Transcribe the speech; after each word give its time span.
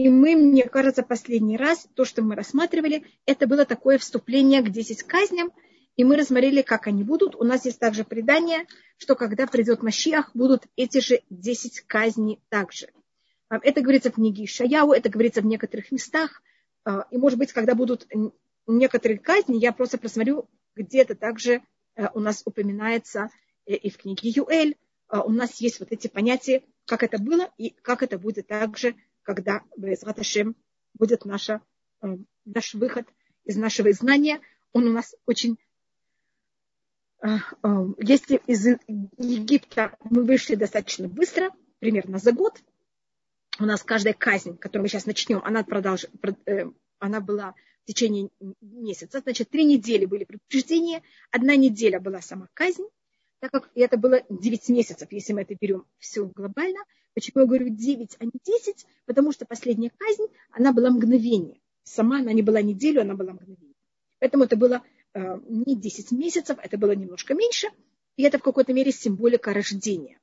И 0.00 0.08
мы, 0.08 0.34
мне 0.34 0.62
кажется, 0.62 1.02
последний 1.02 1.58
раз, 1.58 1.86
то, 1.94 2.06
что 2.06 2.22
мы 2.22 2.34
рассматривали, 2.34 3.04
это 3.26 3.46
было 3.46 3.66
такое 3.66 3.98
вступление 3.98 4.62
к 4.62 4.70
10 4.70 5.02
казням, 5.02 5.52
и 5.94 6.04
мы 6.04 6.16
рассмотрели, 6.16 6.62
как 6.62 6.86
они 6.86 7.04
будут. 7.04 7.36
У 7.36 7.44
нас 7.44 7.66
есть 7.66 7.78
также 7.78 8.04
предание, 8.04 8.66
что 8.96 9.14
когда 9.14 9.46
придет 9.46 9.82
Машиах, 9.82 10.30
будут 10.32 10.62
эти 10.74 11.00
же 11.00 11.20
10 11.28 11.82
казней 11.82 12.40
также. 12.48 12.88
А, 13.50 13.58
это 13.62 13.82
говорится 13.82 14.10
в 14.10 14.14
книге 14.14 14.46
Шаяу, 14.46 14.92
это 14.92 15.10
говорится 15.10 15.42
в 15.42 15.44
некоторых 15.44 15.92
местах. 15.92 16.42
А, 16.86 17.06
и, 17.10 17.18
может 17.18 17.38
быть, 17.38 17.52
когда 17.52 17.74
будут 17.74 18.08
некоторые 18.66 19.18
казни, 19.18 19.58
я 19.58 19.70
просто 19.70 19.98
просмотрю, 19.98 20.48
где-то 20.76 21.14
также 21.14 21.60
э, 21.96 22.06
у 22.14 22.20
нас 22.20 22.40
упоминается 22.46 23.28
э, 23.66 23.74
и 23.74 23.90
в 23.90 23.98
книге 23.98 24.30
Юэль, 24.30 24.76
а, 25.08 25.24
у 25.24 25.30
нас 25.30 25.60
есть 25.60 25.78
вот 25.78 25.92
эти 25.92 26.08
понятия, 26.08 26.62
как 26.86 27.02
это 27.02 27.18
было 27.18 27.50
и 27.58 27.68
как 27.82 28.02
это 28.02 28.18
будет 28.18 28.46
также, 28.46 28.94
когда 29.22 29.62
Безрат 29.76 30.18
будет 30.94 31.24
наша, 31.24 31.60
э, 32.02 32.16
наш 32.44 32.74
выход 32.74 33.06
из 33.44 33.56
нашего 33.56 33.92
знания. 33.92 34.40
Он 34.72 34.86
у 34.86 34.92
нас 34.92 35.14
очень 35.26 35.58
если 37.98 38.40
из 38.46 38.66
Египта 39.18 39.94
мы 40.02 40.24
вышли 40.24 40.54
достаточно 40.54 41.06
быстро, 41.06 41.50
примерно 41.78 42.18
за 42.18 42.32
год, 42.32 42.62
у 43.58 43.64
нас 43.64 43.82
каждая 43.82 44.14
казнь, 44.14 44.56
которую 44.56 44.84
мы 44.84 44.88
сейчас 44.88 45.04
начнем, 45.04 45.42
она, 45.44 45.62
продолж... 45.62 46.06
она 46.98 47.20
была 47.20 47.54
в 47.82 47.86
течение 47.86 48.30
месяца. 48.62 49.20
Значит, 49.20 49.50
три 49.50 49.64
недели 49.64 50.06
были 50.06 50.24
предупреждения, 50.24 51.02
одна 51.30 51.56
неделя 51.56 52.00
была 52.00 52.22
сама 52.22 52.48
казнь, 52.54 52.84
так 53.40 53.50
как 53.50 53.70
это 53.74 53.96
было 53.96 54.22
9 54.28 54.68
месяцев, 54.68 55.08
если 55.10 55.32
мы 55.32 55.42
это 55.42 55.54
берем 55.60 55.84
все 55.98 56.26
глобально. 56.26 56.80
Почему 57.14 57.42
я 57.42 57.46
говорю 57.46 57.68
9, 57.70 58.16
а 58.18 58.24
не 58.24 58.32
10? 58.44 58.86
Потому 59.06 59.32
что 59.32 59.46
последняя 59.46 59.90
казнь, 59.96 60.26
она 60.50 60.72
была 60.72 60.90
мгновение. 60.90 61.60
Сама 61.82 62.18
она 62.18 62.32
не 62.32 62.42
была 62.42 62.62
неделю, 62.62 63.00
она 63.00 63.14
была 63.14 63.32
мгновение. 63.32 63.74
Поэтому 64.20 64.44
это 64.44 64.56
было 64.56 64.82
э, 65.14 65.38
не 65.48 65.74
10 65.74 66.12
месяцев, 66.12 66.58
это 66.62 66.78
было 66.78 66.92
немножко 66.92 67.34
меньше. 67.34 67.68
И 68.16 68.22
это 68.22 68.38
в 68.38 68.42
какой-то 68.42 68.72
мере 68.74 68.92
символика 68.92 69.54
рождения. 69.54 70.20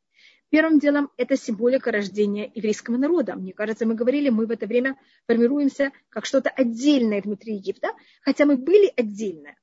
Первым 0.49 0.79
делом 0.79 1.09
это 1.17 1.35
символика 1.35 1.91
рождения 1.91 2.49
еврейского 2.53 2.95
народа. 2.95 3.35
Мне 3.35 3.51
кажется, 3.51 3.85
мы 3.85 3.95
говорили, 3.95 4.29
мы 4.29 4.45
в 4.45 4.51
это 4.51 4.65
время 4.65 4.97
формируемся 5.25 5.91
как 6.09 6.25
что-то 6.25 6.49
отдельное 6.49 7.21
внутри 7.21 7.55
Египта, 7.55 7.89
хотя 8.21 8.45
мы 8.45 8.55
были 8.55 8.93
отдельно, 8.95 9.55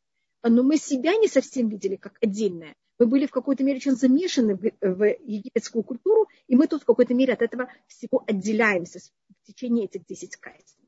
но 0.43 0.63
мы 0.63 0.77
себя 0.77 1.17
не 1.17 1.29
совсем 1.29 1.69
видели 1.69 1.97
как 1.97 2.19
отдельное. 2.21 2.75
Мы 2.99 3.07
были 3.07 3.27
в 3.27 3.31
какой-то 3.31 3.65
мере 3.65 3.79
очень 3.79 3.97
замешаны 3.97 4.57
в, 4.57 4.71
в 4.81 5.05
египетскую 5.25 5.83
культуру, 5.83 6.29
и 6.47 6.55
мы 6.55 6.67
тут 6.69 6.83
в 6.83 6.87
какой-то 6.87 7.15
мере 7.15 7.33
от 7.33 7.43
этого 7.43 7.69
всего 7.87 8.23
отделяемся 8.27 9.01
в 9.01 9.47
течение 9.47 9.87
этих 9.87 10.07
10 10.07 10.37
кайцев. 10.37 10.79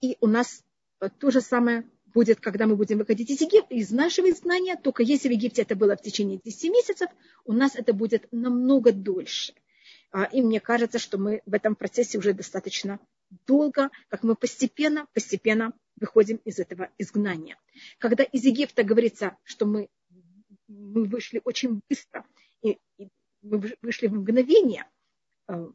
И 0.00 0.16
у 0.20 0.26
нас 0.26 0.64
то 1.18 1.30
же 1.30 1.40
самое 1.40 1.84
будет, 2.06 2.40
когда 2.40 2.66
мы 2.66 2.76
будем 2.76 2.98
выходить 2.98 3.30
из 3.30 3.40
Египта, 3.42 3.74
из 3.74 3.90
нашего 3.90 4.30
изгнания, 4.30 4.76
только 4.76 5.02
если 5.02 5.28
в 5.28 5.32
Египте 5.32 5.62
это 5.62 5.76
было 5.76 5.96
в 5.96 6.02
течение 6.02 6.40
10 6.42 6.70
месяцев, 6.70 7.10
у 7.44 7.52
нас 7.52 7.76
это 7.76 7.92
будет 7.92 8.26
намного 8.32 8.92
дольше. 8.92 9.52
А, 10.12 10.24
и 10.24 10.40
мне 10.40 10.60
кажется, 10.60 10.98
что 10.98 11.18
мы 11.18 11.42
в 11.44 11.52
этом 11.52 11.74
процессе 11.74 12.16
уже 12.16 12.32
достаточно 12.32 12.98
долго, 13.46 13.90
как 14.08 14.22
мы 14.22 14.34
постепенно, 14.34 15.06
постепенно 15.12 15.72
выходим 15.96 16.36
из 16.44 16.58
этого 16.58 16.90
изгнания. 16.98 17.58
Когда 17.98 18.24
из 18.24 18.44
Египта 18.44 18.82
говорится, 18.82 19.36
что 19.44 19.66
мы, 19.66 19.88
мы 20.68 21.04
вышли 21.04 21.40
очень 21.44 21.80
быстро, 21.88 22.24
и, 22.62 22.78
и 22.98 23.08
мы 23.42 23.76
вышли 23.82 24.06
в 24.08 24.14
мгновение, 24.14 24.86
а, 25.46 25.68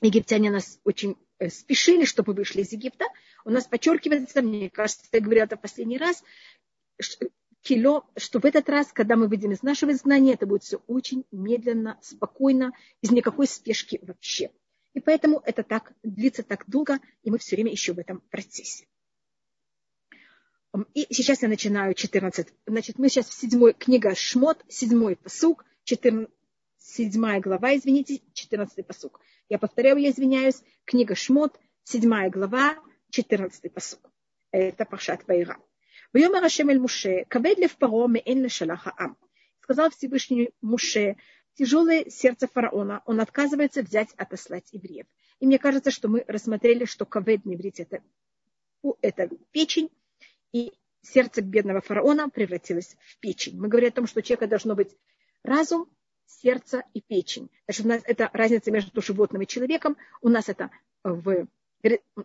египтяне 0.00 0.50
нас 0.50 0.80
очень 0.84 1.16
э, 1.38 1.48
спешили, 1.48 2.04
чтобы 2.04 2.32
вышли 2.32 2.62
из 2.62 2.72
Египта, 2.72 3.06
у 3.44 3.50
нас 3.50 3.66
подчеркивается, 3.66 4.42
мне 4.42 4.70
кажется, 4.70 5.04
я 5.12 5.20
говорила 5.20 5.44
это 5.44 5.56
в 5.56 5.60
последний 5.60 5.98
раз, 5.98 6.22
кило, 7.62 8.04
что 8.16 8.40
в 8.40 8.44
этот 8.44 8.68
раз, 8.68 8.92
когда 8.92 9.16
мы 9.16 9.28
выйдем 9.28 9.52
из 9.52 9.62
нашего 9.62 9.92
изгнания, 9.92 10.34
это 10.34 10.46
будет 10.46 10.62
все 10.62 10.78
очень 10.86 11.24
медленно, 11.32 11.98
спокойно, 12.02 12.72
без 13.02 13.10
никакой 13.10 13.46
спешки 13.46 13.98
вообще. 14.02 14.50
И 14.96 15.00
поэтому 15.00 15.42
это 15.44 15.62
так 15.62 15.92
длится 16.02 16.42
так 16.42 16.64
долго, 16.66 17.00
и 17.22 17.30
мы 17.30 17.36
все 17.36 17.54
время 17.54 17.70
еще 17.70 17.92
в 17.92 17.98
этом 17.98 18.22
процессе. 18.30 18.86
И 20.94 21.06
сейчас 21.12 21.42
я 21.42 21.48
начинаю 21.48 21.92
14. 21.92 22.48
Значит, 22.66 22.98
мы 22.98 23.10
сейчас 23.10 23.28
в 23.28 23.34
седьмой 23.34 23.74
книга 23.74 24.14
Шмот, 24.14 24.64
седьмой 24.68 25.16
посук, 25.16 25.66
14, 25.84 26.30
седьмая 26.78 27.40
глава, 27.40 27.76
извините, 27.76 28.22
14 28.32 28.86
посук. 28.86 29.20
Я 29.50 29.58
повторяю, 29.58 29.98
я 29.98 30.08
извиняюсь, 30.12 30.62
книга 30.86 31.14
Шмот, 31.14 31.60
седьмая 31.84 32.30
глава, 32.30 32.78
14 33.10 33.70
посук. 33.74 34.00
Это 34.50 34.86
Пашат 34.86 35.24
ам. 38.96 39.16
Сказал 39.60 39.90
Всевышний 39.90 40.52
Муше, 40.62 41.16
тяжелое 41.56 42.08
сердце 42.10 42.46
фараона, 42.46 43.02
он 43.06 43.20
отказывается 43.20 43.82
взять, 43.82 44.12
отослать 44.16 44.68
евреев. 44.72 45.06
И 45.40 45.46
мне 45.46 45.58
кажется, 45.58 45.90
что 45.90 46.08
мы 46.08 46.24
рассмотрели, 46.26 46.84
что 46.84 47.04
кавед 47.04 47.44
на 47.44 47.54
это, 47.54 48.02
это 49.00 49.28
печень, 49.50 49.90
и 50.52 50.72
сердце 51.02 51.42
бедного 51.42 51.80
фараона 51.80 52.28
превратилось 52.28 52.96
в 53.00 53.18
печень. 53.18 53.58
Мы 53.58 53.68
говорим 53.68 53.88
о 53.88 53.92
том, 53.92 54.06
что 54.06 54.20
у 54.20 54.22
человека 54.22 54.46
должно 54.46 54.74
быть 54.74 54.96
разум, 55.42 55.88
сердце 56.26 56.82
и 56.94 57.00
печень. 57.00 57.50
Значит, 57.66 57.86
у 57.86 57.88
нас 57.88 58.02
это 58.04 58.30
разница 58.32 58.70
между 58.70 59.00
животным 59.02 59.42
и 59.42 59.46
человеком. 59.46 59.96
У 60.20 60.28
нас 60.28 60.48
это 60.48 60.70
в 61.04 61.46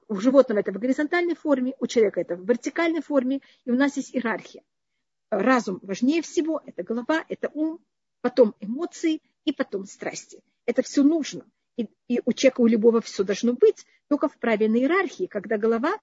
у 0.08 0.16
животного 0.16 0.60
это 0.60 0.72
в 0.72 0.80
горизонтальной 0.80 1.36
форме, 1.36 1.76
у 1.80 1.86
человека 1.86 2.22
это 2.22 2.36
в 2.36 2.48
вертикальной 2.48 3.02
форме, 3.02 3.42
и 3.66 3.70
у 3.70 3.76
нас 3.76 3.96
есть 3.98 4.16
иерархия. 4.16 4.64
Разум 5.30 5.80
важнее 5.84 6.24
всего, 6.24 6.62
это 6.66 6.82
голова, 6.82 7.24
это 7.30 7.50
ум, 7.54 7.80
потом 8.22 8.56
эмоции 8.60 9.22
и 9.46 9.52
потом 9.52 9.86
страсти. 9.86 10.42
Это 10.66 10.82
все 10.82 11.04
нужно. 11.04 11.46
И, 11.78 11.88
и 12.08 12.22
у 12.26 12.34
человека, 12.34 12.62
у 12.62 12.68
любого 12.68 13.02
все 13.02 13.24
должно 13.24 13.54
быть, 13.54 13.86
только 14.08 14.28
в 14.28 14.38
правильной 14.38 14.82
иерархии, 14.82 15.26
когда 15.26 15.58
голова, 15.58 15.98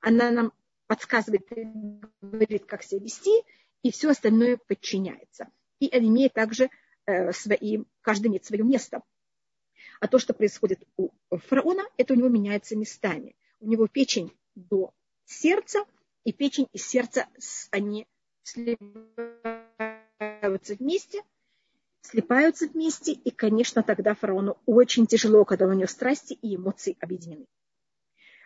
она 0.00 0.30
нам 0.30 0.52
подсказывает, 0.86 1.46
говорит, 2.20 2.66
как 2.66 2.82
себя 2.82 3.00
вести, 3.00 3.42
и 3.82 3.90
все 3.90 4.10
остальное 4.10 4.58
подчиняется. 4.66 5.48
И 5.80 5.88
имеет 5.98 6.34
также 6.34 6.70
э, 7.06 7.32
свои, 7.32 7.84
каждый 8.00 8.28
имеет 8.28 8.44
свое 8.44 8.62
место. 8.64 9.02
А 10.00 10.08
то, 10.08 10.18
что 10.18 10.34
происходит 10.34 10.86
у 10.96 11.10
фараона, 11.30 11.84
это 11.96 12.14
у 12.14 12.16
него 12.16 12.28
меняется 12.28 12.76
местами. 12.76 13.34
У 13.60 13.66
него 13.66 13.86
печень 13.86 14.32
до 14.54 14.92
сердца, 15.24 15.84
и 16.24 16.32
печень 16.32 16.68
и 16.72 16.78
сердце, 16.78 17.26
они 17.70 18.06
сливаются 18.42 18.78
вместе, 20.78 21.22
слипаются 22.04 22.66
вместе, 22.68 23.12
и, 23.12 23.30
конечно, 23.30 23.82
тогда 23.82 24.14
фараону 24.14 24.58
очень 24.66 25.06
тяжело, 25.06 25.44
когда 25.44 25.66
у 25.66 25.72
него 25.72 25.88
страсти 25.88 26.34
и 26.34 26.56
эмоции 26.56 26.96
объединены. 27.00 27.46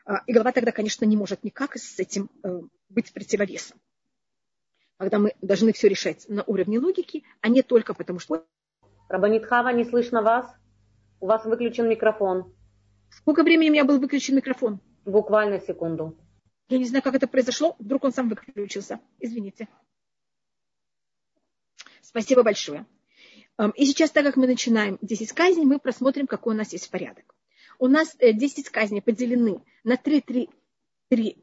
А, 0.07 0.23
и 0.27 0.33
голова 0.33 0.53
тогда, 0.53 0.73
конечно, 0.73 1.05
не 1.05 1.17
может 1.17 1.45
никак 1.45 1.77
с 1.77 1.99
этим 1.99 2.31
э, 2.43 2.61
быть 2.89 3.13
противовесом. 3.13 3.79
Когда 4.97 5.19
мы 5.19 5.35
должны 5.43 5.73
все 5.73 5.89
решать 5.89 6.29
на 6.29 6.43
уровне 6.45 6.79
логики, 6.79 7.25
а 7.41 7.49
не 7.49 7.63
только 7.63 7.95
потому, 7.95 8.19
что... 8.19 8.47
Рабанитхава, 9.09 9.69
не 9.69 9.85
слышно 9.85 10.23
вас? 10.23 10.47
У 11.21 11.27
вас 11.27 11.45
выключен 11.45 11.89
микрофон. 11.89 12.55
Сколько 13.11 13.43
времени 13.43 13.71
у 13.71 13.73
меня 13.73 13.85
был 13.85 13.99
выключен 13.99 14.37
микрофон? 14.37 14.81
Буквально 15.05 15.61
секунду. 15.61 16.17
Я 16.69 16.79
не 16.79 16.85
знаю, 16.85 17.03
как 17.03 17.15
это 17.15 17.27
произошло. 17.27 17.75
Вдруг 17.79 18.05
он 18.05 18.13
сам 18.13 18.29
выключился. 18.29 19.01
Извините. 19.19 19.69
Спасибо 22.03 22.43
большое. 22.43 22.87
Эм, 23.59 23.71
и 23.71 23.85
сейчас, 23.87 24.11
так 24.11 24.25
как 24.25 24.37
мы 24.37 24.47
начинаем 24.47 24.99
10 25.03 25.33
казней, 25.33 25.65
мы 25.65 25.79
просмотрим, 25.79 26.27
какой 26.27 26.55
у 26.55 26.57
нас 26.57 26.73
есть 26.73 26.91
порядок. 26.91 27.35
У 27.79 27.89
нас 27.89 28.17
10 28.19 28.67
э, 28.67 28.71
казней 28.71 29.03
поделены 29.03 29.63
на 29.85 29.97
3, 29.97 30.21
3, 30.21 30.51
3, 31.11 31.37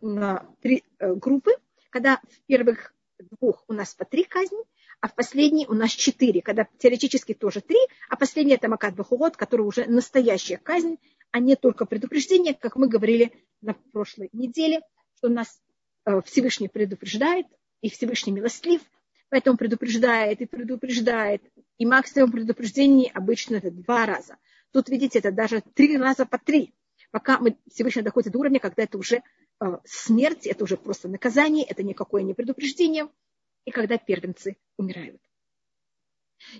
на 0.00 0.46
3 0.60 0.84
э, 0.98 1.14
группы, 1.14 1.52
когда 1.90 2.20
в 2.28 2.46
первых 2.46 2.92
двух 3.38 3.64
у 3.68 3.72
нас 3.72 3.94
по 3.94 4.04
3 4.04 4.24
казни, 4.24 4.58
а 5.00 5.08
в 5.08 5.14
последней 5.14 5.66
у 5.66 5.74
нас 5.74 5.90
четыре, 5.90 6.40
когда 6.40 6.66
теоретически 6.78 7.34
тоже 7.34 7.60
три, 7.60 7.76
а 8.08 8.16
последний 8.16 8.54
это 8.54 8.68
Макат 8.68 8.94
Бахурот, 8.94 9.36
который 9.36 9.62
уже 9.62 9.84
настоящая 9.84 10.56
казнь, 10.56 10.96
а 11.30 11.40
не 11.40 11.56
только 11.56 11.84
предупреждение, 11.84 12.54
как 12.54 12.76
мы 12.76 12.88
говорили 12.88 13.32
на 13.60 13.74
прошлой 13.92 14.30
неделе, 14.32 14.80
что 15.18 15.28
нас 15.28 15.60
э, 16.06 16.22
Всевышний 16.22 16.68
предупреждает, 16.68 17.46
и 17.82 17.90
Всевышний 17.90 18.32
милостлив, 18.32 18.80
поэтому 19.28 19.58
предупреждает 19.58 20.40
и 20.40 20.46
предупреждает, 20.46 21.42
и 21.78 21.86
максимум 21.86 22.32
предупреждений 22.32 23.10
обычно 23.12 23.56
это 23.56 23.70
два 23.70 24.06
раза. 24.06 24.36
Тут, 24.72 24.88
видите, 24.88 25.18
это 25.18 25.32
даже 25.32 25.62
три 25.74 25.96
раза 25.96 26.26
по 26.26 26.38
три, 26.38 26.74
пока 27.10 27.38
мы 27.38 27.56
Всевышний 27.70 28.02
доходит 28.02 28.32
до 28.32 28.38
уровня, 28.38 28.60
когда 28.60 28.82
это 28.82 28.98
уже 28.98 29.22
э, 29.60 29.64
смерть, 29.84 30.46
это 30.46 30.64
уже 30.64 30.76
просто 30.76 31.08
наказание, 31.08 31.64
это 31.64 31.82
никакое 31.82 32.22
не 32.22 32.34
предупреждение– 32.34 33.08
и 33.64 33.70
когда 33.70 33.98
первенцы 33.98 34.56
умирают. 34.76 35.20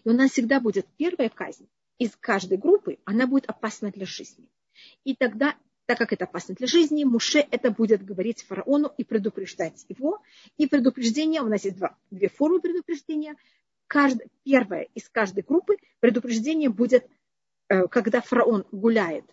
И 0.03 0.09
у 0.09 0.13
нас 0.13 0.33
всегда 0.33 0.61
будет 0.61 0.87
первая 0.97 1.29
казнь 1.29 1.69
из 1.99 2.17
каждой 2.17 2.59
группы, 2.59 2.99
она 3.05 3.27
будет 3.27 3.47
опасна 3.47 3.91
для 3.91 4.07
жизни. 4.07 4.49
И 5.05 5.15
тогда, 5.15 5.57
так 5.87 5.99
как 5.99 6.13
это 6.13 6.25
опасно 6.25 6.55
для 6.55 6.67
жизни, 6.67 7.05
Муше 7.05 7.47
это 7.51 7.71
будет 7.71 8.05
говорить 8.05 8.43
фараону 8.43 8.93
и 8.97 9.05
предупреждать 9.05 9.85
его. 9.89 10.23
И 10.57 10.67
предупреждение, 10.67 11.43
у 11.43 11.49
нас 11.49 11.65
есть 11.65 11.77
два, 11.77 11.97
две 12.11 12.29
формы 12.29 12.61
предупреждения. 12.61 13.37
Каждая, 13.87 14.29
первая 14.45 14.89
из 14.95 15.09
каждой 15.09 15.43
группы 15.43 15.77
предупреждение 16.01 16.69
будет, 16.69 17.07
э, 17.69 17.87
когда 17.89 18.21
фараон 18.21 18.67
гуляет 18.73 19.25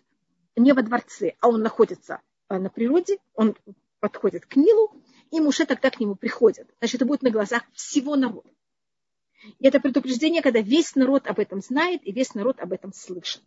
не 0.56 0.72
во 0.72 0.82
дворце, 0.82 1.34
а 1.40 1.48
он 1.48 1.62
находится 1.62 2.20
э, 2.48 2.58
на 2.58 2.70
природе, 2.70 3.18
он 3.34 3.56
подходит 4.00 4.46
к 4.46 4.56
Нилу, 4.56 4.92
и 5.30 5.40
Муше 5.40 5.64
тогда 5.64 5.90
к 5.90 6.00
нему 6.00 6.14
приходит. 6.14 6.68
Значит, 6.78 6.96
это 6.96 7.06
будет 7.06 7.22
на 7.22 7.30
глазах 7.30 7.62
всего 7.72 8.16
народа. 8.16 8.50
И 9.58 9.66
это 9.66 9.80
предупреждение, 9.80 10.42
когда 10.42 10.60
весь 10.60 10.94
народ 10.94 11.26
об 11.26 11.38
этом 11.38 11.60
знает 11.60 12.06
и 12.06 12.12
весь 12.12 12.34
народ 12.34 12.60
об 12.60 12.72
этом 12.72 12.92
слышит. 12.92 13.42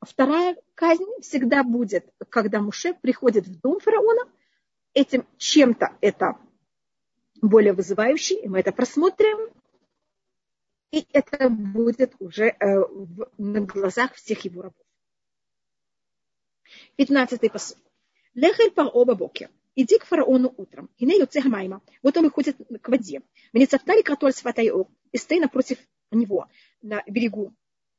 Вторая 0.00 0.56
казнь 0.74 1.04
всегда 1.22 1.64
будет, 1.64 2.12
когда 2.28 2.60
Муше 2.60 2.94
приходит 2.94 3.46
в 3.46 3.60
дом 3.60 3.80
фараона. 3.80 4.30
Этим 4.94 5.26
чем-то 5.38 5.96
это 6.00 6.38
более 7.40 7.72
вызывающий, 7.72 8.36
и 8.36 8.48
мы 8.48 8.60
это 8.60 8.72
просмотрим. 8.72 9.50
И 10.90 11.06
это 11.12 11.50
будет 11.50 12.14
уже 12.18 12.56
э, 12.58 12.78
в, 12.78 13.30
на 13.36 13.60
глазах 13.60 14.14
всех 14.14 14.44
его 14.44 14.62
рабов. 14.62 14.86
Пятнадцатый 16.96 17.50
посуд. 17.50 17.78
Лехель 18.34 18.70
паро 18.70 18.90
бокер 19.14 19.50
иди 19.78 19.96
к 19.98 20.04
фараону 20.04 20.52
утром. 20.56 20.90
И 20.98 21.06
не 21.06 21.48
майма. 21.48 21.80
Вот 22.02 22.16
он 22.16 22.24
выходит 22.24 22.56
к 22.82 22.88
воде. 22.88 23.22
Мне 23.52 23.66
цафтали 23.66 24.02
кратоль 24.02 24.32
сватайо. 24.32 24.88
И 25.12 25.18
стоит 25.18 25.40
напротив 25.40 25.78
него, 26.10 26.48
на 26.82 27.02
берегу 27.06 27.54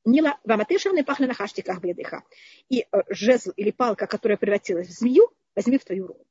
Нила, 0.06 0.38
ваматеша 0.44 0.91
не 0.91 1.03
пахли 1.03 1.25
на 1.25 1.33
хаштиках 1.33 1.81
бедыха. 1.81 2.24
И 2.68 2.81
э, 2.81 2.86
жезл 3.09 3.51
или 3.51 3.71
палка, 3.71 4.07
которая 4.07 4.38
превратилась 4.38 4.88
в 4.88 4.91
змею, 4.91 5.30
возьми 5.56 5.77
в 5.77 5.86
твою 5.86 6.07
руку. 6.07 6.25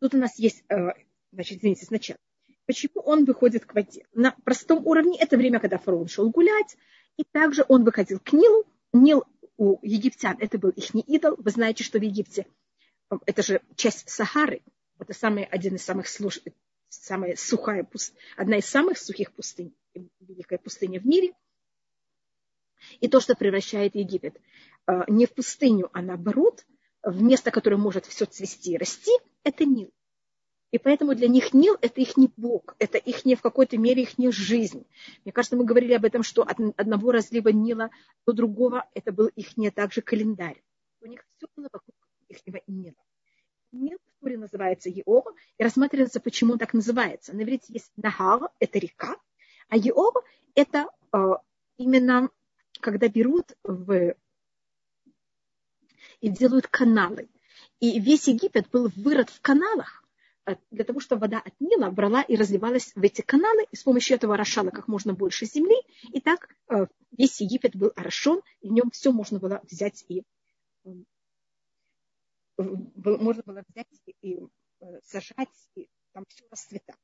Тут 0.00 0.14
у 0.14 0.18
нас 0.18 0.38
есть, 0.38 0.64
э, 0.68 0.94
значит, 1.32 1.58
извините, 1.58 1.86
сначала. 1.86 2.18
Почему 2.68 3.00
он 3.00 3.24
выходит 3.24 3.64
к 3.64 3.74
воде? 3.74 4.04
На 4.12 4.32
простом 4.44 4.86
уровне 4.86 5.18
это 5.18 5.38
время, 5.38 5.58
когда 5.58 5.78
фараон 5.78 6.06
шел 6.06 6.28
гулять, 6.28 6.76
и 7.16 7.24
также 7.24 7.64
он 7.66 7.82
выходил 7.82 8.20
к 8.20 8.34
Нилу. 8.34 8.66
Нил 8.92 9.24
у 9.56 9.78
египтян 9.80 10.36
это 10.38 10.58
был 10.58 10.68
их 10.68 10.94
идол. 10.94 11.36
Вы 11.38 11.50
знаете, 11.50 11.82
что 11.82 11.98
в 11.98 12.02
Египте 12.02 12.46
это 13.24 13.42
же 13.42 13.62
часть 13.74 14.10
Сахары, 14.10 14.60
это 14.98 15.14
самый, 15.14 15.44
один 15.44 15.76
из 15.76 15.82
самых 15.82 16.08
слуш... 16.08 16.40
самая 16.90 17.36
сухая 17.36 17.84
пустыня, 17.84 18.20
одна 18.36 18.58
из 18.58 18.66
самых 18.66 18.98
сухих 18.98 19.32
пустынь, 19.32 19.74
великая 20.20 20.58
пустыня 20.58 21.00
в 21.00 21.06
мире. 21.06 21.32
И 23.00 23.08
то, 23.08 23.18
что 23.20 23.34
превращает 23.34 23.94
Египет 23.94 24.38
э, 24.86 25.04
не 25.08 25.24
в 25.24 25.32
пустыню, 25.32 25.88
а 25.94 26.02
наоборот, 26.02 26.66
в 27.02 27.22
место, 27.22 27.50
которое 27.50 27.78
может 27.78 28.04
все 28.04 28.26
цвести 28.26 28.72
и 28.74 28.76
расти, 28.76 29.12
это 29.42 29.64
Нил. 29.64 29.90
И 30.70 30.78
поэтому 30.78 31.14
для 31.14 31.28
них 31.28 31.54
Нил– 31.54 31.76
это 31.80 32.00
их 32.00 32.16
не 32.16 32.30
Бог, 32.36 32.76
это 32.78 32.98
их 32.98 33.24
не 33.24 33.36
в 33.36 33.40
какой-то 33.40 33.78
мере 33.78 34.02
их 34.02 34.18
не 34.18 34.30
жизнь. 34.30 34.86
Мне 35.24 35.32
кажется, 35.32 35.56
мы 35.56 35.64
говорили 35.64 35.94
об 35.94 36.04
этом, 36.04 36.22
что 36.22 36.42
от 36.42 36.58
одного 36.76 37.10
разлива 37.10 37.48
Нила 37.48 37.90
до 38.26 38.34
другого 38.34 38.86
это 38.92 39.10
был 39.12 39.28
их 39.28 39.56
не 39.56 39.70
также 39.70 40.02
календарь. 40.02 40.62
У 41.00 41.06
них 41.06 41.24
все 41.36 41.46
было 41.56 41.68
вокруг 41.72 41.96
их 42.28 42.38
Нила. 42.66 42.96
Нил 43.72 43.98
в 43.98 44.20
Туре 44.20 44.36
называется 44.36 44.90
Еор, 44.90 45.34
и 45.56 45.62
рассматривается, 45.62 46.20
почему 46.20 46.52
он 46.52 46.58
так 46.58 46.74
называется. 46.74 47.34
На 47.34 47.42
иврите 47.42 47.72
есть 47.72 47.92
Нахар, 47.96 48.50
это 48.58 48.78
река, 48.78 49.16
а 49.68 49.76
Еор– 49.76 50.12
это 50.54 50.88
э, 51.12 51.18
именно 51.78 52.30
когда 52.80 53.08
берут 53.08 53.56
в... 53.62 54.14
и 56.20 56.28
делают 56.28 56.66
каналы. 56.68 57.28
И 57.80 58.00
весь 58.00 58.28
Египет 58.28 58.68
был 58.70 58.90
вырод 58.96 59.30
в 59.30 59.40
каналах, 59.40 60.04
для 60.70 60.84
того, 60.84 61.00
чтобы 61.00 61.22
вода 61.22 61.38
от 61.38 61.52
Нила 61.60 61.90
брала 61.90 62.22
и 62.22 62.36
разливалась 62.36 62.92
в 62.94 63.02
эти 63.02 63.20
каналы, 63.20 63.66
и 63.70 63.76
с 63.76 63.82
помощью 63.82 64.16
этого 64.16 64.34
орошала 64.34 64.70
как 64.70 64.88
можно 64.88 65.14
больше 65.14 65.46
земли, 65.46 65.76
и 66.12 66.20
так 66.20 66.48
э, 66.70 66.86
весь 67.16 67.40
Египет 67.40 67.76
был 67.76 67.92
орошен, 67.96 68.40
и 68.60 68.68
в 68.68 68.72
нем 68.72 68.90
все 68.90 69.12
можно 69.12 69.38
было 69.38 69.60
взять 69.64 70.04
и 70.08 70.24
можно 72.58 73.42
было 73.44 73.62
взять 73.68 73.86
и 74.22 74.40
э, 74.80 75.00
сажать, 75.04 75.48
и 75.76 75.88
там 76.12 76.24
все 76.28 76.44
расцветало. 76.50 76.98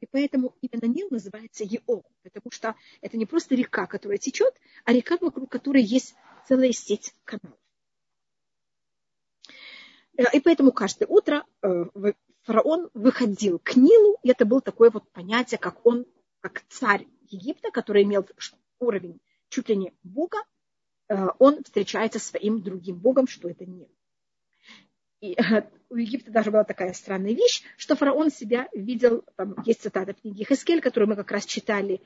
И 0.00 0.06
поэтому 0.06 0.54
именно 0.60 0.92
Нил 0.92 1.08
называется 1.10 1.64
Ео, 1.64 2.02
потому 2.22 2.50
что 2.50 2.76
это 3.00 3.16
не 3.16 3.26
просто 3.26 3.54
река, 3.54 3.86
которая 3.86 4.18
течет, 4.18 4.54
а 4.84 4.92
река, 4.92 5.16
вокруг 5.20 5.50
которой 5.50 5.82
есть 5.82 6.14
целая 6.46 6.72
сеть 6.72 7.14
каналов. 7.24 7.58
Э, 10.16 10.24
и 10.32 10.40
поэтому 10.40 10.72
каждое 10.72 11.06
утро 11.06 11.44
э, 11.62 11.84
фараон 12.48 12.88
выходил 12.94 13.58
к 13.58 13.76
Нилу, 13.76 14.16
и 14.22 14.30
это 14.30 14.46
было 14.46 14.62
такое 14.62 14.90
вот 14.90 15.10
понятие, 15.12 15.58
как 15.58 15.84
он, 15.84 16.06
как 16.40 16.62
царь 16.68 17.06
Египта, 17.28 17.70
который 17.70 18.04
имел 18.04 18.26
уровень 18.78 19.20
чуть 19.50 19.68
ли 19.68 19.76
не 19.76 19.92
бога, 20.02 20.38
он 21.38 21.62
встречается 21.62 22.18
своим 22.18 22.62
другим 22.62 22.96
богом, 22.96 23.26
что 23.26 23.50
это 23.50 23.66
Нил. 23.66 23.90
И 25.20 25.36
у 25.90 25.96
Египта 25.96 26.30
даже 26.30 26.50
была 26.50 26.64
такая 26.64 26.94
странная 26.94 27.34
вещь, 27.34 27.62
что 27.76 27.96
фараон 27.96 28.30
себя 28.30 28.68
видел, 28.72 29.24
там 29.36 29.54
есть 29.66 29.82
цитата 29.82 30.14
в 30.14 30.20
книге 30.20 30.44
Хескель, 30.44 30.80
которую 30.80 31.10
мы 31.10 31.16
как 31.16 31.30
раз 31.30 31.44
читали 31.44 32.00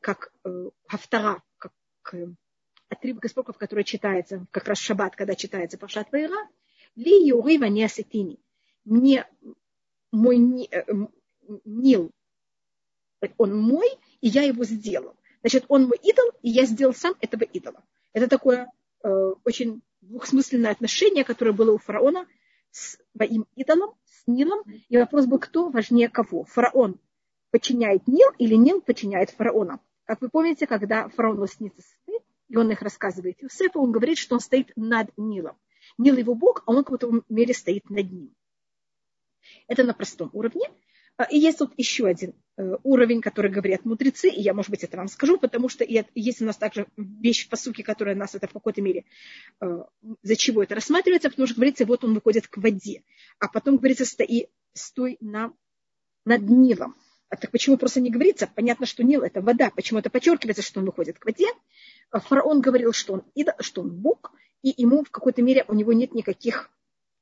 как 0.00 0.32
э, 0.44 0.70
как 0.86 1.74
э, 2.14 2.26
отрывок 2.88 3.26
из 3.26 3.32
пророков, 3.34 3.58
который 3.58 3.84
читается 3.84 4.46
как 4.52 4.68
раз 4.68 4.78
в 4.78 4.82
шаббат, 4.82 5.16
когда 5.16 5.34
читается 5.34 5.76
Пашат 5.76 6.10
Вайра, 6.12 6.48
ли 6.94 7.28
юрива 7.28 7.64
не 7.64 7.84
асетини. 7.84 8.38
Мне 8.86 9.26
мой 10.16 10.68
э, 10.70 10.84
Нил, 11.64 12.10
он 13.38 13.58
мой, 13.58 13.88
и 14.20 14.28
я 14.28 14.42
его 14.42 14.64
сделал. 14.64 15.14
Значит, 15.40 15.64
он 15.68 15.86
мой 15.86 15.98
идол, 16.02 16.30
и 16.42 16.50
я 16.50 16.64
сделал 16.64 16.94
сам 16.94 17.14
этого 17.20 17.44
идола. 17.44 17.84
Это 18.12 18.28
такое 18.28 18.70
э, 19.04 19.08
очень 19.44 19.82
двухсмысленное 20.00 20.70
отношение, 20.72 21.24
которое 21.24 21.52
было 21.52 21.72
у 21.72 21.78
фараона 21.78 22.26
с 22.70 22.98
своим 23.16 23.46
идолом, 23.54 23.94
с 24.04 24.26
Нилом. 24.26 24.62
И 24.88 24.96
вопрос 24.96 25.26
был, 25.26 25.38
кто 25.38 25.70
важнее 25.70 26.08
кого? 26.08 26.44
Фараон 26.44 26.98
подчиняет 27.50 28.06
Нил 28.06 28.28
или 28.38 28.54
Нил 28.54 28.80
подчиняет 28.80 29.30
фараона? 29.30 29.80
Как 30.04 30.20
вы 30.20 30.28
помните, 30.28 30.66
когда 30.66 31.08
фараону 31.08 31.46
снится 31.46 31.82
сны, 32.04 32.20
и 32.48 32.56
он 32.56 32.70
их 32.70 32.82
рассказывает 32.82 33.42
Юсефу, 33.42 33.80
он 33.80 33.92
говорит, 33.92 34.18
что 34.18 34.34
он 34.34 34.40
стоит 34.40 34.72
над 34.76 35.10
Нилом. 35.16 35.56
Нил 35.98 36.16
его 36.16 36.34
бог, 36.34 36.62
а 36.66 36.72
он 36.72 36.82
в 36.82 36.84
каком-то 36.84 37.22
мере 37.28 37.54
стоит 37.54 37.88
над 37.90 38.10
ним. 38.10 38.34
Это 39.68 39.84
на 39.84 39.94
простом 39.94 40.30
уровне. 40.32 40.68
А, 41.16 41.24
и 41.24 41.38
есть 41.38 41.58
тут 41.58 41.72
еще 41.78 42.06
один 42.06 42.34
э, 42.58 42.76
уровень, 42.82 43.22
который 43.22 43.50
говорят 43.50 43.84
мудрецы, 43.84 44.28
и 44.28 44.40
я, 44.40 44.52
может 44.52 44.70
быть, 44.70 44.84
это 44.84 44.98
вам 44.98 45.08
скажу, 45.08 45.38
потому 45.38 45.68
что 45.68 45.84
есть 45.88 46.42
у 46.42 46.44
нас 46.44 46.56
также 46.56 46.86
вещь 46.96 47.48
по 47.48 47.56
сути, 47.56 47.80
которая 47.82 48.14
нас 48.14 48.34
это 48.34 48.46
в 48.48 48.52
какой-то 48.52 48.82
мере, 48.82 49.04
э, 49.62 49.82
за 50.22 50.36
чего 50.36 50.62
это 50.62 50.74
рассматривается, 50.74 51.30
потому 51.30 51.46
что 51.46 51.56
говорится, 51.56 51.86
вот 51.86 52.04
он 52.04 52.12
выходит 52.12 52.48
к 52.48 52.58
воде, 52.58 53.02
а 53.38 53.48
потом 53.48 53.78
говорится, 53.78 54.04
стои, 54.04 54.48
стой 54.74 55.16
на, 55.20 55.52
над 56.26 56.42
Нилом. 56.42 56.96
А 57.28 57.36
так 57.36 57.50
почему 57.50 57.76
просто 57.76 58.00
не 58.00 58.10
говорится? 58.10 58.48
Понятно, 58.54 58.86
что 58.86 59.02
Нил– 59.02 59.22
это 59.22 59.40
вода. 59.40 59.70
Почему 59.70 59.98
это 59.98 60.10
подчеркивается, 60.10 60.62
что 60.62 60.80
он 60.80 60.86
выходит 60.86 61.18
к 61.18 61.24
воде? 61.24 61.46
А 62.10 62.20
фараон 62.20 62.60
говорил, 62.60 62.92
что 62.92 63.14
он, 63.14 63.24
что 63.60 63.80
он 63.80 63.90
Бог, 63.90 64.32
и 64.62 64.72
ему 64.76 65.02
в 65.02 65.10
какой-то 65.10 65.42
мере 65.42 65.64
у 65.66 65.74
него 65.74 65.92
нет 65.92 66.14
никаких 66.14 66.70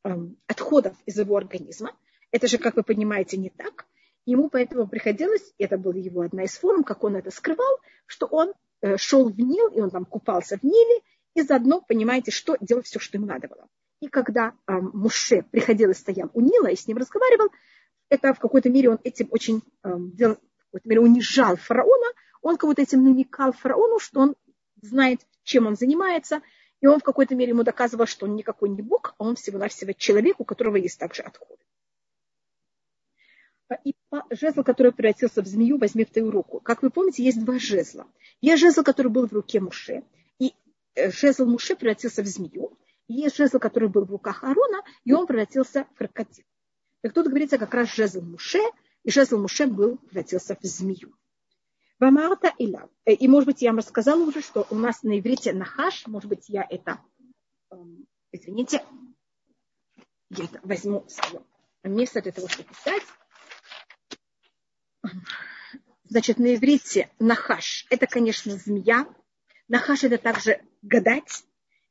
эм, 0.04 0.36
отходов 0.46 0.94
из 1.06 1.18
его 1.18 1.36
организма. 1.36 1.92
Это 2.34 2.48
же, 2.48 2.58
как 2.58 2.74
вы 2.74 2.82
понимаете, 2.82 3.36
не 3.36 3.48
так. 3.48 3.86
Ему 4.26 4.48
поэтому 4.48 4.88
приходилось, 4.88 5.54
это 5.56 5.78
была 5.78 5.94
его 5.94 6.22
одна 6.22 6.42
из 6.42 6.58
форм, 6.58 6.82
как 6.82 7.04
он 7.04 7.14
это 7.14 7.30
скрывал, 7.30 7.78
что 8.06 8.26
он 8.26 8.54
э, 8.80 8.96
шел 8.96 9.28
в 9.28 9.38
Нил, 9.38 9.68
и 9.68 9.80
он 9.80 9.90
там 9.90 10.04
купался 10.04 10.58
в 10.58 10.64
Ниле, 10.64 11.00
и 11.34 11.42
заодно, 11.42 11.80
понимаете, 11.80 12.32
что 12.32 12.56
делал 12.60 12.82
все, 12.82 12.98
что 12.98 13.18
ему 13.18 13.28
надо 13.28 13.46
было. 13.46 13.68
И 14.00 14.08
когда 14.08 14.52
э, 14.66 14.72
Муше 14.72 15.42
приходил 15.52 15.90
и 15.90 15.94
стоял 15.94 16.28
у 16.34 16.40
Нила 16.40 16.66
и 16.66 16.74
с 16.74 16.88
ним 16.88 16.96
разговаривал, 16.96 17.50
это 18.08 18.34
в 18.34 18.40
какой-то 18.40 18.68
мере 18.68 18.90
он 18.90 18.98
этим 19.04 19.28
очень 19.30 19.62
э, 19.84 19.94
делал, 19.96 20.34
в 20.34 20.64
какой-то 20.72 20.88
мере 20.88 21.00
унижал 21.02 21.54
фараона, 21.54 22.08
он 22.42 22.56
кого-то 22.56 22.82
этим 22.82 23.04
намекал 23.04 23.52
фараону, 23.52 24.00
что 24.00 24.18
он 24.18 24.34
знает, 24.82 25.20
чем 25.44 25.68
он 25.68 25.76
занимается, 25.76 26.40
и 26.80 26.88
он 26.88 26.98
в 26.98 27.04
какой-то 27.04 27.36
мере 27.36 27.50
ему 27.50 27.62
доказывал, 27.62 28.06
что 28.06 28.26
он 28.26 28.34
никакой 28.34 28.70
не 28.70 28.82
бог, 28.82 29.14
а 29.18 29.22
он 29.22 29.36
всего-навсего 29.36 29.92
человек, 29.92 30.40
у 30.40 30.44
которого 30.44 30.74
есть 30.74 30.98
также 30.98 31.22
отходы 31.22 31.62
и 33.84 33.94
жезл, 34.30 34.62
который 34.62 34.92
превратился 34.92 35.42
в 35.42 35.46
змею, 35.46 35.78
возьми 35.78 36.04
в 36.04 36.10
твою 36.10 36.30
руку. 36.30 36.60
Как 36.60 36.82
вы 36.82 36.90
помните, 36.90 37.24
есть 37.24 37.42
два 37.44 37.58
жезла. 37.58 38.06
Есть 38.40 38.60
жезл, 38.60 38.82
который 38.82 39.10
был 39.10 39.26
в 39.26 39.32
руке 39.32 39.60
Муше, 39.60 40.02
и 40.38 40.54
э, 40.94 41.10
жезл 41.10 41.46
Муше 41.46 41.74
превратился 41.74 42.22
в 42.22 42.26
змею. 42.26 42.78
И 43.08 43.14
есть 43.14 43.36
жезл, 43.36 43.58
который 43.58 43.88
был 43.88 44.04
в 44.04 44.10
руках 44.10 44.44
Аарона, 44.44 44.82
и 45.04 45.12
он 45.12 45.26
превратился 45.26 45.86
в 45.94 45.98
крокодил. 45.98 46.44
Так 47.02 47.12
тут 47.12 47.28
говорится 47.28 47.58
как 47.58 47.72
раз 47.74 47.94
жезл 47.94 48.20
Муше, 48.20 48.60
и 49.02 49.10
жезл 49.10 49.38
Муше 49.38 49.66
был 49.66 49.96
превратился 49.96 50.56
в 50.60 50.66
змею. 50.66 51.14
Вамарта 51.98 52.52
Иля. 52.58 52.88
Э, 53.04 53.12
и, 53.12 53.28
может 53.28 53.46
быть, 53.46 53.62
я 53.62 53.70
вам 53.70 53.78
рассказала 53.78 54.22
уже, 54.22 54.42
что 54.42 54.66
у 54.70 54.74
нас 54.74 55.02
на 55.02 55.18
иврите 55.18 55.52
нахаш, 55.52 56.06
может 56.06 56.28
быть, 56.28 56.48
я 56.48 56.66
это 56.68 57.00
эм, 57.70 58.06
извините, 58.32 58.82
я 60.30 60.46
возьму 60.62 61.04
свое 61.08 61.44
место 61.82 62.20
для 62.22 62.32
того, 62.32 62.48
чтобы 62.48 62.68
писать. 62.68 63.02
Значит, 66.04 66.38
на 66.38 66.54
иврите 66.54 67.10
нахаш– 67.18 67.86
это, 67.90 68.06
конечно, 68.06 68.52
змея. 68.56 69.06
Нахаш– 69.68 70.02
это 70.04 70.18
также 70.18 70.60
гадать. 70.82 71.44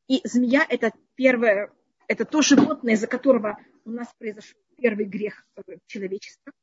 И 0.07 0.21
змея– 0.23 0.65
это 0.69 0.91
первое, 1.15 1.71
это 2.07 2.25
то 2.25 2.41
животное, 2.41 2.93
из-за 2.93 3.07
которого 3.07 3.57
у 3.85 3.91
нас 3.91 4.07
произошел 4.17 4.59
первый 4.77 5.05
грех 5.05 5.45
человечества. 5.87 6.53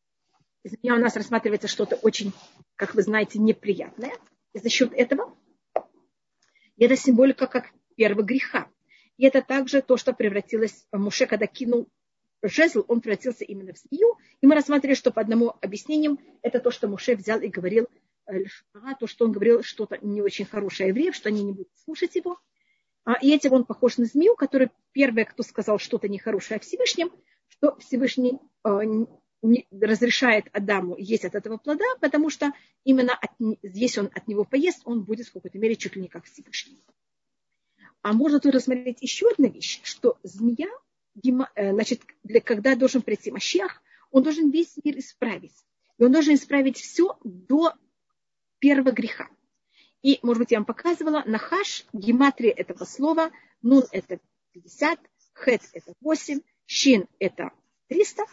Змея 0.64 0.94
у 0.94 0.98
нас 0.98 1.16
рассматривается 1.16 1.68
что-то 1.68 1.96
очень, 1.96 2.32
как 2.76 2.94
вы 2.94 3.02
знаете, 3.02 3.38
неприятное. 3.38 4.12
И 4.52 4.58
за 4.58 4.68
счет 4.68 4.92
этого 4.92 5.36
и 6.80 6.84
это 6.84 6.96
символика 6.96 7.46
как 7.46 7.66
первого 7.94 8.22
греха. 8.22 8.66
И 9.18 9.26
это 9.26 9.42
также 9.42 9.82
то, 9.82 9.98
что 9.98 10.14
превратилось 10.14 10.86
в 10.90 10.98
Муше, 10.98 11.26
когда 11.26 11.46
кинул 11.46 11.86
жезл, 12.42 12.86
он 12.88 13.02
превратился 13.02 13.44
именно 13.44 13.74
в 13.74 13.76
змею. 13.76 14.16
И 14.40 14.46
мы 14.46 14.54
рассматривали, 14.54 14.94
что 14.94 15.10
по 15.10 15.20
одному 15.20 15.54
объяснению 15.60 16.18
это 16.42 16.60
то, 16.60 16.70
что 16.70 16.88
Муше 16.88 17.14
взял 17.14 17.40
и 17.40 17.48
говорил, 17.48 17.88
э, 18.26 18.44
то, 18.98 19.06
что 19.06 19.26
он 19.26 19.32
говорил 19.32 19.62
что-то 19.62 19.98
не 20.00 20.22
очень 20.22 20.46
хорошее 20.46 20.90
евреев, 20.90 21.14
что 21.14 21.28
они 21.28 21.42
не 21.42 21.52
будут 21.52 21.68
слушать 21.84 22.14
его. 22.16 22.38
А, 23.04 23.14
и 23.20 23.34
этим 23.34 23.52
он 23.52 23.64
похож 23.64 23.98
на 23.98 24.06
змею, 24.06 24.36
который 24.36 24.70
первый, 24.92 25.24
кто 25.24 25.42
сказал 25.42 25.78
что-то 25.78 26.08
нехорошее 26.08 26.56
о 26.56 26.60
Всевышнем, 26.60 27.10
что 27.48 27.76
Всевышний 27.76 28.38
э, 28.64 28.70
разрешает 29.70 30.46
Адаму 30.52 30.96
есть 30.96 31.24
от 31.24 31.34
этого 31.34 31.56
плода, 31.56 31.84
потому 32.00 32.30
что 32.30 32.52
именно 32.84 33.14
от, 33.14 33.30
если 33.62 34.00
он 34.00 34.10
от 34.14 34.28
него 34.28 34.44
поест, 34.44 34.82
он 34.84 35.02
будет 35.02 35.28
в 35.28 35.32
какой-то 35.32 35.58
мере 35.58 35.76
чуть 35.76 35.96
ли 35.96 36.02
не 36.02 36.08
как 36.08 36.24
Всевышний. 36.24 36.82
А 38.02 38.12
можно 38.12 38.40
тут 38.40 38.54
рассмотреть 38.54 39.02
еще 39.02 39.28
одну 39.30 39.50
вещь, 39.50 39.80
что 39.82 40.18
змея, 40.22 40.68
э, 41.54 41.72
значит, 41.72 42.02
для, 42.22 42.40
когда 42.40 42.74
должен 42.74 43.02
прийти 43.02 43.30
Машех, 43.30 43.82
он 44.10 44.22
должен 44.22 44.50
весь 44.50 44.76
мир 44.84 44.98
исправить. 44.98 45.54
И 45.98 46.04
он 46.04 46.12
должен 46.12 46.34
исправить 46.34 46.78
все 46.78 47.18
до 47.24 47.74
первого 48.58 48.92
греха. 48.92 49.28
И, 50.02 50.18
может 50.22 50.40
быть, 50.40 50.50
я 50.50 50.58
вам 50.58 50.64
показывала, 50.64 51.22
нахаш, 51.26 51.84
гематрия 51.92 52.52
этого 52.52 52.84
слова, 52.84 53.30
нун 53.62 53.84
это 53.92 54.18
50, 54.52 54.98
хет 55.34 55.62
это 55.72 55.92
8, 56.00 56.40
шин 56.66 57.06
это 57.18 57.50
300. 57.88 58.24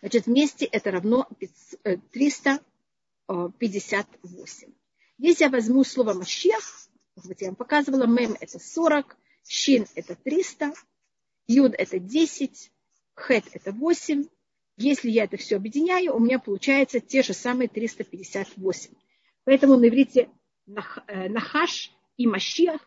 Значит, 0.00 0.26
вместе 0.26 0.64
это 0.64 0.90
равно 0.90 1.28
358. 2.12 2.64
Э, 3.28 3.50
Если 5.18 5.44
я 5.44 5.50
возьму 5.50 5.84
слово 5.84 6.14
Машех, 6.14 6.88
вот 7.16 7.40
я 7.40 7.48
вам 7.48 7.56
показывала, 7.56 8.06
мем 8.06 8.36
это 8.40 8.58
40, 8.58 9.16
шин 9.46 9.86
это 9.94 10.16
300, 10.16 10.72
юд 11.46 11.74
это 11.76 11.98
10, 11.98 12.72
хет 13.16 13.44
это 13.52 13.72
8. 13.72 14.24
Если 14.76 15.10
я 15.10 15.24
это 15.24 15.36
все 15.36 15.56
объединяю, 15.56 16.14
у 16.14 16.18
меня 16.18 16.38
получается 16.38 17.00
те 17.00 17.22
же 17.22 17.34
самые 17.34 17.68
358. 17.68 18.94
Поэтому 19.44 19.76
на 19.76 19.88
иврите 19.88 20.30
э, 21.06 21.28
нахаш 21.28 21.92
и 22.16 22.26
машиах 22.26 22.80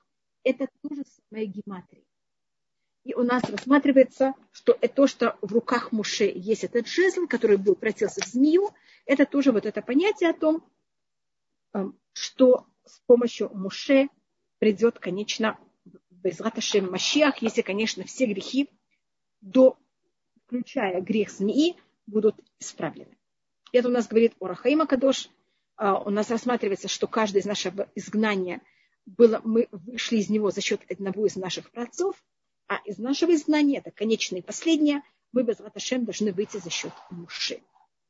это 0.44 0.68
тоже 0.82 1.04
самая 1.30 1.46
гематрия. 1.46 2.04
И 3.04 3.14
у 3.16 3.24
нас 3.24 3.44
рассматривается, 3.44 4.34
что 4.52 4.78
это 4.80 4.96
то, 4.96 5.08
что 5.08 5.38
в 5.42 5.52
руках 5.52 5.92
Муше 5.92 6.32
есть 6.34 6.64
этот 6.64 6.88
жезл, 6.88 7.28
который 7.28 7.58
был 7.58 7.76
превратился 7.76 8.22
в 8.22 8.28
змею, 8.28 8.72
это 9.06 9.26
тоже 9.26 9.52
вот 9.52 9.66
это 9.66 9.82
понятие 9.82 10.30
о 10.30 10.34
том, 10.34 10.64
эм, 11.74 12.00
что 12.14 12.66
с 12.86 13.00
помощью 13.06 13.50
Муше 13.54 14.08
придет, 14.60 15.00
конечно, 15.00 15.60
Безраташем 16.10 16.90
Машиах, 16.90 17.42
если, 17.42 17.62
конечно, 17.62 18.06
все 18.06 18.26
грехи, 18.26 18.70
до, 19.42 19.78
включая 20.54 21.02
грех 21.02 21.32
змеи, 21.32 21.76
будут 22.06 22.36
исправлены. 22.60 23.18
Это 23.72 23.88
у 23.88 23.92
нас 23.92 24.08
говорит 24.08 24.36
Орахаима 24.40 24.86
Кадош. 24.86 25.30
А, 25.78 26.00
у 26.00 26.12
нас 26.12 26.30
рассматривается, 26.30 26.88
что 26.88 27.08
каждое 27.08 27.40
из 27.40 27.46
нашего 27.46 27.90
изгнания 27.96 28.62
было, 29.08 29.42
мы 29.44 29.68
вышли 29.72 30.18
из 30.18 30.30
него 30.30 30.52
за 30.52 30.62
счет 30.62 30.82
одного 30.92 31.26
из 31.26 31.36
наших 31.36 31.72
праотцов, 31.72 32.24
а 32.68 32.78
из 32.86 33.00
нашего 33.00 33.34
изгнания, 33.34 33.80
это 33.80 33.90
конечное 33.90 34.40
и 34.40 34.44
последнее, 34.44 35.02
мы 35.32 35.44
без 35.44 35.60
Раташем 35.60 36.06
должны 36.06 36.32
выйти 36.32 36.58
за 36.58 36.70
счет 36.70 36.94
Муши. 37.10 37.60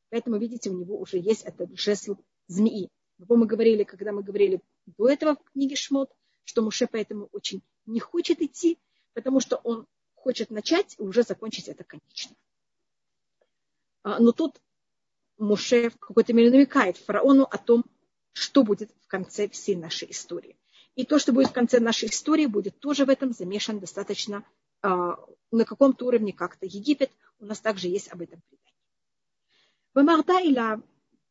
Поэтому, 0.09 0.37
видите, 0.37 0.69
у 0.69 0.77
него 0.77 0.99
уже 0.99 1.19
есть 1.19 1.43
этот 1.43 1.79
жезл 1.79 2.17
змеи. 2.47 2.89
Мы 3.17 3.45
говорили, 3.45 3.83
когда 3.83 4.11
мы 4.11 4.21
говорили 4.21 4.59
до 4.85 5.07
этого 5.07 5.35
в 5.35 5.51
книге 5.53 5.77
Шмот, 5.77 6.11
что 6.43 6.61
Муше 6.61 6.87
поэтому 6.91 7.29
очень 7.31 7.61
не 7.85 8.01
хочет 8.01 8.41
идти, 8.41 8.77
потому 9.13 9.39
что 9.39 9.55
он 9.63 9.87
хочет 10.23 10.49
начать 10.49 10.95
и 10.97 11.01
уже 11.03 11.23
закончить 11.23 11.67
это 11.67 11.83
конечно. 11.83 12.35
А, 14.03 14.19
но 14.19 14.31
тут 14.31 14.61
Муше 15.37 15.89
в 15.89 15.97
какой-то 15.97 16.31
мере 16.31 16.49
намекает 16.49 16.97
фараону 16.97 17.43
о 17.43 17.57
том, 17.57 17.83
что 18.31 18.63
будет 18.63 18.89
в 19.01 19.07
конце 19.07 19.49
всей 19.49 19.75
нашей 19.75 20.11
истории. 20.11 20.55
И 20.95 21.05
то, 21.05 21.19
что 21.19 21.33
будет 21.33 21.49
в 21.49 21.53
конце 21.53 21.79
нашей 21.79 22.09
истории, 22.09 22.45
будет 22.45 22.79
тоже 22.79 23.05
в 23.05 23.09
этом 23.09 23.33
замешан 23.33 23.79
достаточно 23.79 24.45
а, 24.81 25.19
на 25.51 25.65
каком-то 25.65 26.05
уровне 26.05 26.31
как-то 26.31 26.65
Египет. 26.65 27.11
У 27.39 27.45
нас 27.45 27.59
также 27.59 27.87
есть 27.87 28.11
об 28.11 28.21
этом 28.21 28.41
предание. 28.47 28.73
Бамарда 29.93 30.39
Иля, 30.41 30.81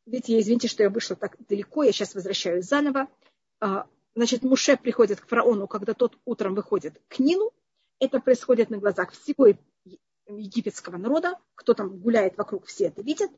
видите, 0.04 0.38
извините, 0.38 0.68
что 0.68 0.82
я 0.82 0.90
вышла 0.90 1.16
так 1.16 1.36
далеко, 1.48 1.84
я 1.84 1.92
сейчас 1.92 2.14
возвращаюсь 2.14 2.66
заново. 2.66 3.08
А, 3.60 3.86
значит, 4.14 4.42
Муше 4.42 4.76
приходит 4.76 5.20
к 5.20 5.28
фараону, 5.28 5.66
когда 5.66 5.94
тот 5.94 6.18
утром 6.26 6.54
выходит 6.54 7.00
к 7.08 7.20
Нину. 7.20 7.52
Это 8.02 8.18
происходит 8.18 8.68
на 8.68 8.78
глазах 8.78 9.12
всего 9.12 9.46
египетского 10.26 10.96
народа. 10.96 11.38
Кто 11.54 11.72
там 11.72 12.00
гуляет 12.00 12.36
вокруг, 12.36 12.66
все 12.66 12.86
это 12.86 13.00
видят. 13.00 13.30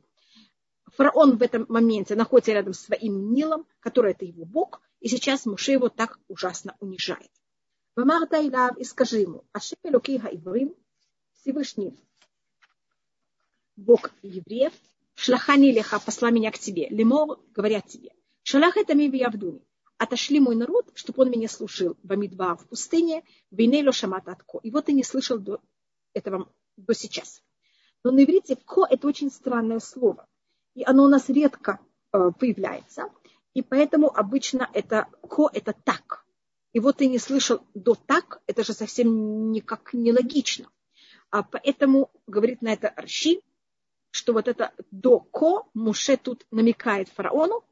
Фараон 0.87 1.37
в 1.37 1.43
этом 1.43 1.67
моменте 1.69 2.15
находится 2.15 2.51
рядом 2.51 2.73
с 2.73 2.79
своим 2.79 3.31
Нилом, 3.31 3.67
который 3.79 4.13
это 4.13 4.25
его 4.25 4.43
бог, 4.43 4.81
и 5.01 5.07
сейчас 5.07 5.45
Муше 5.45 5.73
его 5.73 5.89
так 5.89 6.19
ужасно 6.27 6.75
унижает. 6.79 7.29
И 7.95 8.83
скажи 8.83 9.19
ему, 9.19 9.43
Ашем 9.53 9.77
Элокей 9.83 10.17
Хаиврим, 10.17 10.73
Всевышний, 11.33 11.95
Бог 13.75 14.09
евреев, 14.23 14.73
Шлахани 15.13 15.71
Леха, 15.71 15.99
посла 15.99 16.31
меня 16.31 16.51
к 16.51 16.57
тебе, 16.57 16.87
Лемор, 16.89 17.39
говорят 17.53 17.85
тебе, 17.85 18.09
Шалах 18.41 18.77
это 18.77 18.95
ми 18.95 19.05
Явдуни, 19.15 19.61
отошли 19.97 20.39
мой 20.39 20.55
народ, 20.55 20.91
чтобы 20.93 21.23
он 21.23 21.31
меня 21.31 21.47
слушал 21.47 21.97
в 22.03 22.11
Амидба 22.11 22.55
в 22.55 22.67
пустыне, 22.67 23.23
Бейнейло 23.51 23.91
Шамататко. 23.91 24.59
И 24.63 24.71
вот 24.71 24.85
ты 24.85 24.93
не 24.93 25.03
слышал 25.03 25.37
до 25.37 25.61
этого 26.13 26.49
до 26.77 26.93
сейчас. 26.93 27.41
Но 28.03 28.11
на 28.11 28.23
иврите 28.23 28.55
ко 28.55 28.85
это 28.89 29.07
очень 29.07 29.31
странное 29.31 29.79
слово. 29.79 30.27
И 30.73 30.83
оно 30.83 31.05
у 31.05 31.07
нас 31.07 31.29
редко 31.29 31.79
э, 32.11 32.31
появляется. 32.37 33.09
И 33.53 33.61
поэтому 33.61 34.15
обычно 34.15 34.69
это 34.73 35.07
ко 35.27 35.49
это 35.53 35.73
так. 35.73 36.25
И 36.73 36.79
вот 36.79 36.97
ты 36.97 37.07
не 37.07 37.19
слышал 37.19 37.65
до 37.73 37.95
так, 37.95 38.41
это 38.47 38.63
же 38.63 38.73
совсем 38.73 39.51
никак 39.51 39.93
нелогично. 39.93 40.69
А 41.29 41.41
поэтому 41.43 42.11
говорит 42.27 42.61
на 42.61 42.73
это 42.73 42.89
Арши, 42.89 43.41
что 44.11 44.33
вот 44.33 44.47
это 44.47 44.73
до 44.91 45.19
ко 45.19 45.63
Муше 45.73 46.17
тут 46.17 46.45
намекает 46.51 47.09
фараону, 47.09 47.63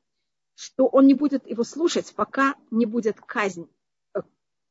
что 0.56 0.88
он 0.88 1.08
не 1.08 1.14
будет 1.14 1.48
его 1.48 1.64
слушать, 1.64 2.14
пока 2.16 2.56
не 2.72 2.86
будет 2.86 3.20
казнь, 3.20 3.68
э, 4.16 4.22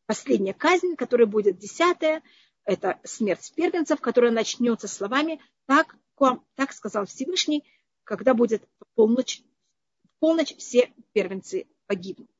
последняя 0.07 0.55
казнь, 0.55 0.97
которая 0.97 1.27
будет 1.27 1.59
десятая, 1.59 2.23
это 2.65 3.01
смерть 3.05 3.53
первенцев, 3.57 4.01
которая 4.01 4.31
начнется 4.31 4.87
словами 4.89 5.41
«так, 5.67 5.97
так 6.55 6.73
сказал 6.73 7.07
Всевышний, 7.07 7.65
когда 8.05 8.35
будет 8.35 8.69
полночь, 8.95 9.43
полночь 10.21 10.57
все 10.57 10.93
первенцы 11.13 11.67
погибнут». 11.87 12.31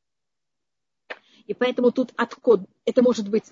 И 1.47 1.55
поэтому 1.55 1.91
тут 1.91 2.13
откод, 2.17 2.61
это 2.85 3.03
может 3.03 3.29
быть, 3.29 3.51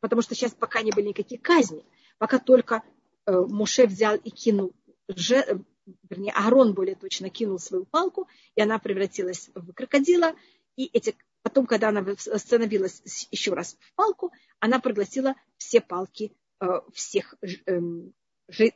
потому 0.00 0.22
что 0.22 0.34
сейчас 0.34 0.52
пока 0.52 0.82
не 0.82 0.90
были 0.90 1.08
никакие 1.08 1.40
казни, 1.40 1.84
пока 2.18 2.38
только 2.38 2.82
э, 3.26 3.32
Муше 3.32 3.86
взял 3.86 4.16
и 4.16 4.30
кинул 4.30 4.72
же, 5.08 5.64
вернее, 6.08 6.32
Аарон 6.32 6.74
более 6.74 6.94
точно 6.94 7.30
кинул 7.30 7.58
свою 7.58 7.84
палку, 7.84 8.28
и 8.54 8.62
она 8.62 8.78
превратилась 8.78 9.50
в 9.54 9.72
крокодила, 9.72 10.34
и 10.76 10.86
эти, 10.92 11.16
потом, 11.42 11.66
когда 11.66 11.88
она 11.88 12.04
становилась 12.16 13.26
еще 13.30 13.54
раз 13.54 13.76
в 13.80 13.94
палку, 13.94 14.32
она 14.58 14.80
проглотила 14.80 15.34
все 15.56 15.80
палки 15.80 16.32
э, 16.60 16.66
всех 16.92 17.34
эм, 17.66 18.12
э, 18.48 18.70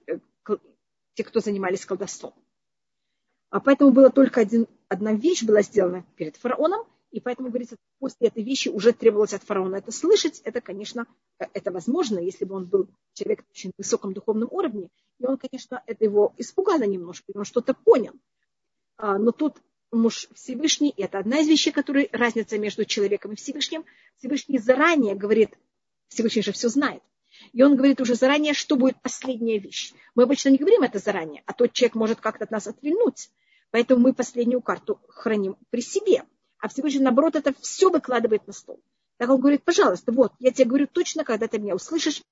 тех, 1.15 1.29
кто 1.29 1.41
занимались 1.41 1.87
колдовством. 1.87 2.35
А 3.51 3.61
поэтому 3.61 3.93
была 3.93 4.11
только 4.11 4.41
один, 4.41 4.67
одна 4.89 5.13
вещь 5.13 5.45
была 5.45 5.63
сделана 5.63 6.05
перед 6.17 6.37
фараоном, 6.37 6.87
и 7.15 7.21
поэтому, 7.21 7.49
говорится, 7.49 7.77
после 8.01 8.27
этой 8.27 8.43
вещи 8.43 8.69
уже 8.69 8.93
требовалось 8.93 9.35
от 9.35 9.45
фараона 9.45 9.77
это 9.77 9.93
слышать. 9.93 10.41
Это, 10.41 10.61
конечно, 10.61 11.07
э, 11.39 11.45
это 11.53 11.71
возможно, 11.71 12.19
если 12.19 12.45
бы 12.45 12.57
он 12.57 12.65
был 12.65 12.89
человек 13.13 13.43
на 13.43 13.51
очень 13.53 13.71
высоком 13.79 14.13
духовном 14.13 14.49
уровне. 14.51 14.89
И 15.21 15.25
он, 15.25 15.39
конечно, 15.39 15.81
это 15.87 16.03
его 16.03 16.35
испугало 16.39 16.83
немножко, 16.83 17.31
он 17.33 17.45
что-то 17.45 17.73
понял. 17.73 18.15
А, 18.97 19.17
но 19.17 19.31
тут 19.31 19.59
муж 19.93 20.27
Всевышний, 20.35 20.91
и 20.91 21.03
это 21.03 21.21
одна 21.21 21.39
из 21.39 21.47
вещей, 21.47 21.71
которые 21.71 22.09
разница 22.11 22.59
между 22.59 22.85
человеком 22.85 23.35
и 23.35 23.37
Всевышним. 23.37 23.85
Всевышний 24.17 24.59
заранее 24.59 25.15
говорит 25.15 25.57
Всевышний 26.09 26.43
же 26.43 26.51
все 26.51 26.69
знает. 26.69 27.05
И 27.53 27.63
он 27.63 27.77
говорит 27.77 28.01
уже 28.01 28.17
заранее, 28.17 28.55
что 28.55 28.75
будет 28.75 29.01
последняя 29.03 29.61
вещь. 29.61 29.93
Мы 30.17 30.25
обычно 30.25 30.49
не 30.49 30.59
говорим 30.59 30.83
это 30.83 30.99
заранее, 30.99 31.45
а 31.47 31.53
тот 31.53 31.75
человек 31.75 31.95
может 31.95 32.21
как-то 32.21 32.43
от 32.43 32.51
нас 32.51 32.67
отвильнуть. 32.67 33.31
Поэтому 33.71 34.03
мы 34.03 34.15
последнюю 34.15 34.61
карту 34.61 35.01
храним 35.09 35.57
при 35.71 35.81
себе. 35.81 36.25
А 36.65 36.69
Всевышний, 36.69 37.03
наоборот, 37.03 37.37
это 37.37 37.53
все 37.61 37.91
выкладывает 37.91 38.47
на 38.47 38.55
стол. 38.55 38.81
Так 39.19 39.29
он 39.29 39.39
говорит, 39.39 39.65
пожалуйста, 39.65 40.13
вот, 40.13 40.33
я 40.39 40.51
тебе 40.51 40.65
говорю 40.65 40.87
точно, 40.87 41.23
когда 41.23 41.47
ты 41.47 41.59
меня 41.59 41.75
услышишь, 41.75 42.23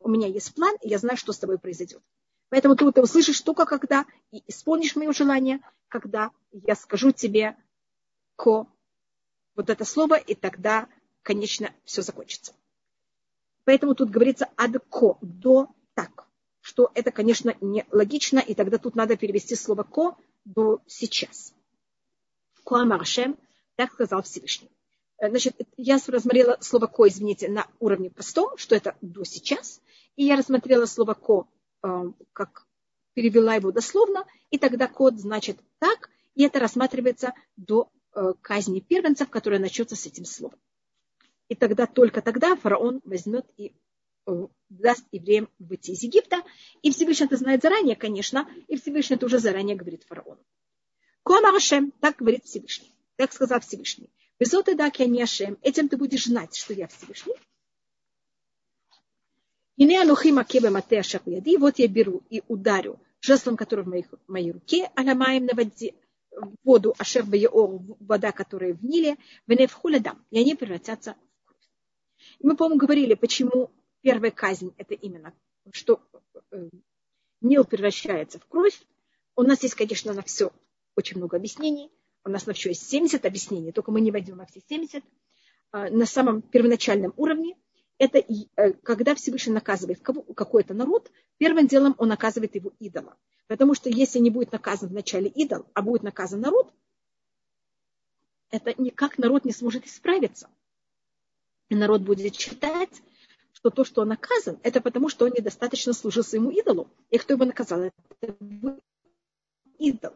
у 0.00 0.08
меня 0.08 0.26
есть 0.26 0.52
план, 0.56 0.74
и 0.82 0.88
я 0.88 0.98
знаю, 0.98 1.16
что 1.16 1.32
с 1.32 1.38
тобой 1.38 1.56
произойдет. 1.56 2.02
Поэтому 2.48 2.74
ты 2.74 2.84
это 2.84 3.00
услышишь 3.00 3.40
только 3.42 3.64
когда 3.64 4.04
и 4.32 4.42
исполнишь 4.48 4.96
мое 4.96 5.12
желание, 5.12 5.60
когда 5.86 6.32
я 6.50 6.74
скажу 6.74 7.12
тебе 7.12 7.56
ко 8.34 8.66
вот 9.54 9.70
это 9.70 9.84
слово, 9.84 10.16
и 10.16 10.34
тогда, 10.34 10.88
конечно, 11.22 11.70
все 11.84 12.02
закончится. 12.02 12.54
Поэтому 13.62 13.94
тут 13.94 14.10
говорится 14.10 14.48
адко, 14.56 15.16
до 15.20 15.68
так, 15.94 16.26
что 16.60 16.90
это, 16.94 17.12
конечно, 17.12 17.54
не 17.60 17.86
логично, 17.92 18.40
и 18.40 18.56
тогда 18.56 18.78
тут 18.78 18.96
надо 18.96 19.16
перевести 19.16 19.54
слово 19.54 19.84
ко 19.84 20.16
до 20.44 20.80
сейчас. 20.88 21.54
Ко 22.64 22.80
Амаршем, 22.80 23.38
так 23.76 23.92
сказал 23.92 24.22
Всевышний. 24.22 24.70
Э, 25.18 25.28
значит, 25.28 25.56
я 25.76 25.98
рассмотрела 26.06 26.58
слово 26.60 26.86
ко, 26.86 27.08
извините, 27.08 27.48
на 27.48 27.66
уровне 27.78 28.10
простом, 28.10 28.56
что 28.56 28.74
это 28.74 28.96
до 29.00 29.24
сейчас, 29.24 29.80
и 30.16 30.24
я 30.24 30.36
рассмотрела 30.36 30.86
слово 30.86 31.14
ко, 31.14 31.46
э, 31.82 31.88
как 32.32 32.66
перевела 33.14 33.54
его 33.54 33.72
дословно, 33.72 34.26
и 34.50 34.58
тогда 34.58 34.88
код 34.88 35.18
значит 35.18 35.58
так, 35.78 36.10
и 36.34 36.44
это 36.44 36.58
рассматривается 36.58 37.32
до 37.56 37.90
э, 38.14 38.34
казни 38.42 38.80
первенцев, 38.80 39.30
которая 39.30 39.60
начнется 39.60 39.96
с 39.96 40.06
этим 40.06 40.24
словом. 40.24 40.58
И 41.48 41.54
тогда, 41.54 41.86
только 41.86 42.22
тогда 42.22 42.56
фараон 42.56 43.00
возьмет 43.04 43.46
и 43.56 43.72
даст 44.68 45.04
евреям 45.12 45.48
выйти 45.60 45.92
из 45.92 46.02
Египта. 46.02 46.42
И 46.82 46.90
Всевышний 46.90 47.26
это 47.26 47.36
знает 47.36 47.62
заранее, 47.62 47.94
конечно, 47.94 48.48
и 48.66 48.76
Всевышний 48.76 49.14
это 49.14 49.26
уже 49.26 49.38
заранее 49.38 49.76
говорит 49.76 50.02
фараону. 50.02 50.40
Коамарашем, 51.22 51.92
так 52.00 52.16
говорит 52.16 52.44
Всевышний, 52.44 52.92
так 53.16 53.32
сказал 53.32 53.60
Всевышний. 53.60 54.10
Везот 54.38 54.68
и 54.68 54.74
дак 54.74 54.98
я 54.98 55.06
не 55.06 55.22
Ашем, 55.22 55.58
этим 55.62 55.88
ты 55.88 55.96
будешь 55.96 56.24
знать, 56.24 56.54
что 56.54 56.74
я 56.74 56.86
Всевышний. 56.88 57.34
И 59.76 59.84
не 59.84 59.96
анухи 59.96 60.30
макебе 60.32 60.70
мате 60.70 61.02
яди, 61.26 61.56
вот 61.56 61.78
я 61.78 61.88
беру 61.88 62.22
и 62.30 62.42
ударю 62.48 62.98
жезлом, 63.20 63.56
который 63.56 63.84
в 63.84 63.88
моих, 63.88 64.06
моей 64.26 64.52
руке, 64.52 64.90
аламаем 64.94 65.46
на 65.46 65.54
воде, 65.54 65.94
воду 66.64 66.94
ашер 66.98 67.24
бееор, 67.24 67.80
вода, 68.00 68.32
которая 68.32 68.74
в 68.74 68.84
Ниле, 68.84 69.16
веневхуля 69.46 70.00
дам, 70.00 70.24
и 70.30 70.38
они 70.38 70.54
превратятся 70.54 71.14
в 71.14 71.46
кровь. 71.46 71.68
Мы, 72.40 72.56
по-моему, 72.56 72.78
говорили, 72.78 73.14
почему 73.14 73.70
первая 74.02 74.30
казнь 74.30 74.72
это 74.76 74.94
именно, 74.94 75.34
что 75.72 76.00
э, 76.50 76.68
Нил 77.40 77.64
превращается 77.64 78.38
в 78.38 78.46
кровь. 78.46 78.80
У 79.34 79.42
нас 79.42 79.62
есть, 79.62 79.74
конечно, 79.74 80.12
на 80.12 80.22
все 80.22 80.52
очень 80.94 81.18
много 81.18 81.36
объяснений. 81.36 81.90
У 82.26 82.28
нас 82.28 82.44
на 82.44 82.54
все 82.54 82.70
есть 82.70 82.88
70 82.88 83.24
объяснений, 83.24 83.70
только 83.70 83.92
мы 83.92 84.00
не 84.00 84.10
войдем 84.10 84.38
во 84.38 84.46
все 84.46 84.60
70. 84.68 85.04
А, 85.70 85.88
на 85.90 86.06
самом 86.06 86.42
первоначальном 86.42 87.14
уровне 87.16 87.54
это 87.98 88.18
э, 88.18 88.72
когда 88.82 89.14
Всевышний 89.14 89.52
наказывает 89.52 90.00
какой-то 90.02 90.74
народ, 90.74 91.12
первым 91.38 91.68
делом 91.68 91.94
он 91.98 92.08
наказывает 92.08 92.56
его 92.56 92.72
идола. 92.80 93.16
Потому 93.46 93.74
что 93.74 93.88
если 93.88 94.18
не 94.18 94.30
будет 94.30 94.50
наказан 94.50 94.88
вначале 94.88 95.28
идол, 95.28 95.66
а 95.72 95.82
будет 95.82 96.02
наказан 96.02 96.40
народ, 96.40 96.74
это 98.50 98.74
никак 98.76 99.18
народ 99.18 99.44
не 99.44 99.52
сможет 99.52 99.86
исправиться. 99.86 100.50
Народ 101.70 102.02
будет 102.02 102.34
считать, 102.34 103.02
что 103.52 103.70
то, 103.70 103.84
что 103.84 104.02
он 104.02 104.08
наказан, 104.08 104.58
это 104.64 104.80
потому, 104.80 105.08
что 105.08 105.26
он 105.26 105.30
недостаточно 105.30 105.92
служил 105.92 106.24
своему 106.24 106.50
идолу. 106.50 106.90
И 107.10 107.18
кто 107.18 107.34
его 107.34 107.44
наказал? 107.44 107.82
Это 107.82 108.80
идол. 109.78 110.14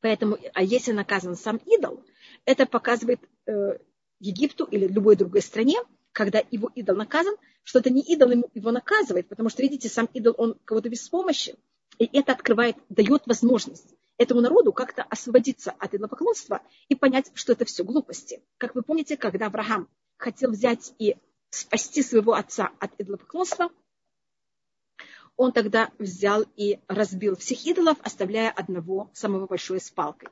Поэтому, 0.00 0.38
а 0.54 0.62
если 0.62 0.92
наказан 0.92 1.36
сам 1.36 1.56
идол, 1.66 2.04
это 2.44 2.66
показывает 2.66 3.20
э, 3.46 3.78
Египту 4.20 4.64
или 4.64 4.86
любой 4.86 5.16
другой 5.16 5.42
стране, 5.42 5.78
когда 6.12 6.42
его 6.50 6.70
идол 6.74 6.96
наказан, 6.96 7.36
что 7.62 7.80
это 7.80 7.90
не 7.90 8.02
идол 8.02 8.30
ему 8.30 8.50
его 8.54 8.70
наказывает, 8.70 9.28
потому 9.28 9.48
что, 9.48 9.62
видите, 9.62 9.88
сам 9.88 10.08
идол, 10.14 10.34
он 10.38 10.58
кого-то 10.64 10.88
беспомощен. 10.88 11.56
И 11.98 12.08
это 12.12 12.32
открывает, 12.32 12.76
дает 12.88 13.26
возможность 13.26 13.94
этому 14.18 14.40
народу 14.40 14.72
как-то 14.72 15.02
освободиться 15.02 15.72
от 15.78 15.94
идолопоклонства 15.94 16.60
и 16.88 16.94
понять, 16.94 17.30
что 17.34 17.52
это 17.52 17.64
все 17.64 17.84
глупости. 17.84 18.42
Как 18.58 18.74
вы 18.74 18.82
помните, 18.82 19.16
когда 19.16 19.46
Авраам 19.46 19.88
хотел 20.16 20.50
взять 20.50 20.92
и 20.98 21.16
спасти 21.50 22.02
своего 22.02 22.34
отца 22.34 22.70
от 22.78 22.92
идолопоклонства, 22.98 23.70
он 25.38 25.52
тогда 25.52 25.92
взял 25.98 26.44
и 26.56 26.80
разбил 26.88 27.36
всех 27.36 27.64
идолов, 27.64 27.96
оставляя 28.02 28.50
одного 28.50 29.08
самого 29.14 29.46
большого 29.46 29.78
с 29.78 29.88
палкой. 29.88 30.30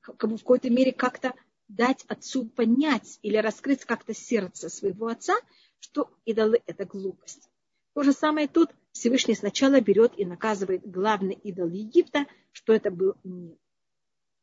Как 0.00 0.28
бы 0.28 0.36
в 0.36 0.40
какой-то 0.40 0.68
мере 0.68 0.92
как-то 0.92 1.32
дать 1.68 2.04
отцу 2.08 2.46
понять 2.46 3.20
или 3.22 3.36
раскрыть 3.36 3.84
как-то 3.84 4.14
сердце 4.14 4.68
своего 4.68 5.06
отца, 5.06 5.36
что 5.78 6.10
идолы– 6.24 6.60
это 6.66 6.84
глупость. 6.86 7.48
То 7.94 8.02
же 8.02 8.12
самое 8.12 8.48
тут 8.48 8.70
Всевышний 8.90 9.36
сначала 9.36 9.80
берет 9.80 10.12
и 10.16 10.24
наказывает 10.24 10.84
главный 10.90 11.34
идол 11.34 11.68
Египта, 11.68 12.26
что 12.50 12.72
это 12.72 12.90
был 12.90 13.14
мир. 13.22 13.56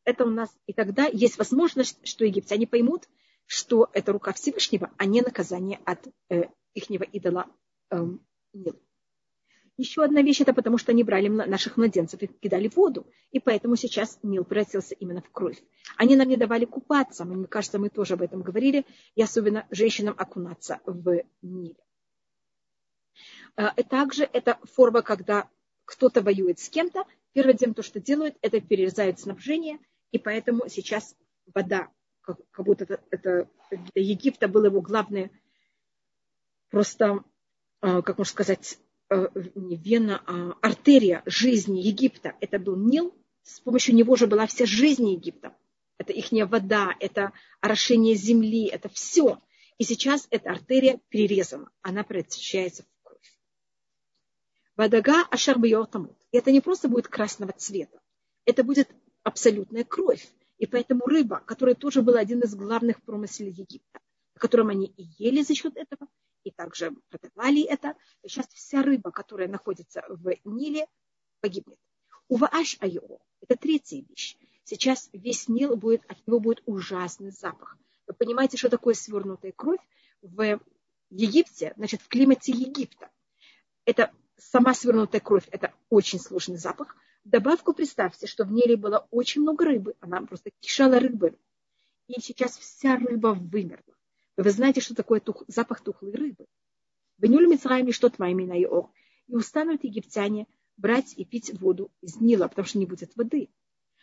Это 0.04 0.24
у 0.24 0.30
нас, 0.30 0.48
и 0.66 0.72
тогда 0.72 1.06
есть 1.06 1.36
возможность, 1.36 1.98
что 2.08 2.24
египтяне 2.24 2.66
поймут, 2.66 3.06
что 3.44 3.90
это 3.92 4.12
рука 4.12 4.32
Всевышнего, 4.32 4.90
а 4.96 5.04
не 5.04 5.20
наказание 5.20 5.78
от 5.84 6.06
э, 6.30 6.44
ихнего 6.72 7.02
идола 7.02 7.46
э, 7.90 8.02
Нил. 8.54 8.80
Еще 9.76 10.02
одна 10.02 10.22
вещь, 10.22 10.40
это 10.40 10.54
потому 10.54 10.78
что 10.78 10.92
они 10.92 11.04
брали 11.04 11.28
наших 11.28 11.76
младенцев 11.76 12.22
и 12.22 12.26
кидали 12.26 12.68
в 12.68 12.76
воду. 12.76 13.06
И 13.30 13.40
поэтому 13.40 13.76
сейчас 13.76 14.18
Нил 14.22 14.42
превратился 14.44 14.94
именно 14.94 15.20
в 15.20 15.30
кровь. 15.30 15.62
Они 15.98 16.16
нам 16.16 16.28
не 16.28 16.38
давали 16.38 16.64
купаться. 16.64 17.26
Мне 17.26 17.46
кажется, 17.46 17.78
мы 17.78 17.90
тоже 17.90 18.14
об 18.14 18.22
этом 18.22 18.40
говорили. 18.40 18.86
И 19.16 19.22
особенно 19.22 19.66
женщинам 19.70 20.14
окунаться 20.16 20.80
в 20.86 21.22
Ниле. 21.42 21.76
А, 23.56 23.74
и 23.76 23.82
также 23.82 24.24
это 24.24 24.58
форма, 24.64 25.02
когда 25.02 25.46
кто-то 25.84 26.22
воюет 26.22 26.58
с 26.58 26.70
кем-то. 26.70 27.04
Первым 27.32 27.56
делом 27.56 27.74
то, 27.74 27.82
что 27.82 28.00
делают, 28.00 28.36
это 28.40 28.62
перерезают 28.62 29.20
снабжение. 29.20 29.78
И 30.10 30.18
поэтому 30.18 30.70
сейчас 30.70 31.14
вода, 31.52 31.90
как, 32.22 32.38
как 32.50 32.64
будто 32.64 32.84
это, 32.84 33.04
это 33.10 33.50
для 33.68 34.02
Египта 34.02 34.48
было 34.48 34.66
его 34.66 34.80
главное 34.80 35.30
просто, 36.70 37.22
а, 37.80 38.00
как 38.00 38.16
можно 38.16 38.32
сказать, 38.32 38.78
Э, 38.78 38.85
не 39.10 39.76
вена, 39.76 40.22
а 40.26 40.52
артерия 40.62 41.22
жизни 41.26 41.80
Египта, 41.80 42.34
это 42.40 42.58
был 42.58 42.76
Нил, 42.76 43.14
с 43.42 43.60
помощью 43.60 43.94
него 43.94 44.16
же 44.16 44.26
была 44.26 44.46
вся 44.46 44.66
жизнь 44.66 45.08
Египта. 45.08 45.56
Это 45.98 46.12
их 46.12 46.32
вода, 46.48 46.94
это 47.00 47.32
орошение 47.60 48.14
земли, 48.14 48.66
это 48.66 48.88
все. 48.88 49.40
И 49.78 49.84
сейчас 49.84 50.26
эта 50.30 50.50
артерия 50.50 51.00
перерезана, 51.08 51.70
она 51.82 52.02
превращается 52.02 52.82
в 52.82 52.86
кровь. 53.02 53.38
Вадага 54.74 55.22
ашар 55.30 55.56
тамут. 55.86 56.16
И 56.32 56.38
это 56.38 56.50
не 56.50 56.60
просто 56.60 56.88
будет 56.88 57.08
красного 57.08 57.52
цвета, 57.52 58.00
это 58.44 58.64
будет 58.64 58.90
абсолютная 59.22 59.84
кровь. 59.84 60.26
И 60.58 60.66
поэтому 60.66 61.06
рыба, 61.06 61.40
которая 61.46 61.74
тоже 61.74 62.02
была 62.02 62.18
один 62.18 62.40
из 62.40 62.54
главных 62.54 63.02
промыслей 63.02 63.50
Египта, 63.50 64.00
о 64.34 64.38
котором 64.38 64.68
они 64.68 64.86
и 64.86 65.04
ели 65.18 65.42
за 65.42 65.54
счет 65.54 65.76
этого, 65.76 66.08
и 66.46 66.52
также 66.52 66.92
продавали 67.10 67.62
это. 67.64 67.96
Сейчас 68.22 68.46
вся 68.54 68.82
рыба, 68.82 69.10
которая 69.10 69.48
находится 69.48 70.04
в 70.08 70.32
Ниле, 70.44 70.86
погибнет. 71.40 71.78
Увааш 72.28 72.76
айо. 72.80 73.18
Это 73.40 73.56
третья 73.56 74.04
вещь. 74.08 74.36
Сейчас 74.62 75.10
весь 75.12 75.48
Нил 75.48 75.76
будет, 75.76 76.08
от 76.08 76.24
него 76.26 76.38
будет 76.38 76.62
ужасный 76.66 77.32
запах. 77.32 77.76
Вы 78.06 78.14
понимаете, 78.14 78.56
что 78.56 78.68
такое 78.68 78.94
свернутая 78.94 79.50
кровь 79.50 79.80
в 80.22 80.60
Египте, 81.10 81.72
значит, 81.76 82.00
в 82.02 82.08
климате 82.08 82.52
Египта. 82.52 83.10
Это 83.84 84.12
сама 84.36 84.72
свернутая 84.72 85.20
кровь, 85.20 85.48
это 85.50 85.74
очень 85.88 86.20
сложный 86.20 86.58
запах. 86.58 86.96
добавку 87.24 87.72
представьте, 87.72 88.28
что 88.28 88.44
в 88.44 88.52
Ниле 88.52 88.76
было 88.76 89.08
очень 89.10 89.42
много 89.42 89.64
рыбы, 89.64 89.96
она 89.98 90.20
просто 90.22 90.50
кишала 90.60 91.00
рыбы. 91.00 91.36
И 92.06 92.20
сейчас 92.20 92.56
вся 92.56 92.96
рыба 92.96 93.34
вымерла. 93.34 93.95
Вы 94.36 94.50
знаете, 94.50 94.80
что 94.80 94.94
такое 94.94 95.20
тух, 95.20 95.44
запах 95.48 95.80
тухлой 95.80 96.12
рыбы. 96.12 96.46
Бенюль 97.18 97.46
Мицраем 97.46 97.90
что 97.92 98.10
твоими 98.10 98.44
на 98.44 98.62
Иор. 98.62 98.90
И 99.28 99.34
устанут 99.34 99.84
египтяне 99.84 100.46
брать 100.76 101.14
и 101.16 101.24
пить 101.24 101.58
воду 101.58 101.90
из 102.02 102.20
Нила, 102.20 102.48
потому 102.48 102.66
что 102.66 102.78
не 102.78 102.86
будет 102.86 103.16
воды. 103.16 103.48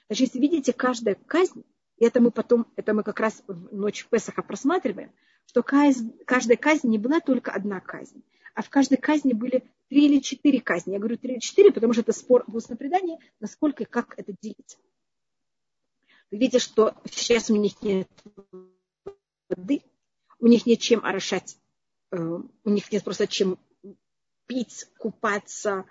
Значит, 0.08 0.28
если 0.28 0.39
видите, 0.39 0.74
каждая 0.74 1.15
казнь, 1.15 1.63
и 1.98 2.06
это 2.06 2.19
мы 2.19 2.32
потом, 2.32 2.67
это 2.76 2.93
мы 2.93 3.04
как 3.04 3.19
раз 3.19 3.43
в 3.48 3.74
ночь 3.74 4.08
Песаха 4.10 4.41
просматриваем, 4.41 5.12
что 5.46 5.62
казнь, 5.62 6.13
каждая 6.26 6.58
казнь 6.58 6.89
не 6.89 6.98
была 6.98 7.19
только 7.19 7.52
одна 7.52 7.80
казнь, 7.80 8.24
а 8.56 8.63
в 8.63 8.69
каждой 8.69 8.98
казни 8.98 9.34
были 9.34 9.63
три 9.88 10.08
или 10.08 10.19
четыре 10.19 10.60
казни. 10.60 10.93
Я 10.93 11.00
говорю 11.00 11.17
три 11.17 11.34
или 11.34 11.39
четыре, 11.39 11.72
потому 11.72 11.93
что 11.93 12.02
это 12.02 12.12
спор 12.12 12.43
в 12.48 12.56
устном 12.56 12.78
предании, 12.78 13.19
насколько 13.39 13.84
и 13.84 13.86
как 13.86 14.15
это 14.17 14.34
делить. 14.41 14.78
Вы 16.32 16.38
видите, 16.39 16.60
что 16.60 16.96
сейчас 17.06 17.50
у 17.52 17.56
них 17.56 17.80
нет 17.84 18.10
воды, 19.50 19.84
у 20.43 20.47
них 20.47 20.65
нет 20.65 20.82
чем 20.82 21.06
орошать 21.06 21.58
э, 22.12 22.17
у 22.17 22.69
них 22.69 22.91
нет 22.91 23.03
просто 23.06 23.27
чем 23.27 23.58
пить, 24.45 24.86
купаться, 24.97 25.86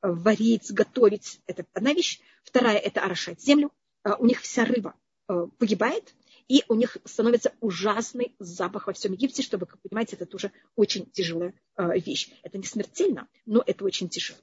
варить, 0.00 0.72
готовить. 0.72 1.42
Это 1.46 1.66
одна 1.74 1.92
вещь. 1.92 2.20
Вторая– 2.42 2.78
это 2.78 3.04
орошать 3.04 3.42
землю. 3.42 3.70
Э, 4.04 4.14
у 4.18 4.24
них 4.24 4.40
вся 4.40 4.64
рыба 4.64 4.94
э, 5.28 5.46
погибает, 5.58 6.14
и 6.48 6.64
у 6.68 6.74
них 6.74 6.96
становится 7.04 7.52
ужасный 7.60 8.34
запах 8.38 8.86
во 8.86 8.94
всем 8.94 9.12
Египте, 9.12 9.42
чтобы, 9.42 9.66
как 9.66 9.78
понимаете, 9.82 10.16
это 10.16 10.24
тоже 10.24 10.52
очень 10.74 11.04
тяжелая 11.10 11.52
вещь. 11.76 12.30
Это 12.42 12.56
не 12.56 12.64
смертельно, 12.64 13.28
но 13.44 13.62
это 13.66 13.84
очень 13.84 14.08
тяжело. 14.08 14.38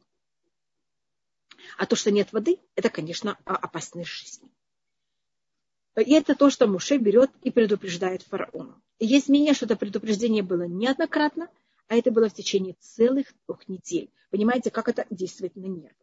А 1.79 1.87
то, 1.87 1.95
что 1.95 2.11
нет 2.11 2.31
воды, 2.31 2.59
это, 2.75 2.91
конечно, 2.91 3.35
опасная 3.45 4.05
жизнь. 4.05 4.47
И 5.95 6.13
это 6.13 6.35
то, 6.35 6.49
что 6.49 6.67
Муше 6.67 6.97
берет 6.97 7.31
и 7.41 7.51
предупреждает 7.51 8.21
фараона. 8.23 8.81
И 8.99 9.05
есть 9.05 9.29
мнение, 9.29 9.53
что 9.53 9.65
это 9.65 9.75
предупреждение 9.75 10.43
было 10.43 10.63
неоднократно, 10.63 11.49
а 11.87 11.95
это 11.95 12.11
было 12.11 12.29
в 12.29 12.33
течение 12.33 12.75
целых 12.79 13.27
двух 13.47 13.67
недель. 13.67 14.09
Понимаете, 14.29 14.71
как 14.71 14.89
это 14.89 15.05
действует 15.09 15.55
на 15.55 15.65
нервы. 15.65 15.95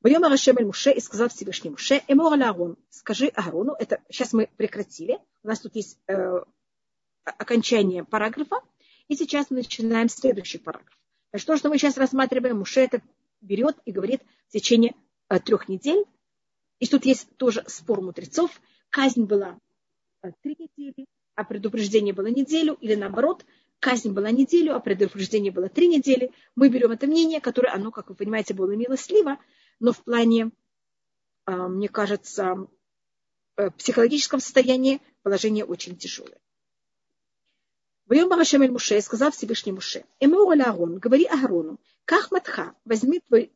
Боем 0.00 0.24
Арашем 0.24 0.56
Муше 0.60 0.92
и 0.92 1.00
сказал 1.00 1.28
Всевышний 1.28 1.70
Муше, 1.70 2.02
Эмор 2.08 2.32
Аарон, 2.32 2.76
скажи 2.88 3.26
Аарону, 3.28 3.74
это 3.78 4.00
сейчас 4.08 4.32
мы 4.32 4.48
прекратили, 4.56 5.18
у 5.42 5.48
нас 5.48 5.60
тут 5.60 5.74
есть 5.76 5.98
э, 6.06 6.40
окончание 7.24 8.04
параграфа, 8.04 8.62
и 9.08 9.16
сейчас 9.16 9.50
мы 9.50 9.58
начинаем 9.58 10.08
следующий 10.08 10.58
параграф. 10.58 10.96
Значит, 11.32 11.46
то, 11.46 11.56
что 11.56 11.68
мы 11.68 11.78
сейчас 11.78 11.98
рассматриваем, 11.98 12.58
Муше 12.58 12.80
это 12.80 13.02
берет 13.40 13.76
и 13.84 13.92
говорит 13.92 14.22
в 14.48 14.52
течение 14.52 14.94
э, 15.28 15.38
трех 15.38 15.68
недель. 15.68 16.04
И 16.78 16.86
тут 16.86 17.04
есть 17.04 17.28
тоже 17.36 17.62
спор 17.66 18.00
мудрецов. 18.00 18.50
Казнь 18.90 19.24
была 19.24 19.58
э, 20.22 20.32
три 20.42 20.56
недели, 20.58 21.06
а 21.36 21.44
предупреждение 21.44 22.12
было 22.12 22.26
неделю, 22.26 22.76
или 22.80 22.96
наоборот, 22.96 23.46
казнь 23.78 24.10
была 24.10 24.32
неделю, 24.32 24.74
а 24.74 24.80
предупреждение 24.80 25.52
было 25.52 25.68
три 25.68 25.86
недели. 25.86 26.32
Мы 26.56 26.68
берем 26.68 26.90
это 26.90 27.06
мнение, 27.06 27.40
которое, 27.40 27.72
оно, 27.72 27.92
как 27.92 28.08
вы 28.08 28.16
понимаете, 28.16 28.52
было 28.52 28.72
милостливо, 28.72 29.38
но 29.78 29.92
в 29.92 30.02
плане, 30.02 30.50
э, 31.46 31.52
мне 31.52 31.88
кажется, 31.88 32.66
психологическом 33.76 34.40
состоянии 34.40 35.00
положение 35.22 35.64
очень 35.64 35.96
тяжелое. 35.96 36.40
Воем 38.06 38.28
Барашем 38.28 38.62
Муше 38.72 39.00
сказал 39.02 39.30
Всевышний 39.30 39.72
Муше, 39.72 40.04
Эмеу 40.18 40.50
Аарон, 40.50 40.98
говори 40.98 41.26
Аарону, 41.26 41.78
как 42.04 42.32
матха, 42.32 42.74
возьми 42.84 43.20
твой, 43.20 43.52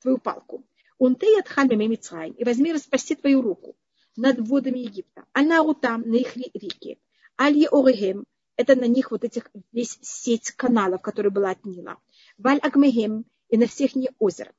твою 0.00 0.18
палку, 0.18 0.64
он 0.98 1.16
ты 1.16 1.26
и 1.26 2.44
возьми 2.44 2.72
распасти 2.72 3.16
твою 3.16 3.42
руку 3.42 3.74
над 4.16 4.40
водами 4.40 4.80
Египта, 4.80 5.24
аль 5.36 5.46
нарутам, 5.46 6.02
на 6.02 6.16
их 6.16 6.36
реки, 6.36 6.98
аль 7.38 7.66
орехем, 7.70 8.24
это 8.56 8.74
на 8.74 8.86
них 8.86 9.10
вот 9.10 9.24
этих 9.24 9.50
весь 9.72 9.98
сеть 10.02 10.50
каналов, 10.52 11.02
которая 11.02 11.30
была 11.30 11.50
от 11.50 11.64
Нила, 11.64 11.98
валь 12.38 12.58
агмехем, 12.58 13.24
и 13.48 13.56
на 13.56 13.66
всех 13.66 13.94
не 13.94 14.10
озеро, 14.18 14.52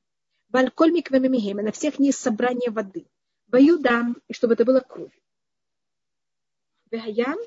валь 0.48 0.70
кольмик 0.70 1.10
вемемехем, 1.10 1.60
и 1.60 1.62
на 1.62 1.72
всех 1.72 1.98
не 1.98 2.12
собрание 2.12 2.70
воды, 2.70 3.06
ваюдам, 3.48 4.16
и 4.28 4.32
чтобы 4.32 4.54
это 4.54 4.64
было 4.64 4.80
кровь. 4.80 5.12
Вегаям, 6.90 7.38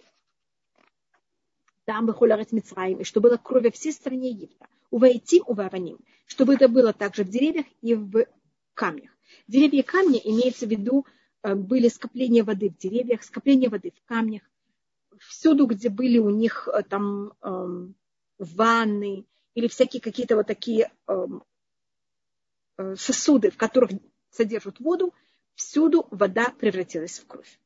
там 1.86 2.06
выхолярать 2.06 2.52
Мицраим, 2.52 3.00
и 3.00 3.04
чтобы 3.04 3.30
было 3.30 3.38
кровь 3.38 3.64
во 3.64 3.72
всей 3.72 3.92
стране 3.92 4.30
Египта. 4.30 4.68
Увайтим, 4.92 5.44
уваваним, 5.48 6.00
чтобы 6.26 6.56
это 6.56 6.68
было 6.68 6.94
также 6.94 7.24
в 7.24 7.30
деревьях 7.30 7.66
и 7.82 7.96
в 7.96 8.26
камнях. 8.74 9.12
Деревья 9.48 9.80
и 9.80 9.84
камни 9.84 10.22
имеется 10.24 10.66
в 10.66 10.70
виду 10.70 11.06
были 11.44 11.88
скопления 11.88 12.44
воды 12.44 12.70
в 12.70 12.78
деревьях, 12.78 13.24
скопления 13.24 13.70
воды 13.70 13.92
в 13.92 14.08
камнях. 14.08 14.44
Всюду, 15.20 15.66
где 15.66 15.90
были 15.90 16.18
у 16.18 16.30
них 16.30 16.68
э, 16.68 16.84
там 16.84 17.34
эм, 17.42 17.96
ванны 18.40 19.26
или 19.54 19.68
всякие 19.68 20.02
какие-то 20.02 20.36
вот 20.36 20.48
такие 20.48 20.92
эм, 21.08 21.44
э, 22.78 22.96
сосуды, 22.96 23.52
в 23.52 23.58
которых 23.58 23.92
содержат 24.32 24.80
воду, 24.80 25.14
всюду 25.56 26.08
вода 26.12 26.54
превратилась 26.58 27.20
в 27.20 27.28
кровь. 27.28 27.60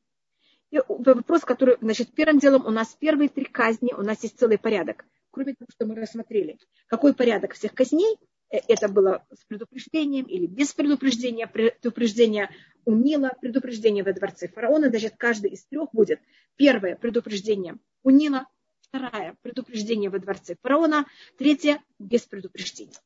И 0.70 0.78
вопрос, 0.88 1.42
который, 1.42 1.76
значит, 1.80 2.12
первым 2.12 2.38
делом 2.38 2.66
у 2.66 2.70
нас 2.70 2.94
первые 2.98 3.28
три 3.28 3.44
казни, 3.44 3.92
у 3.92 4.02
нас 4.02 4.22
есть 4.22 4.38
целый 4.38 4.58
порядок. 4.58 5.04
Кроме 5.30 5.54
того, 5.54 5.68
что 5.70 5.86
мы 5.86 5.94
рассмотрели. 5.94 6.58
Какой 6.88 7.14
порядок 7.14 7.54
всех 7.54 7.72
казней? 7.74 8.18
Э, 8.50 8.58
это 8.68 8.88
было 8.88 9.26
с 9.32 9.44
предупреждением 9.44 10.26
или 10.26 10.46
без 10.46 10.72
предупреждения, 10.72 11.46
предупреждение 11.46 12.50
у 12.84 12.94
Нила, 12.94 13.32
предупреждение 13.40 14.04
во 14.04 14.12
дворце 14.12 14.48
фараона. 14.48 14.88
Значит, 14.88 15.14
каждый 15.16 15.50
из 15.50 15.64
трех 15.66 15.90
будет. 15.92 16.20
Первое 16.56 16.96
предупреждение 16.96 17.76
у 18.02 18.10
Нила, 18.10 18.46
второе 18.80 19.36
предупреждение 19.42 20.10
во 20.10 20.18
дворце 20.18 20.56
фараона, 20.62 21.06
третье 21.38 21.82
без 21.98 22.22
предупреждения. 22.22 22.98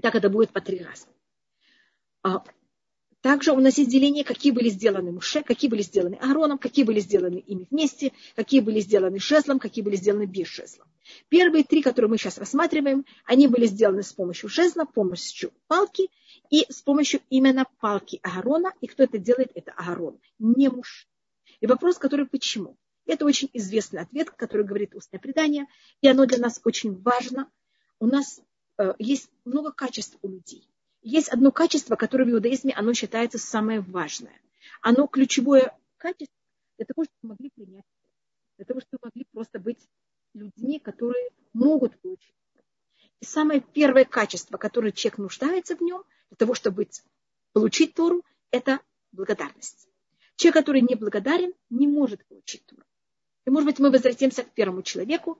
Так 0.00 0.14
это 0.14 0.30
будет 0.30 0.50
по 0.50 0.60
три 0.60 0.82
раза. 0.82 1.06
Также 3.20 3.52
у 3.52 3.60
нас 3.60 3.76
есть 3.76 3.90
деление, 3.90 4.24
какие 4.24 4.50
были 4.50 4.70
сделаны 4.70 5.12
Муше, 5.12 5.42
какие 5.42 5.68
были 5.68 5.82
сделаны 5.82 6.14
Аароном, 6.14 6.56
какие 6.56 6.86
были 6.86 7.00
сделаны 7.00 7.36
ими 7.46 7.66
вместе, 7.70 8.12
какие 8.34 8.60
были 8.60 8.80
сделаны 8.80 9.18
жезлом, 9.18 9.58
какие 9.58 9.84
были 9.84 9.96
сделаны 9.96 10.24
без 10.24 10.48
жезла. 10.48 10.86
Первые 11.28 11.64
три, 11.64 11.82
которые 11.82 12.08
мы 12.08 12.16
сейчас 12.16 12.38
рассматриваем, 12.38 13.04
они 13.26 13.46
были 13.46 13.66
сделаны 13.66 14.02
с 14.02 14.12
помощью 14.12 14.48
жезла, 14.48 14.84
с 14.84 14.92
помощью 14.94 15.52
палки 15.66 16.08
и 16.48 16.64
с 16.70 16.80
помощью 16.80 17.20
именно 17.28 17.66
палки 17.80 18.20
Аарона. 18.22 18.72
И 18.80 18.86
кто 18.86 19.02
это 19.02 19.18
делает, 19.18 19.50
это 19.54 19.72
Аарон, 19.72 20.18
не 20.38 20.70
Муше. 20.70 21.06
И 21.60 21.66
вопрос, 21.66 21.98
который 21.98 22.26
почему? 22.26 22.78
Это 23.04 23.26
очень 23.26 23.50
известный 23.52 24.00
ответ, 24.00 24.30
который 24.30 24.64
говорит 24.64 24.94
устное 24.94 25.20
предание, 25.20 25.66
и 26.00 26.08
оно 26.08 26.24
для 26.24 26.38
нас 26.38 26.60
очень 26.64 26.98
важно. 27.02 27.50
У 27.98 28.06
нас 28.06 28.40
э, 28.78 28.94
есть 28.98 29.28
много 29.44 29.72
качеств 29.72 30.16
у 30.22 30.28
людей. 30.28 30.66
Есть 31.02 31.28
одно 31.28 31.50
качество, 31.50 31.96
которое 31.96 32.24
в 32.24 32.30
иудаизме 32.30 32.74
оно 32.74 32.92
считается 32.92 33.38
самое 33.38 33.80
важное. 33.80 34.38
Оно 34.82 35.06
ключевое 35.06 35.76
качество 35.96 36.36
для 36.76 36.86
того, 36.86 37.04
чтобы 37.04 37.34
могли 37.34 37.50
принять, 37.50 37.84
для 38.56 38.66
того, 38.66 38.80
чтобы 38.80 39.00
могли 39.04 39.26
просто 39.32 39.58
быть 39.58 39.78
людьми, 40.34 40.78
которые 40.78 41.30
могут 41.52 41.98
получить. 42.00 42.34
И 43.20 43.24
самое 43.24 43.60
первое 43.60 44.04
качество, 44.04 44.56
которое 44.56 44.92
человек 44.92 45.18
нуждается 45.18 45.76
в 45.76 45.80
нем, 45.80 46.04
для 46.30 46.36
того, 46.36 46.54
чтобы 46.54 46.88
получить 47.52 47.94
Тору, 47.94 48.24
это 48.50 48.80
благодарность. 49.12 49.88
Человек, 50.36 50.54
который 50.54 50.80
не 50.80 50.94
благодарен, 50.94 51.52
не 51.68 51.86
может 51.86 52.24
получить 52.26 52.64
Тору. 52.66 52.82
И, 53.46 53.50
может 53.50 53.66
быть, 53.66 53.78
мы 53.78 53.90
возвратимся 53.90 54.44
к 54.44 54.52
первому 54.52 54.82
человеку. 54.82 55.38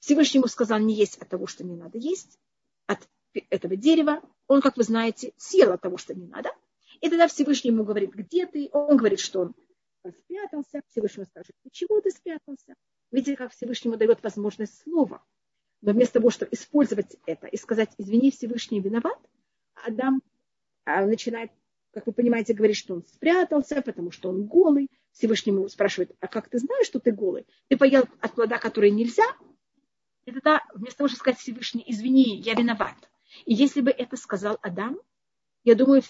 Всевышнему 0.00 0.48
сказал 0.48 0.78
не 0.78 0.94
есть 0.94 1.18
от 1.18 1.28
того, 1.28 1.46
что 1.46 1.62
не 1.62 1.76
надо 1.76 1.98
есть, 1.98 2.38
от 2.86 3.06
этого 3.50 3.76
дерева, 3.76 4.22
он, 4.46 4.60
как 4.60 4.76
вы 4.76 4.82
знаете, 4.82 5.32
съел 5.36 5.72
от 5.72 5.80
того, 5.80 5.96
что 5.96 6.14
не 6.14 6.26
надо. 6.26 6.50
И 7.00 7.08
тогда 7.08 7.28
Всевышний 7.28 7.70
ему 7.70 7.84
говорит, 7.84 8.12
где 8.12 8.46
ты? 8.46 8.68
Он 8.72 8.96
говорит, 8.96 9.20
что 9.20 9.40
он 9.40 9.54
спрятался. 10.08 10.82
Всевышний 10.88 11.24
скажет, 11.24 11.54
почему 11.62 12.00
ты 12.00 12.10
спрятался? 12.10 12.74
Видите, 13.10 13.36
как 13.36 13.52
Всевышнему 13.52 13.96
дает 13.96 14.22
возможность 14.22 14.82
слова. 14.82 15.22
Но 15.82 15.92
вместо 15.92 16.14
того, 16.14 16.30
чтобы 16.30 16.52
использовать 16.52 17.16
это 17.26 17.46
и 17.46 17.56
сказать, 17.56 17.90
извини, 17.96 18.30
Всевышний 18.30 18.80
виноват, 18.80 19.18
Адам 19.74 20.22
а, 20.84 21.06
начинает, 21.06 21.50
как 21.92 22.06
вы 22.06 22.12
понимаете, 22.12 22.52
говорить, 22.52 22.76
что 22.76 22.94
он 22.94 23.04
спрятался, 23.06 23.80
потому 23.82 24.10
что 24.10 24.28
он 24.28 24.46
голый. 24.46 24.88
Всевышний 25.12 25.52
ему 25.52 25.68
спрашивает, 25.68 26.14
а 26.20 26.28
как 26.28 26.48
ты 26.48 26.58
знаешь, 26.58 26.86
что 26.86 27.00
ты 27.00 27.12
голый? 27.12 27.46
Ты 27.68 27.76
поел 27.76 28.04
от 28.20 28.34
плода, 28.34 28.58
который 28.58 28.90
нельзя? 28.90 29.24
И 30.26 30.32
тогда 30.32 30.62
вместо 30.74 30.98
того, 30.98 31.08
чтобы 31.08 31.20
сказать 31.20 31.40
Всевышний, 31.40 31.84
извини, 31.86 32.36
я 32.36 32.54
виноват, 32.54 33.09
и 33.44 33.54
если 33.54 33.80
бы 33.80 33.90
это 33.90 34.16
сказал 34.16 34.58
Адам, 34.62 34.98
я 35.64 35.74
думаю, 35.74 36.02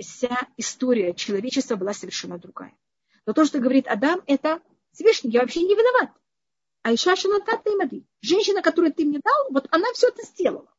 вся 0.00 0.48
история 0.56 1.14
человечества 1.14 1.76
была 1.76 1.92
совершенно 1.92 2.38
другая. 2.38 2.76
Но 3.26 3.32
то, 3.32 3.44
что 3.44 3.58
говорит 3.58 3.86
Адам, 3.88 4.22
это 4.26 4.60
Всевышний, 4.92 5.30
я 5.30 5.40
вообще 5.40 5.62
не 5.62 5.74
виноват. 5.74 6.10
А 6.82 6.94
Иша 6.94 7.16
Шанатат 7.16 7.66
Мады. 7.76 8.04
Женщина, 8.20 8.62
которую 8.62 8.94
ты 8.94 9.04
мне 9.04 9.18
дал, 9.18 9.50
вот 9.50 9.66
она 9.70 9.92
все 9.92 10.08
это 10.08 10.22
сделала. 10.22 10.72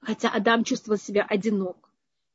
Хотя 0.00 0.28
Адам 0.28 0.62
чувствовал 0.62 0.98
себя 0.98 1.24
одинок. 1.24 1.90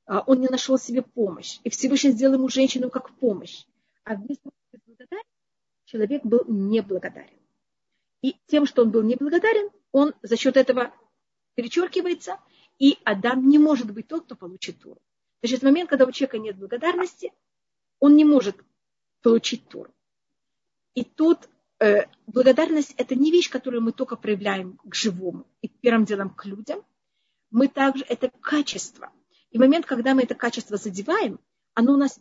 А, 0.05 0.21
он 0.21 0.41
не 0.41 0.47
нашел 0.47 0.77
себе 0.77 1.03
помощь. 1.03 1.59
И 1.63 1.69
Всевышний 1.69 2.11
сделал 2.11 2.35
ему 2.35 2.49
женщину 2.49 2.89
как 2.89 3.15
помощь. 3.17 3.65
А 4.03 4.15
вместо 4.15 4.49
благодарности 4.71 5.29
человек 5.85 6.25
был 6.25 6.43
неблагодарен. 6.47 7.39
И 8.21 8.35
тем, 8.47 8.65
что 8.65 8.81
он 8.81 8.91
был 8.91 9.03
неблагодарен, 9.03 9.69
он 9.91 10.13
за 10.23 10.35
счет 10.35 10.57
этого 10.57 10.93
перечеркивается, 11.55 12.37
и 12.79 12.97
Адам 13.03 13.47
не 13.47 13.59
может 13.59 13.91
быть 13.91 14.07
тот, 14.07 14.25
кто 14.25 14.35
получит 14.35 14.79
Туру. 14.79 15.01
Значит, 15.41 15.61
в 15.61 15.63
момент, 15.63 15.89
когда 15.89 16.05
у 16.05 16.11
человека 16.11 16.37
нет 16.37 16.57
благодарности, 16.57 17.33
он 17.99 18.15
не 18.15 18.25
может 18.25 18.55
получить 19.21 19.67
Туру. 19.67 19.93
И 20.95 21.03
тут 21.03 21.49
э, 21.79 22.05
благодарность– 22.27 22.93
это 22.97 23.15
не 23.15 23.31
вещь, 23.31 23.49
которую 23.49 23.81
мы 23.81 23.91
только 23.91 24.15
проявляем 24.15 24.79
к 24.83 24.95
живому 24.95 25.45
и 25.61 25.67
первым 25.67 26.05
делом 26.05 26.29
к 26.29 26.45
людям. 26.45 26.83
Мы 27.51 27.67
также, 27.67 28.03
это 28.05 28.29
качество. 28.41 29.11
И 29.51 29.57
момент, 29.57 29.85
когда 29.85 30.13
мы 30.13 30.23
это 30.23 30.35
качество 30.35 30.77
задеваем, 30.77 31.39
оно 31.73 31.93
у 31.93 31.97
нас 31.97 32.19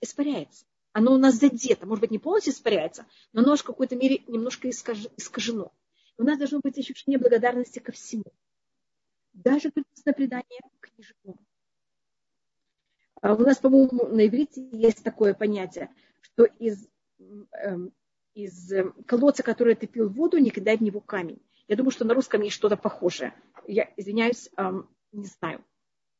испаряется. 0.00 0.64
Оно 0.92 1.14
у 1.14 1.18
нас 1.18 1.34
задето. 1.34 1.86
Может 1.86 2.02
быть, 2.02 2.10
не 2.12 2.18
полностью 2.18 2.52
испаряется, 2.52 3.06
но 3.32 3.42
оно 3.42 3.56
в 3.56 3.64
какой-то 3.64 3.96
мере 3.96 4.22
немножко 4.28 4.70
искажено. 4.70 5.72
У 6.16 6.22
нас 6.22 6.38
должно 6.38 6.60
быть 6.60 6.78
ощущение 6.78 7.18
благодарности 7.18 7.80
ко 7.80 7.90
всему. 7.90 8.32
Даже 9.34 9.70
к 9.70 10.14
предание 10.14 10.60
книжному. 10.80 11.38
А 13.20 13.34
у 13.34 13.38
нас, 13.38 13.58
по-моему, 13.58 14.06
на 14.06 14.26
иврите 14.26 14.68
есть 14.70 15.02
такое 15.02 15.34
понятие, 15.34 15.90
что 16.20 16.44
из, 16.44 16.86
эм, 17.18 17.92
из 18.34 18.72
колодца, 19.06 19.42
который 19.42 19.74
ты 19.74 19.86
пил 19.86 20.08
воду, 20.08 20.38
не 20.38 20.50
кидай 20.50 20.76
в 20.76 20.82
него 20.82 21.00
камень. 21.00 21.42
Я 21.66 21.76
думаю, 21.76 21.90
что 21.90 22.04
на 22.04 22.14
русском 22.14 22.42
есть 22.42 22.54
что-то 22.54 22.76
похожее. 22.76 23.34
Я 23.66 23.90
извиняюсь, 23.96 24.50
эм, 24.56 24.88
не 25.12 25.26
знаю. 25.26 25.64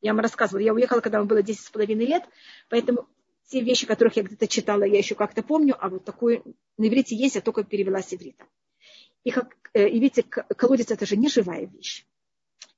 Я 0.00 0.12
вам 0.12 0.20
рассказывала, 0.20 0.64
я 0.64 0.74
уехала, 0.74 1.00
когда 1.00 1.18
мне 1.18 1.28
было 1.28 1.42
10 1.42 1.60
с 1.60 1.70
половиной 1.70 2.06
лет, 2.06 2.24
поэтому 2.68 3.08
те 3.46 3.60
вещи, 3.60 3.86
которых 3.86 4.16
я 4.16 4.22
где-то 4.22 4.48
читала, 4.48 4.84
я 4.84 4.98
еще 4.98 5.14
как-то 5.14 5.42
помню, 5.42 5.76
а 5.78 5.88
вот 5.88 6.04
такое 6.04 6.42
на 6.78 6.88
иврите 6.88 7.14
есть, 7.14 7.36
я 7.36 7.40
только 7.40 7.62
перевела 7.62 8.02
с 8.02 8.12
иврита. 8.12 8.44
И, 9.22 9.30
как, 9.30 9.56
э, 9.72 9.88
и 9.88 10.00
видите, 10.00 10.22
колодец 10.22 10.90
это 10.90 11.06
же 11.06 11.16
не 11.16 11.28
живая 11.28 11.66
вещь. 11.66 12.06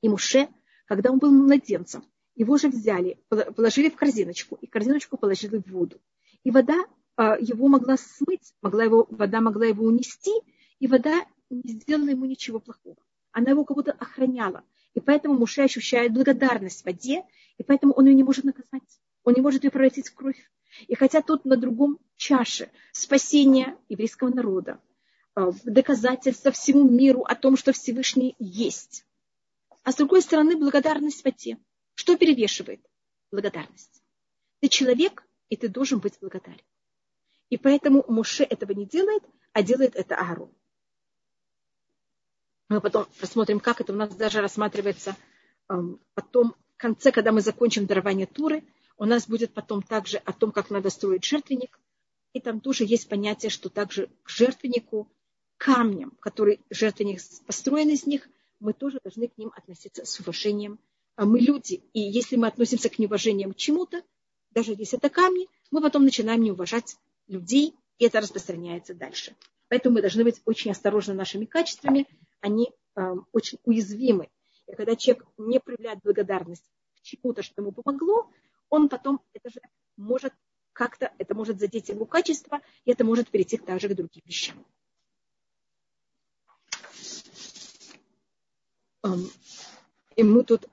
И 0.07 0.09
Муше, 0.09 0.49
когда 0.85 1.11
он 1.11 1.19
был 1.19 1.33
младенцем, 1.33 2.05
его 2.37 2.57
же 2.59 2.69
взяли, 2.69 3.19
положили 3.29 3.91
в 3.91 3.97
корзиночку, 3.97 4.57
и 4.61 4.69
корзиночку 4.69 5.17
положили 5.17 5.57
в 5.57 5.67
воду. 5.67 6.01
И 6.45 6.53
вода 6.53 6.77
а, 7.17 7.37
его 7.41 7.67
могла 7.67 7.97
смыть, 7.97 8.55
могла 8.63 8.85
его, 8.85 9.09
вода 9.11 9.41
могла 9.41 9.67
его 9.67 9.85
унести, 9.85 10.31
и 10.79 10.87
вода 10.87 11.27
не 11.51 11.73
сделала 11.73 12.11
ему 12.11 12.25
ничего 12.25 12.61
плохого. 12.61 12.99
Она 13.33 13.51
его 13.51 13.65
как 13.65 13.77
будто 13.77 13.91
охраняла. 13.91 14.63
И 14.95 15.01
поэтому 15.01 15.35
Муше 15.35 15.63
ощущает 15.63 16.15
благодарность 16.15 16.85
воде, 16.85 17.25
и 17.59 17.65
поэтому 17.65 17.93
он 17.93 18.07
ее 18.07 18.15
не 18.15 18.23
может 18.23 18.45
наказать. 18.45 19.01
Он 19.25 19.35
не 19.35 19.41
может 19.41 19.65
ее 19.65 19.73
превратить 19.73 20.11
в 20.11 20.15
кровь. 20.15 20.39
И 20.87 20.95
хотя 20.95 21.21
тут 21.21 21.45
на 21.45 21.57
другом 21.57 21.99
чаше 22.15 22.71
спасение 22.93 23.77
еврейского 23.89 24.29
народа, 24.29 24.79
а, 25.35 25.51
доказательство 25.65 26.53
всему 26.53 26.89
миру 26.89 27.23
о 27.23 27.35
том, 27.35 27.57
что 27.57 27.73
Всевышний 27.73 28.37
есть. 28.39 29.03
А 29.87 29.93
с 29.93 29.95
другой 29.95 30.21
стороны, 30.21 30.57
благодарность 30.57 31.21
в 31.21 31.25
воде. 31.25 31.59
Что 31.95 32.17
перевешивает? 32.17 32.85
Благодарность. 33.31 34.03
Ты 34.59 34.67
человек, 34.67 35.25
и 35.49 35.57
ты 35.57 35.69
должен 35.69 36.01
быть 36.01 36.19
благодарен. 36.21 36.67
И 37.51 37.57
поэтому 37.57 38.05
Муше 38.09 38.43
этого 38.43 38.73
не 38.73 38.85
делает, 38.85 39.23
а 39.53 39.63
делает 39.63 39.95
это 39.95 40.17
Аарон. 40.17 40.53
Мы 42.69 42.81
потом 42.81 43.07
посмотрим, 43.21 43.61
как 43.61 43.81
это 43.81 43.93
у 43.93 43.97
нас 43.97 44.13
даже 44.17 44.41
рассматривается 44.41 45.15
эм, 45.69 46.01
потом 46.15 46.57
в 46.75 46.79
конце, 46.79 47.13
когда 47.13 47.31
мы 47.31 47.41
закончим 47.41 47.87
дарование 47.87 48.27
Туры, 48.27 48.65
у 48.97 49.05
нас 49.05 49.29
будет 49.29 49.55
потом 49.55 49.83
также 49.83 50.17
о 50.17 50.33
том, 50.33 50.51
как 50.51 50.69
надо 50.69 50.91
строить 50.91 51.25
жертвенник. 51.25 51.79
И 52.33 52.41
там 52.41 52.59
тоже 52.59 52.83
есть 52.83 53.09
понятие, 53.09 53.51
что 53.51 53.69
также 53.69 54.09
к 54.25 54.31
жертвеннику, 54.31 55.09
камням, 55.59 56.11
который 56.19 56.59
жертвенник 56.71 57.21
построен 57.47 57.91
из 57.91 58.05
них, 58.05 58.29
мы 58.61 58.73
тоже 58.73 59.01
должны 59.03 59.29
к 59.29 59.39
ним 59.39 59.53
относиться 59.55 60.05
с 60.05 60.21
уважением. 60.21 60.79
А 61.17 61.25
мы 61.25 61.41
люди, 61.41 61.83
и 61.93 62.01
если 62.01 62.37
мы 62.37 62.47
относимся 62.47 62.89
к 62.89 62.99
неуважениям 62.99 63.53
к 63.53 63.57
чему-то, 63.57 64.03
даже 64.51 64.73
если 64.73 64.99
это 64.99 65.09
камни, 65.09 65.49
мы 65.71 65.81
потом 65.81 66.05
начинаем 66.05 66.43
не 66.43 66.53
уважать 66.53 66.97
людей, 67.27 67.75
и 67.99 68.07
это 68.07 68.21
распространяется 68.21 68.95
дальше. 68.95 69.35
Поэтому 69.69 69.97
мы 69.97 70.01
должны 70.01 70.25
быть 70.25 70.41
очень 70.45 70.71
осторожны 70.71 71.15
нашими 71.15 71.45
качествами, 71.45 72.07
они 72.41 72.71
э, 72.95 73.15
очень 73.33 73.59
уязвимы. 73.65 74.29
И 74.67 74.75
когда 74.75 74.95
человек 74.97 75.27
не 75.39 75.59
проявляет 75.59 76.01
благодарность 76.03 76.65
к 76.97 77.03
чему-то, 77.03 77.43
что 77.43 77.63
ему 77.63 77.73
помогло, 77.73 78.31
он 78.69 78.89
потом 78.89 79.21
это 79.33 79.51
же 79.51 79.61
может 79.97 80.33
как-то, 80.73 81.13
это 81.19 81.35
может 81.35 81.59
задеть 81.59 81.89
его 81.89 82.05
качество, 82.05 82.61
и 82.85 82.91
это 82.91 83.05
может 83.05 83.31
перейти 83.31 83.57
также 83.57 83.89
к 83.89 83.95
другим 83.95 84.23
вещам. 84.27 84.65
И 90.17 90.23
мы 90.23 90.45
тут 90.45 90.67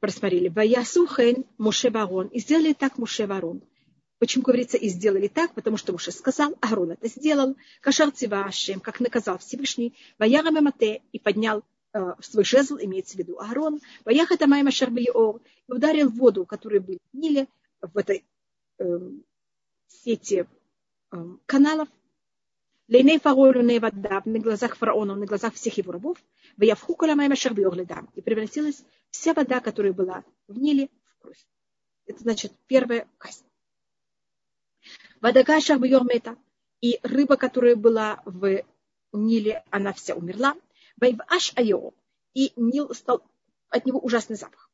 просмотрели. 0.00 0.48
Ваясу 0.48 1.06
хен 1.06 1.44
Муше 1.58 1.90
Варон. 1.90 2.28
И 2.28 2.40
сделали 2.40 2.72
так 2.72 2.98
Муше 2.98 3.26
Варон. 3.26 3.62
Почему 4.20 4.44
говорится 4.44 4.76
и 4.76 4.88
сделали 4.88 5.28
так? 5.28 5.54
Потому 5.54 5.78
что 5.78 5.92
Муше 5.92 6.12
сказал, 6.12 6.54
Арон 6.60 6.90
это 6.90 7.08
сделал, 7.08 7.56
Кашар 7.80 8.10
Цивашем, 8.10 8.78
как 8.80 9.00
наказал 9.00 9.38
Всевышний, 9.38 9.94
Ваяра 10.18 10.50
Мемате 10.50 11.00
и 11.12 11.18
поднял 11.18 11.64
э, 11.94 12.14
свой 12.20 12.44
жезл, 12.44 12.76
имеется 12.76 13.16
в 13.16 13.18
виду 13.18 13.38
Аарон, 13.38 13.80
Ваяха 14.04 14.36
Майма 14.46 14.70
Шарбиор, 14.70 15.40
и 15.68 15.72
ударил 15.72 16.10
в 16.10 16.16
воду, 16.16 16.44
которая 16.44 16.80
была 16.80 16.98
в 17.14 17.16
Ниле, 17.16 17.48
в 17.80 17.96
этой 17.96 18.26
э, 18.78 18.84
сети 19.88 20.46
э, 21.12 21.16
каналов, 21.46 21.88
Лейней 22.90 23.20
не 23.62 23.78
вода 23.78 24.20
на 24.24 24.38
глазах 24.40 24.76
фараона, 24.76 25.14
на 25.14 25.24
глазах 25.24 25.54
всех 25.54 25.78
его 25.78 25.92
рабов, 25.92 26.18
в 26.56 26.62
Явху 26.62 26.96
Каламайма 26.96 27.36
Шарбиогледам, 27.36 28.10
и 28.16 28.20
превратилась 28.20 28.82
вся 29.10 29.32
вода, 29.32 29.60
которая 29.60 29.92
была 29.92 30.24
в 30.48 30.58
Ниле, 30.58 30.88
в 31.04 31.22
кровь. 31.22 31.46
Это 32.06 32.20
значит 32.20 32.52
первая 32.66 33.06
казнь. 33.16 33.44
Вода 35.20 35.60
Шарбиор 35.60 36.04
и 36.80 36.98
рыба, 37.04 37.36
которая 37.36 37.76
была 37.76 38.22
в 38.24 38.64
Ниле, 39.12 39.62
она 39.70 39.92
вся 39.92 40.16
умерла. 40.16 40.56
Вайваш 41.00 41.52
Айо, 41.54 41.94
и 42.34 42.52
Нил 42.56 42.92
стал, 42.92 43.22
от 43.68 43.86
него 43.86 44.00
ужасный 44.00 44.34
запах. 44.34 44.68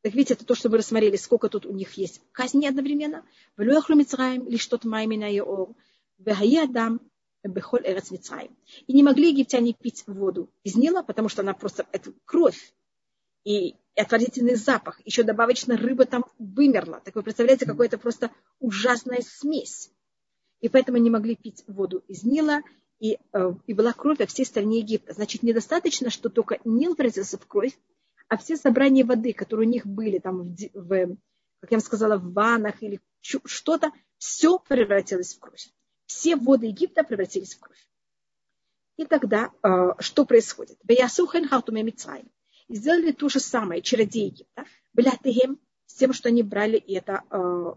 Так 0.00 0.14
видите, 0.14 0.32
это 0.32 0.46
то, 0.46 0.54
что 0.54 0.70
мы 0.70 0.78
рассмотрели, 0.78 1.16
сколько 1.16 1.50
тут 1.50 1.66
у 1.66 1.74
них 1.74 1.92
есть 1.92 2.22
казни 2.32 2.66
одновременно. 2.66 3.22
В 3.58 3.60
Люяхлу 3.60 3.96
Мицраем, 3.96 4.48
лишь 4.48 4.66
тот 4.66 4.84
Маймина 4.84 5.30
Йоор, 5.30 5.74
Вехаядам, 6.16 7.00
Бехоль 7.42 7.82
Эрец 7.84 8.10
Мицраим. 8.10 8.56
И 8.86 8.92
не 8.92 9.02
могли 9.02 9.30
египтяне 9.30 9.72
пить 9.72 10.04
воду 10.06 10.50
из 10.62 10.76
Нила, 10.76 11.02
потому 11.02 11.28
что 11.28 11.42
она 11.42 11.54
просто, 11.54 11.86
это 11.92 12.12
кровь 12.24 12.74
и 13.44 13.76
отвратительный 13.96 14.56
запах. 14.56 15.00
Еще 15.04 15.22
добавочно 15.22 15.76
рыба 15.76 16.04
там 16.04 16.24
вымерла. 16.38 17.00
Так 17.04 17.14
вы 17.14 17.22
представляете, 17.22 17.66
какая-то 17.66 17.98
просто 17.98 18.30
ужасная 18.58 19.22
смесь. 19.22 19.90
И 20.60 20.68
поэтому 20.68 20.98
не 20.98 21.10
могли 21.10 21.36
пить 21.36 21.64
воду 21.66 22.04
из 22.06 22.22
Нила, 22.22 22.60
и, 22.98 23.18
э, 23.32 23.52
и 23.66 23.72
была 23.72 23.94
кровь 23.94 24.18
во 24.18 24.26
всей 24.26 24.44
стране 24.44 24.80
Египта. 24.80 25.14
Значит, 25.14 25.42
недостаточно, 25.42 26.10
что 26.10 26.28
только 26.28 26.58
Нил 26.64 26.94
превратился 26.94 27.38
в 27.38 27.46
кровь, 27.46 27.76
а 28.28 28.36
все 28.36 28.56
собрания 28.56 29.04
воды, 29.04 29.32
которые 29.32 29.66
у 29.66 29.72
них 29.72 29.86
были 29.86 30.18
там, 30.18 30.54
в, 30.54 30.56
в 30.74 31.16
как 31.60 31.70
я 31.70 31.76
вам 31.78 31.80
сказала, 31.80 32.18
в 32.18 32.32
ваннах 32.32 32.82
или 32.82 33.00
что-то, 33.20 33.90
все 34.18 34.58
превратилось 34.58 35.34
в 35.34 35.40
кровь 35.40 35.70
все 36.10 36.34
воды 36.34 36.66
Египта 36.66 37.04
превратились 37.04 37.54
в 37.54 37.60
кровь. 37.60 37.86
И 38.96 39.04
тогда 39.04 39.52
э, 39.62 39.92
что 40.00 40.26
происходит? 40.26 40.76
И 40.88 42.74
сделали 42.74 43.12
то 43.12 43.28
же 43.28 43.38
самое 43.38 43.80
чародеи 43.80 44.24
Египта, 44.24 44.64
блятыгем, 44.92 45.60
с 45.86 45.94
тем, 45.94 46.12
что 46.12 46.28
они 46.28 46.42
брали 46.42 46.76
и 46.78 46.94
это, 46.94 47.22
э, 47.30 47.74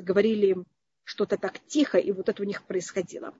говорили 0.00 0.64
что-то 1.04 1.36
так 1.36 1.60
тихо, 1.66 1.98
и 1.98 2.10
вот 2.10 2.30
это 2.30 2.42
у 2.42 2.46
них 2.46 2.62
происходило. 2.62 3.34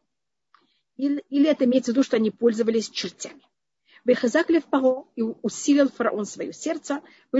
Или, 0.97 1.25
или 1.31 1.49
это 1.49 1.65
имеется 1.65 1.93
в 1.93 1.95
виду, 1.95 2.03
что 2.03 2.17
они 2.17 2.31
пользовались 2.31 2.91
чертями. 2.91 3.43
Бехазакли 4.05 4.59
в 4.59 4.67
паро 4.67 5.07
и 5.17 5.23
усилил 5.23 5.89
фараон 5.89 6.27
свое 6.27 6.53
сердце, 6.53 7.01
и 7.33 7.39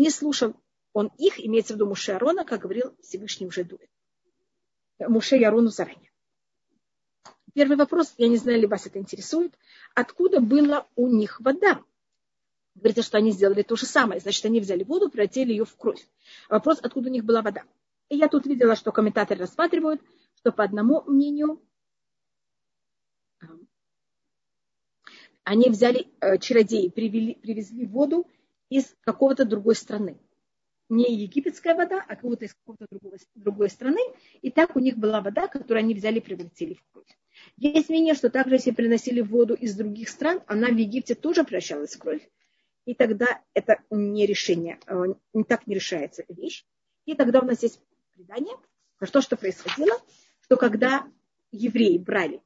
не 0.00 0.10
слушал 0.10 0.56
он 0.92 1.12
их, 1.18 1.38
имеется 1.38 1.74
в 1.74 1.76
виду 1.76 1.86
Муше 1.86 2.12
Арона, 2.12 2.44
как 2.44 2.62
говорил 2.62 2.96
Всевышний 3.02 3.46
уже 3.46 3.62
дует. 3.62 3.88
Муше 5.08 5.36
Ярону 5.36 5.68
заранее. 5.68 6.10
Первый 7.54 7.76
вопрос, 7.76 8.14
я 8.18 8.28
не 8.28 8.36
знаю, 8.36 8.60
ли 8.60 8.66
вас 8.66 8.86
это 8.86 8.98
интересует. 8.98 9.56
Откуда 9.94 10.40
была 10.40 10.86
у 10.96 11.08
них 11.08 11.40
вода? 11.40 11.80
Говорится, 12.74 13.02
что 13.02 13.18
они 13.18 13.30
сделали 13.30 13.62
то 13.62 13.76
же 13.76 13.86
самое. 13.86 14.20
Значит, 14.20 14.44
они 14.44 14.60
взяли 14.60 14.82
воду, 14.82 15.08
превратили 15.08 15.50
ее 15.52 15.64
в 15.64 15.76
кровь. 15.76 16.04
Вопрос, 16.48 16.80
откуда 16.82 17.08
у 17.08 17.12
них 17.12 17.24
была 17.24 17.42
вода. 17.42 17.62
И 18.08 18.16
я 18.16 18.28
тут 18.28 18.46
видела, 18.46 18.74
что 18.74 18.90
комментаторы 18.90 19.40
рассматривают, 19.40 20.02
что 20.36 20.50
по 20.50 20.64
одному 20.64 21.02
мнению 21.02 21.62
они 25.44 25.68
взяли 25.68 26.08
э, 26.20 26.38
чародеи, 26.38 26.88
привели, 26.88 27.34
привезли 27.34 27.86
воду 27.86 28.26
из 28.70 28.96
какого-то 29.02 29.44
другой 29.44 29.76
страны 29.76 30.18
не 30.88 31.14
египетская 31.14 31.74
вода, 31.74 32.04
а 32.06 32.16
кого-то 32.16 32.44
из 32.44 32.54
какой-то 32.54 32.86
другой, 33.34 33.70
страны. 33.70 34.00
И 34.42 34.50
так 34.50 34.76
у 34.76 34.80
них 34.80 34.96
была 34.96 35.20
вода, 35.20 35.48
которую 35.48 35.78
они 35.78 35.94
взяли 35.94 36.18
и 36.18 36.22
превратили 36.22 36.74
в 36.74 36.84
кровь. 36.92 37.18
Есть 37.56 37.88
мнение, 37.88 38.14
что 38.14 38.30
также, 38.30 38.56
если 38.56 38.70
приносили 38.70 39.20
воду 39.20 39.54
из 39.54 39.74
других 39.74 40.08
стран, 40.08 40.42
она 40.46 40.68
в 40.68 40.76
Египте 40.76 41.14
тоже 41.14 41.44
превращалась 41.44 41.94
в 41.94 41.98
кровь. 41.98 42.28
И 42.84 42.94
тогда 42.94 43.40
это 43.54 43.78
не 43.90 44.26
решение, 44.26 44.78
э, 44.86 45.04
не 45.32 45.44
так 45.44 45.66
не 45.66 45.74
решается 45.74 46.24
вещь. 46.28 46.64
И 47.06 47.14
тогда 47.14 47.40
у 47.40 47.44
нас 47.44 47.62
есть 47.62 47.80
предание 48.14 48.54
про 48.98 49.06
то, 49.06 49.20
что 49.22 49.36
происходило, 49.36 49.98
что 50.42 50.56
когда 50.56 51.06
евреи 51.50 51.96
брали 51.96 52.42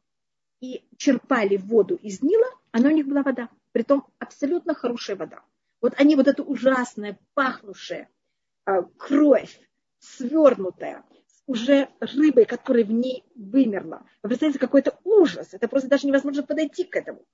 и 0.60 0.84
черпали 0.96 1.56
воду 1.56 1.96
из 1.96 2.22
Нила, 2.22 2.46
она 2.70 2.88
у 2.88 2.92
них 2.92 3.06
была 3.06 3.22
вода. 3.22 3.48
Притом 3.72 4.06
абсолютно 4.18 4.74
хорошая 4.74 5.16
вода. 5.16 5.42
Вот 5.80 5.94
они 5.96 6.14
вот 6.14 6.28
это 6.28 6.42
ужасное, 6.42 7.18
пахнущее, 7.34 8.08
Э, 8.08 8.17
кровь 8.96 9.60
свернутая, 9.98 11.04
уже 11.46 11.88
рыбой, 12.00 12.44
которая 12.44 12.84
в 12.84 12.92
ней 12.92 13.24
вымерла. 13.34 14.04
Вы 14.22 14.28
представляете, 14.28 14.58
какой-то 14.58 14.98
ужас. 15.04 15.48
Это 15.52 15.66
просто 15.66 15.88
даже 15.88 16.06
невозможно 16.06 16.42
подойти 16.42 16.84
к 16.84 16.94
этому. 16.94 17.24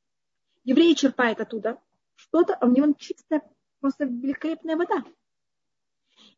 Евреи 0.65 0.95
черпают 0.95 1.41
оттуда 1.41 1.79
что-то, 2.15 2.55
а 2.55 2.67
у 2.67 2.71
него 2.71 2.95
чистая, 2.97 3.43
просто 3.81 4.05
великолепная 4.05 4.77
вода. 4.77 5.05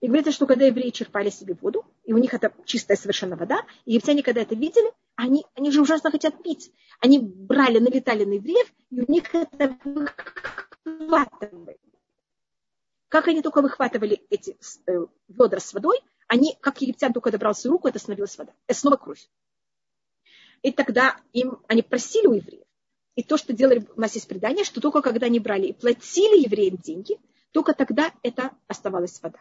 И 0.01 0.07
говорится, 0.07 0.33
что 0.33 0.47
когда 0.47 0.67
евреи 0.67 0.91
черпали 0.91 1.31
себе 1.31 1.55
воду, 1.55 1.85
и 2.05 2.13
у 2.13 2.19
них 2.19 2.35
это 2.35 2.53
чистая 2.65 2.97
совершенно 2.97 3.37
вода, 3.37 3.65
и 3.85 3.93
египтяне, 3.93 4.23
когда 4.23 4.43
это 4.43 4.55
видели, 4.55 4.91
они, 5.15 5.47
они 5.55 5.71
же 5.71 5.81
ужасно 5.81 6.11
хотят 6.11 6.43
пить. 6.43 6.73
Они 7.01 7.19
брали, 7.19 7.79
налетали 7.79 8.25
на 8.25 8.35
евреев, 8.35 8.73
и 8.91 9.01
у 9.01 9.11
них 9.11 9.35
это 9.35 9.77
выхватывали. 10.85 11.79
Как 13.09 13.29
они 13.29 13.43
только 13.43 13.63
выхватывали 13.63 14.23
эти 14.31 14.57
э, 14.87 15.07
ведра 15.29 15.61
с 15.61 15.73
водой, 15.73 16.01
они, 16.27 16.57
как 16.61 16.81
египтян 16.81 17.13
только 17.13 17.31
добрался 17.31 17.69
руку, 17.69 17.89
это 17.89 17.99
становилась 17.99 18.37
вода. 18.37 18.53
Это 18.67 18.79
снова 18.79 18.97
кровь. 18.97 19.29
И 20.63 20.73
тогда 20.73 21.17
им, 21.33 21.61
они 21.69 21.83
просили 21.83 22.27
у 22.27 22.35
евреев. 22.35 22.65
И 23.15 23.23
то, 23.23 23.37
что 23.37 23.53
делали, 23.53 23.87
у 23.95 24.01
нас 24.01 24.15
есть 24.15 24.29
предание, 24.29 24.65
что 24.65 24.81
только 24.81 25.01
когда 25.03 25.27
они 25.27 25.39
брали 25.39 25.69
и 25.69 25.73
платили 25.73 26.43
евреям 26.43 26.77
деньги, 26.77 27.19
только 27.53 27.73
тогда 27.73 28.13
это 28.23 28.51
оставалась 28.67 29.23
вода. 29.23 29.41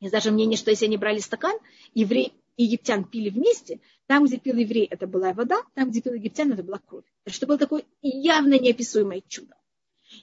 Есть 0.00 0.12
даже 0.12 0.32
мнение, 0.32 0.56
что 0.56 0.70
если 0.70 0.86
они 0.86 0.96
брали 0.96 1.20
стакан, 1.20 1.56
еврей 1.94 2.32
и 2.56 2.64
египтян 2.64 3.04
пили 3.04 3.30
вместе, 3.30 3.80
там, 4.06 4.24
где 4.24 4.38
пил 4.38 4.56
еврей, 4.56 4.86
это 4.86 5.06
была 5.06 5.32
вода, 5.32 5.62
там, 5.74 5.90
где 5.90 6.00
пил 6.00 6.14
египтян, 6.14 6.52
это 6.52 6.62
была 6.64 6.78
кровь. 6.78 7.04
Что 7.26 7.46
было 7.46 7.58
такое 7.58 7.84
явно 8.00 8.58
неописуемое 8.58 9.22
чудо. 9.28 9.54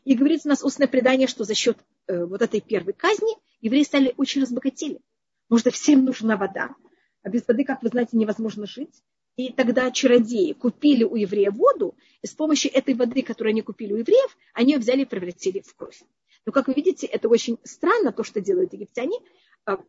И 0.03 0.15
говорится 0.15 0.47
у 0.47 0.51
нас 0.51 0.63
устное 0.63 0.87
предание, 0.87 1.27
что 1.27 1.45
за 1.45 1.55
счет 1.55 1.77
вот 2.09 2.41
этой 2.41 2.61
первой 2.61 2.93
казни 2.93 3.35
евреи 3.61 3.83
стали 3.83 4.13
очень 4.17 4.41
разбогатели. 4.41 4.99
Потому 5.47 5.59
что 5.59 5.71
всем 5.71 6.05
нужна 6.05 6.37
вода. 6.37 6.75
А 7.23 7.29
без 7.29 7.47
воды, 7.47 7.63
как 7.63 7.83
вы 7.83 7.89
знаете, 7.89 8.17
невозможно 8.17 8.65
жить. 8.65 9.03
И 9.35 9.53
тогда 9.53 9.89
чародеи 9.91 10.51
купили 10.51 11.03
у 11.05 11.15
еврея 11.15 11.49
воду, 11.49 11.95
и 12.21 12.27
с 12.27 12.33
помощью 12.33 12.73
этой 12.73 12.93
воды, 12.93 13.21
которую 13.21 13.51
они 13.51 13.61
купили 13.61 13.93
у 13.93 13.97
евреев, 13.97 14.37
они 14.53 14.73
ее 14.73 14.79
взяли 14.79 15.03
и 15.03 15.05
превратили 15.05 15.61
в 15.61 15.73
кровь. 15.75 16.01
Но, 16.45 16.51
как 16.51 16.67
вы 16.67 16.73
видите, 16.73 17.07
это 17.07 17.29
очень 17.29 17.57
странно, 17.63 18.11
то, 18.11 18.23
что 18.23 18.41
делают 18.41 18.73
египтяне, 18.73 19.17
а, 19.65 19.79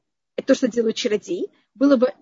то, 0.47 0.55
что 0.55 0.69
делают 0.69 0.97
чародеи. 0.97 1.49
Было 1.75 1.97
бы 1.97 2.13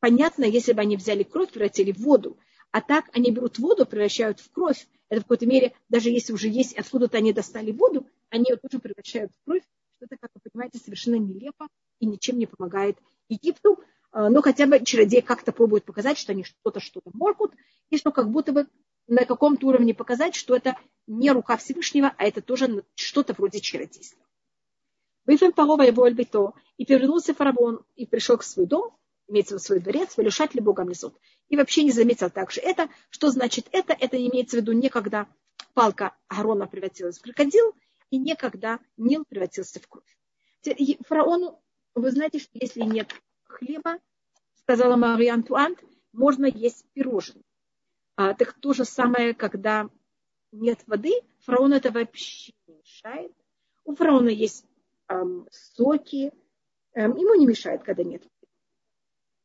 понятно, 0.00 0.44
если 0.44 0.72
бы 0.72 0.82
они 0.82 0.96
взяли 0.96 1.22
кровь, 1.22 1.50
превратили 1.50 1.92
в 1.92 1.98
воду. 1.98 2.36
А 2.74 2.80
так 2.80 3.04
они 3.12 3.30
берут 3.30 3.60
воду, 3.60 3.86
превращают 3.86 4.40
в 4.40 4.50
кровь. 4.50 4.88
Это 5.08 5.20
в 5.20 5.24
какой-то 5.26 5.46
мере, 5.46 5.74
даже 5.88 6.10
если 6.10 6.32
уже 6.32 6.48
есть, 6.48 6.76
откуда-то 6.76 7.16
они 7.18 7.32
достали 7.32 7.70
воду, 7.70 8.04
они 8.30 8.46
ее 8.48 8.56
тоже 8.56 8.80
превращают 8.80 9.30
в 9.30 9.44
кровь. 9.44 9.62
Что-то, 9.94 10.16
как 10.16 10.32
вы 10.34 10.40
понимаете, 10.50 10.78
совершенно 10.78 11.14
нелепо 11.14 11.68
и 12.00 12.06
ничем 12.06 12.36
не 12.36 12.46
помогает 12.46 12.98
Египту. 13.28 13.78
А, 14.10 14.28
но 14.28 14.42
хотя 14.42 14.66
бы 14.66 14.84
чародеи 14.84 15.20
как-то 15.20 15.52
пробуют 15.52 15.84
показать, 15.84 16.18
что 16.18 16.32
они 16.32 16.42
что-то, 16.42 16.80
что-то 16.80 17.12
могут, 17.14 17.52
и 17.90 17.96
что 17.96 18.10
как 18.10 18.28
будто 18.28 18.50
бы 18.50 18.66
на 19.06 19.24
каком-то 19.24 19.68
уровне 19.68 19.94
показать, 19.94 20.34
что 20.34 20.56
это 20.56 20.76
не 21.06 21.30
рука 21.30 21.56
Всевышнего, 21.56 22.12
а 22.18 22.24
это 22.24 22.42
тоже 22.42 22.82
что-то 22.96 23.34
вроде 23.34 23.60
чародейства. 23.60 24.18
Выфем 25.26 25.52
парова 25.52 25.82
его 25.82 26.02
альбито, 26.02 26.54
и 26.76 26.84
повернулся 26.84 27.34
фараон, 27.34 27.84
и 27.94 28.04
пришел 28.04 28.36
к 28.36 28.42
свой 28.42 28.66
дом, 28.66 28.96
имеется 29.28 29.58
в 29.58 29.60
свой 29.60 29.80
дворец, 29.80 30.16
вылюшать 30.16 30.54
ли 30.54 30.60
Богом 30.60 30.88
несут. 30.88 31.16
И 31.48 31.56
вообще 31.56 31.82
не 31.82 31.92
заметил 31.92 32.30
также 32.30 32.60
это. 32.60 32.88
Что 33.10 33.30
значит 33.30 33.68
это? 33.72 33.92
Это 33.92 34.16
имеется 34.16 34.56
в 34.56 34.60
виду 34.60 34.72
не 34.72 34.88
когда 34.88 35.26
палка 35.74 36.14
Аарона 36.28 36.66
превратилась 36.66 37.18
в 37.18 37.22
крокодил, 37.22 37.74
и 38.10 38.18
не 38.18 38.36
когда 38.36 38.80
Нил 38.96 39.24
превратился 39.28 39.80
в 39.80 39.88
кровь. 39.88 40.04
Фараону 41.06 41.60
вы 41.94 42.10
знаете, 42.10 42.38
что 42.38 42.50
если 42.54 42.82
нет 42.82 43.12
хлеба, 43.44 43.98
сказала 44.54 44.96
Мария 44.96 45.34
Антуант, 45.34 45.78
можно 46.12 46.46
есть 46.46 46.84
пирожные. 46.92 47.44
А, 48.16 48.34
так 48.34 48.52
то 48.54 48.72
же 48.72 48.84
самое, 48.84 49.34
когда 49.34 49.88
нет 50.52 50.80
воды, 50.86 51.12
фараону 51.40 51.74
это 51.74 51.90
вообще 51.90 52.52
не 52.66 52.76
мешает. 52.76 53.32
У 53.84 53.94
фараона 53.94 54.28
есть 54.28 54.64
эм, 55.08 55.48
соки, 55.50 56.32
эм, 56.94 57.16
ему 57.16 57.34
не 57.34 57.46
мешает, 57.46 57.82
когда 57.82 58.04
нет. 58.04 58.22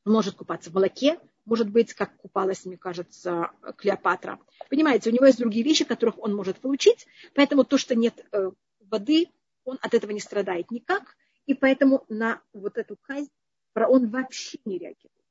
Он 0.05 0.13
может 0.13 0.35
купаться 0.35 0.69
в 0.69 0.73
молоке, 0.73 1.19
может 1.45 1.69
быть, 1.69 1.93
как 1.93 2.15
купалась, 2.17 2.65
мне 2.65 2.77
кажется, 2.77 3.51
Клеопатра. 3.77 4.39
Понимаете, 4.69 5.09
у 5.09 5.13
него 5.13 5.25
есть 5.25 5.39
другие 5.39 5.63
вещи, 5.63 5.83
которых 5.83 6.19
он 6.19 6.35
может 6.35 6.59
получить, 6.59 7.07
поэтому 7.33 7.63
то, 7.63 7.77
что 7.77 7.95
нет 7.95 8.25
э, 8.31 8.51
воды, 8.79 9.27
он 9.63 9.77
от 9.81 9.93
этого 9.93 10.11
не 10.11 10.19
страдает 10.19 10.71
никак. 10.71 11.15
И 11.45 11.55
поэтому 11.55 12.05
на 12.09 12.41
вот 12.53 12.77
эту 12.77 12.95
казнь 13.01 13.31
фараон 13.73 14.09
вообще 14.09 14.59
не 14.65 14.77
реагирует. 14.77 15.25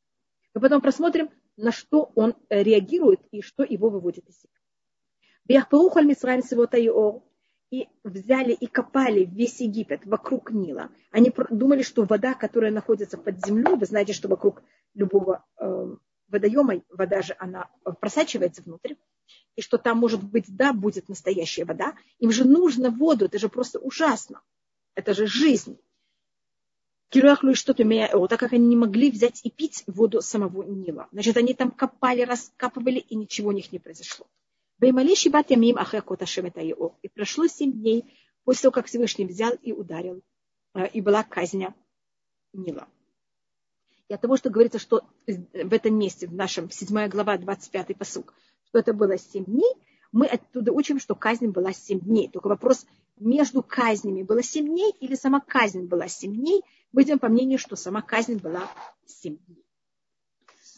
Мы 0.54 0.60
потом 0.60 0.80
просмотрим, 0.80 1.30
на 1.56 1.70
что 1.70 2.10
он 2.14 2.34
э, 2.48 2.62
реагирует 2.62 3.20
и 3.30 3.40
что 3.40 3.62
его 3.62 3.90
выводит 3.90 4.28
из 4.28 4.40
себя. 4.40 4.52
И 7.70 7.86
взяли 8.02 8.52
и 8.52 8.66
копали 8.66 9.24
весь 9.24 9.60
Египет 9.60 10.06
вокруг 10.06 10.50
Нила. 10.50 10.90
Они 11.10 11.32
думали, 11.50 11.82
что 11.82 12.04
вода, 12.04 12.34
которая 12.34 12.70
находится 12.70 13.18
под 13.18 13.44
землей, 13.44 13.76
вы 13.76 13.84
знаете, 13.84 14.14
что 14.14 14.28
вокруг 14.28 14.62
любого 14.94 15.44
э, 15.58 15.96
водоема 16.28 16.82
вода 16.90 17.22
же, 17.22 17.36
она 17.38 17.68
просачивается 18.00 18.62
внутрь, 18.62 18.94
и 19.56 19.60
что 19.60 19.76
там, 19.76 19.98
может 19.98 20.22
быть, 20.22 20.44
да, 20.48 20.72
будет 20.72 21.08
настоящая 21.08 21.64
вода. 21.64 21.94
Им 22.20 22.30
же 22.30 22.44
нужно 22.44 22.90
воду, 22.90 23.26
это 23.26 23.38
же 23.38 23.48
просто 23.48 23.78
ужасно. 23.78 24.40
Это 24.94 25.14
же 25.14 25.26
жизнь. 25.26 25.78
Кирахлю 27.10 27.54
что-то 27.54 27.84
так 28.28 28.38
как 28.38 28.52
они 28.52 28.66
не 28.66 28.76
могли 28.76 29.10
взять 29.10 29.40
и 29.42 29.50
пить 29.50 29.82
воду 29.86 30.20
самого 30.20 30.62
Нила. 30.62 31.08
Значит, 31.10 31.36
они 31.36 31.54
там 31.54 31.70
копали, 31.70 32.22
раскапывали, 32.22 32.98
и 32.98 33.16
ничего 33.16 33.48
у 33.48 33.52
них 33.52 33.72
не 33.72 33.78
произошло. 33.78 34.26
И 34.80 34.92
прошло 37.08 37.46
семь 37.46 37.72
дней 37.72 38.04
после 38.44 38.62
того, 38.62 38.72
как 38.72 38.86
Всевышний 38.86 39.26
взял 39.26 39.52
и 39.62 39.72
ударил, 39.72 40.22
и 40.92 41.00
была 41.00 41.24
казня 41.24 41.74
Нила. 42.52 42.88
И 44.08 44.14
от 44.14 44.20
того, 44.20 44.36
что 44.36 44.50
говорится, 44.50 44.78
что 44.78 45.02
в 45.26 45.72
этом 45.72 45.98
месте, 45.98 46.26
в 46.26 46.34
нашем 46.34 46.70
7 46.70 47.08
глава, 47.08 47.36
25 47.38 47.98
посук, 47.98 48.34
что 48.64 48.78
это 48.78 48.92
было 48.92 49.18
семь 49.18 49.44
дней, 49.44 49.74
мы 50.12 50.26
оттуда 50.26 50.72
учим, 50.72 50.98
что 50.98 51.14
казнь 51.14 51.48
была 51.48 51.72
семь 51.72 52.00
дней. 52.00 52.28
Только 52.28 52.48
вопрос, 52.48 52.86
между 53.18 53.62
казнями 53.62 54.22
было 54.22 54.42
семь 54.42 54.66
дней 54.66 54.94
или 55.00 55.14
сама 55.14 55.40
казнь 55.40 55.86
была 55.86 56.08
семь 56.08 56.34
дней, 56.34 56.62
мы 56.92 57.02
идем 57.02 57.18
по 57.18 57.28
мнению, 57.28 57.58
что 57.58 57.76
сама 57.76 58.00
казнь 58.00 58.36
была 58.36 58.70
семь 59.04 59.36
дней. 59.46 59.64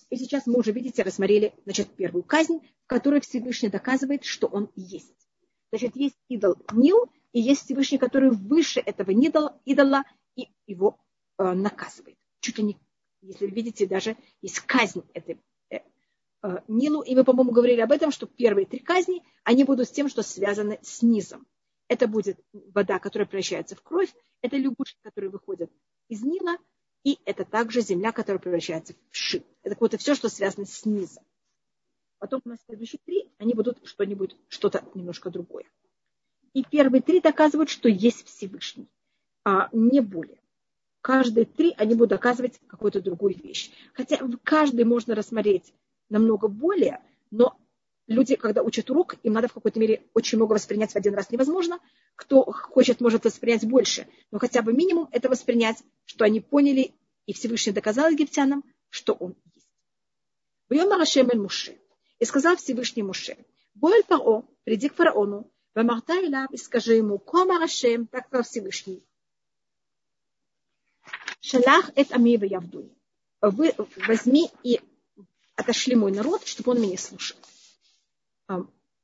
И 0.08 0.16
сейчас 0.16 0.46
мы 0.46 0.58
уже, 0.58 0.72
видите, 0.72 1.02
рассмотрели 1.04 1.54
значит, 1.64 1.88
первую 1.90 2.24
казнь, 2.24 2.58
которой 2.90 3.20
Всевышний 3.20 3.68
доказывает, 3.68 4.24
что 4.24 4.48
он 4.48 4.68
есть. 4.74 5.28
Значит, 5.70 5.94
есть 5.94 6.16
идол 6.28 6.56
Нил, 6.72 7.08
и 7.32 7.40
есть 7.40 7.64
Всевышний, 7.64 7.98
который 7.98 8.30
выше 8.30 8.80
этого 8.80 9.12
идола, 9.12 10.04
и 10.34 10.48
его 10.66 10.98
э, 11.38 11.52
наказывает. 11.52 12.16
Чуть 12.40 12.58
ли 12.58 12.64
не, 12.64 12.78
если 13.22 13.46
видите, 13.46 13.86
даже 13.86 14.16
есть 14.42 14.58
казнь 14.58 15.02
этой 15.14 15.40
э, 15.70 15.76
э, 16.42 16.58
Нилу. 16.66 17.02
И 17.02 17.14
мы, 17.14 17.22
по-моему, 17.22 17.52
говорили 17.52 17.80
об 17.80 17.92
этом, 17.92 18.10
что 18.10 18.26
первые 18.26 18.66
три 18.66 18.80
казни, 18.80 19.22
они 19.44 19.62
будут 19.62 19.86
с 19.86 19.92
тем, 19.92 20.08
что 20.08 20.22
связаны 20.24 20.80
с 20.82 21.00
низом. 21.00 21.46
Это 21.86 22.08
будет 22.08 22.40
вода, 22.52 22.98
которая 22.98 23.28
превращается 23.28 23.76
в 23.76 23.82
кровь. 23.82 24.12
Это 24.42 24.56
лягушки, 24.56 24.98
которые 25.04 25.30
выходят 25.30 25.70
из 26.08 26.24
Нила. 26.24 26.56
И 27.04 27.20
это 27.24 27.44
также 27.44 27.82
земля, 27.82 28.10
которая 28.10 28.40
превращается 28.40 28.94
в 29.10 29.16
шип. 29.16 29.46
Это 29.62 29.76
вот 29.78 29.94
все, 30.00 30.16
что 30.16 30.28
связано 30.28 30.66
с 30.66 30.84
низом. 30.84 31.24
Потом 32.20 32.42
у 32.44 32.50
нас 32.50 32.58
следующие 32.66 33.00
три, 33.04 33.30
они 33.38 33.54
будут 33.54 33.78
что-нибудь, 33.82 34.36
что-то 34.48 34.84
немножко 34.94 35.30
другое. 35.30 35.64
И 36.52 36.62
первые 36.62 37.00
три 37.00 37.20
доказывают, 37.20 37.70
что 37.70 37.88
есть 37.88 38.26
Всевышний, 38.26 38.88
а 39.42 39.70
не 39.72 40.00
более. 40.00 40.38
Каждые 41.00 41.46
три 41.46 41.74
они 41.78 41.94
будут 41.94 42.10
доказывать 42.10 42.60
какую-то 42.66 43.00
другую 43.00 43.34
вещь. 43.42 43.70
Хотя 43.94 44.18
в 44.18 44.36
каждой 44.44 44.84
можно 44.84 45.14
рассмотреть 45.14 45.72
намного 46.10 46.48
более, 46.48 47.00
но 47.30 47.56
люди, 48.06 48.36
когда 48.36 48.62
учат 48.62 48.90
урок, 48.90 49.16
им 49.22 49.32
надо 49.32 49.48
в 49.48 49.54
какой-то 49.54 49.80
мере 49.80 50.02
очень 50.12 50.36
много 50.36 50.52
воспринять 50.52 50.92
в 50.92 50.96
один 50.96 51.14
раз 51.14 51.30
невозможно. 51.30 51.78
Кто 52.16 52.42
хочет, 52.44 53.00
может 53.00 53.24
воспринять 53.24 53.66
больше. 53.66 54.06
Но 54.30 54.38
хотя 54.38 54.60
бы 54.60 54.74
минимум 54.74 55.08
это 55.10 55.30
воспринять, 55.30 55.82
что 56.04 56.26
они 56.26 56.40
поняли, 56.40 56.92
и 57.24 57.32
Всевышний 57.32 57.72
доказал 57.72 58.10
египтянам, 58.10 58.62
что 58.90 59.14
он 59.14 59.36
есть. 59.54 59.68
Бьем 60.68 60.92
Арашем 60.92 61.30
Муше. 61.40 61.78
И 62.20 62.24
сказал 62.24 62.56
Всевышний 62.56 63.02
Муше, 63.02 63.36
Боэль 63.74 64.04
Паро, 64.04 64.44
приди 64.64 64.88
к 64.88 64.94
фараону, 64.94 65.50
Вамарта 65.74 66.14
и 66.52 66.56
скажи 66.56 66.94
ему, 66.94 67.18
Ком 67.18 67.50
Арашем, 67.50 68.06
так 68.06 68.26
сказал 68.26 68.44
Всевышний. 68.44 69.02
Шалах 71.40 71.90
эт 71.96 72.12
ами 72.12 72.30
явдуй. 72.46 72.92
Вы 73.40 73.74
возьми 74.06 74.50
и 74.62 74.80
отошли 75.56 75.96
мой 75.96 76.12
народ, 76.12 76.46
чтобы 76.46 76.72
он 76.72 76.82
меня 76.82 76.98
слушал. 76.98 77.38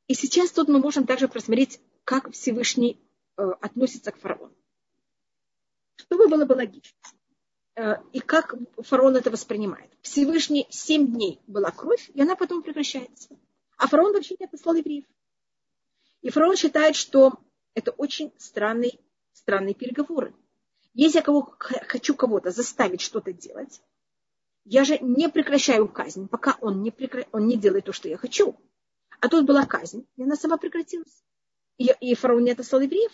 И 0.08 0.14
сейчас 0.14 0.52
тут 0.52 0.68
мы 0.68 0.78
можем 0.78 1.06
также 1.06 1.26
просмотреть, 1.26 1.80
как 2.04 2.30
Всевышний 2.32 3.00
э, 3.36 3.42
относится 3.60 4.12
к 4.12 4.18
фараону. 4.18 4.54
Чтобы 5.96 6.28
было 6.28 6.44
бы 6.44 6.52
логично. 6.52 6.96
Э, 7.76 7.96
и 8.12 8.20
как 8.20 8.54
фараон 8.78 9.16
это 9.16 9.30
воспринимает. 9.30 9.90
Всевышний 10.00 10.66
семь 10.70 11.12
дней 11.12 11.40
была 11.46 11.70
кровь, 11.70 12.10
и 12.14 12.22
она 12.22 12.34
потом 12.34 12.62
прекращается. 12.62 13.28
А 13.76 13.86
фараон 13.86 14.14
вообще 14.14 14.34
не 14.40 14.46
отослал 14.46 14.74
евреев. 14.74 15.04
И 16.22 16.30
фараон 16.30 16.56
считает, 16.56 16.96
что 16.96 17.34
это 17.74 17.90
очень 17.92 18.32
странные, 18.38 18.98
странные 19.32 19.74
переговоры. 19.74 20.34
Если 20.94 21.18
я 21.18 21.22
кого, 21.22 21.54
хочу 21.58 22.14
кого-то 22.14 22.50
заставить 22.50 23.02
что-то 23.02 23.34
делать, 23.34 23.82
я 24.64 24.84
же 24.84 24.98
не 24.98 25.28
прекращаю 25.28 25.86
казнь, 25.86 26.26
пока 26.28 26.56
он 26.62 26.82
не, 26.82 26.90
прекра... 26.90 27.26
он 27.32 27.46
не 27.46 27.58
делает 27.58 27.84
то, 27.84 27.92
что 27.92 28.08
я 28.08 28.16
хочу. 28.16 28.56
А 29.20 29.28
тут 29.28 29.44
была 29.44 29.66
казнь, 29.66 30.06
и 30.16 30.22
она 30.22 30.36
сама 30.36 30.56
прекратилась. 30.56 31.22
И, 31.76 31.94
и 32.00 32.14
фараон 32.14 32.44
не 32.44 32.52
отослал 32.52 32.80
евреев. 32.80 33.12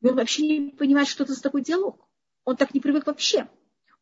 И 0.00 0.08
он 0.08 0.14
вообще 0.14 0.46
не 0.46 0.70
понимает, 0.70 1.08
что 1.08 1.24
это 1.24 1.34
за 1.34 1.42
такой 1.42 1.62
диалог. 1.62 2.08
Он 2.44 2.56
так 2.56 2.72
не 2.72 2.80
привык 2.80 3.06
вообще. 3.06 3.48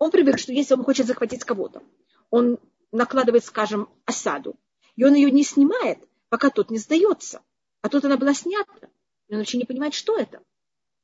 Он 0.03 0.11
привык, 0.11 0.36
что 0.36 0.53
если 0.53 0.74
он 0.74 0.82
хочет 0.82 1.07
захватить 1.07 1.44
кого-то, 1.44 1.80
он 2.28 2.59
накладывает, 2.90 3.44
скажем, 3.44 3.88
осаду, 4.05 4.57
и 4.96 5.05
он 5.05 5.14
ее 5.14 5.30
не 5.30 5.44
снимает, 5.44 6.00
пока 6.28 6.50
тот 6.50 6.72
не 6.72 6.78
сдается. 6.78 7.40
А 7.82 7.88
тут 7.88 8.05
она 8.05 8.16
была 8.16 8.34
снята, 8.34 8.88
и 9.28 9.32
он 9.32 9.38
вообще 9.38 9.59
не 9.59 9.64
понимает, 9.64 9.94
что 9.94 10.18
это. 10.18 10.42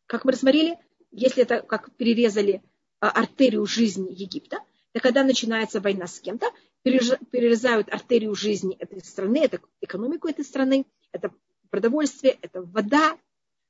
Как 0.06 0.24
мы 0.24 0.32
рассмотрели, 0.32 0.80
если 1.12 1.44
это 1.44 1.60
как 1.60 1.94
перерезали 1.94 2.60
а, 2.98 3.10
артерию 3.10 3.66
жизни 3.66 4.12
Египта, 4.12 4.58
то 4.90 4.98
когда 4.98 5.22
начинается 5.22 5.80
война 5.80 6.08
с 6.08 6.18
кем-то, 6.18 6.50
перерезают 6.82 7.88
артерию 7.94 8.34
жизни 8.34 8.74
этой 8.80 9.00
страны, 9.04 9.38
это 9.44 9.60
экономику 9.80 10.26
этой 10.26 10.44
страны, 10.44 10.86
это 11.12 11.30
продовольствие, 11.70 12.36
это 12.42 12.62
вода, 12.62 13.16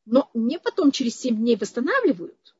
но 0.06 0.30
не 0.32 0.58
потом 0.58 0.90
через 0.90 1.20
7 1.20 1.36
дней 1.36 1.56
восстанавливают, 1.56 2.54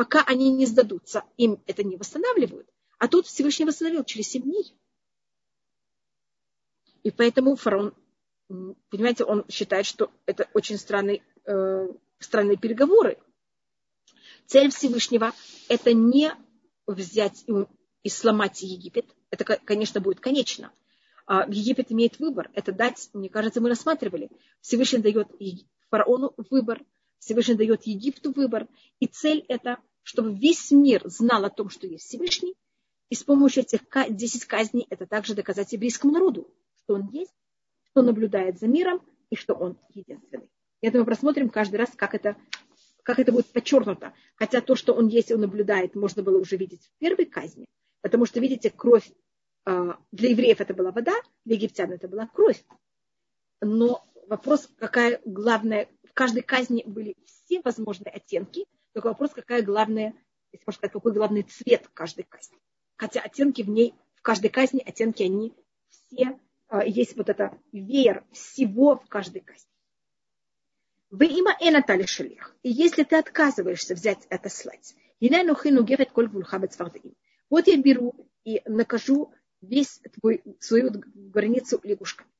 пока 0.00 0.22
они 0.22 0.50
не 0.50 0.64
сдадутся, 0.64 1.24
им 1.36 1.62
это 1.66 1.82
не 1.82 1.98
восстанавливают. 1.98 2.66
А 2.96 3.06
тут 3.06 3.26
Всевышний 3.26 3.66
восстановил 3.66 4.02
через 4.02 4.30
семь 4.30 4.44
дней. 4.44 4.74
И 7.02 7.10
поэтому 7.10 7.54
фараон, 7.54 7.94
понимаете, 8.48 9.24
он 9.24 9.44
считает, 9.50 9.84
что 9.84 10.10
это 10.24 10.48
очень 10.54 10.78
странные, 10.78 11.22
э, 11.44 11.88
странные 12.18 12.56
переговоры. 12.56 13.18
Цель 14.46 14.70
Всевышнего– 14.70 15.34
это 15.68 15.92
не 15.92 16.32
взять 16.86 17.44
и 18.02 18.08
сломать 18.08 18.62
Египет. 18.62 19.04
Это, 19.28 19.44
конечно, 19.44 20.00
будет 20.00 20.20
конечно. 20.20 20.72
А 21.26 21.46
Египет 21.46 21.92
имеет 21.92 22.18
выбор. 22.18 22.50
Это 22.54 22.72
дать, 22.72 23.10
мне 23.12 23.28
кажется, 23.28 23.60
мы 23.60 23.68
рассматривали. 23.68 24.30
Всевышний 24.62 25.00
дает 25.00 25.28
фараону 25.90 26.32
выбор, 26.48 26.80
Всевышний 27.18 27.54
дает 27.54 27.86
Египту 27.86 28.32
выбор. 28.32 28.66
И 28.98 29.06
цель 29.06 29.44
это 29.48 29.78
чтобы 30.02 30.34
весь 30.34 30.70
мир 30.70 31.02
знал 31.04 31.44
о 31.44 31.50
том, 31.50 31.68
что 31.68 31.86
есть 31.86 32.04
Всевышний, 32.04 32.54
и 33.08 33.14
с 33.14 33.24
помощью 33.24 33.64
этих 33.64 33.80
10 34.08 34.44
казней 34.44 34.86
это 34.88 35.06
также 35.06 35.34
доказать 35.34 35.72
еврейскому 35.72 36.12
народу, 36.12 36.48
что 36.76 36.94
он 36.94 37.08
есть, 37.08 37.34
что 37.90 38.02
наблюдает 38.02 38.58
за 38.58 38.68
миром 38.68 39.02
и 39.30 39.36
что 39.36 39.54
он 39.54 39.78
единственный. 39.92 40.48
Это 40.80 40.98
мы 40.98 41.04
просмотрим 41.04 41.50
каждый 41.50 41.76
раз, 41.76 41.90
как 41.94 42.14
это, 42.14 42.36
как 43.02 43.18
это 43.18 43.32
будет 43.32 43.46
подчеркнуто. 43.46 44.14
Хотя 44.36 44.60
то, 44.60 44.76
что 44.76 44.94
он 44.94 45.08
есть 45.08 45.30
и 45.30 45.34
он 45.34 45.40
наблюдает, 45.40 45.94
можно 45.94 46.22
было 46.22 46.38
уже 46.38 46.56
видеть 46.56 46.86
в 46.86 46.98
первой 46.98 47.26
казни, 47.26 47.66
потому 48.00 48.26
что, 48.26 48.40
видите, 48.40 48.70
кровь 48.70 49.10
а, 49.64 49.98
для 50.12 50.30
евреев 50.30 50.60
это 50.60 50.72
была 50.72 50.92
вода, 50.92 51.14
для 51.44 51.56
египтян 51.56 51.90
это 51.90 52.06
была 52.08 52.28
кровь. 52.28 52.64
Но 53.60 54.08
вопрос, 54.28 54.70
какая 54.78 55.20
главная, 55.24 55.88
в 56.04 56.14
каждой 56.14 56.42
казни 56.42 56.84
были 56.86 57.16
все 57.26 57.60
возможные 57.62 58.12
оттенки– 58.12 58.66
только 58.92 59.06
вопрос, 59.06 59.30
какая 59.32 59.62
главная, 59.62 60.14
если 60.52 60.64
можно 60.66 60.78
сказать, 60.78 60.92
какой 60.92 61.12
главный 61.12 61.42
цвет 61.42 61.88
каждой 61.94 62.24
казни. 62.24 62.58
Хотя 62.96 63.20
оттенки 63.20 63.62
в 63.62 63.68
ней, 63.68 63.94
в 64.14 64.22
каждой 64.22 64.50
казни 64.50 64.80
оттенки, 64.80 65.22
они 65.22 65.54
все, 65.88 66.38
а, 66.68 66.84
есть 66.84 67.16
вот 67.16 67.28
это 67.28 67.56
веер 67.72 68.24
всего 68.32 68.96
в 68.96 69.06
каждой 69.08 69.40
казни. 69.40 69.70
Вы 71.10 71.26
има 71.26 71.56
и 71.60 71.70
Натали 71.70 72.06
Шелех. 72.06 72.54
И 72.62 72.70
если 72.70 73.02
ты 73.02 73.16
отказываешься 73.16 73.94
взять 73.94 74.26
это 74.28 74.48
слать, 74.48 74.94
вот 77.48 77.66
я 77.66 77.76
беру 77.76 78.30
и 78.44 78.62
накажу 78.66 79.32
весь 79.60 80.00
твой, 80.20 80.42
свою 80.60 80.90
границу 81.14 81.80
лягушками. 81.82 82.30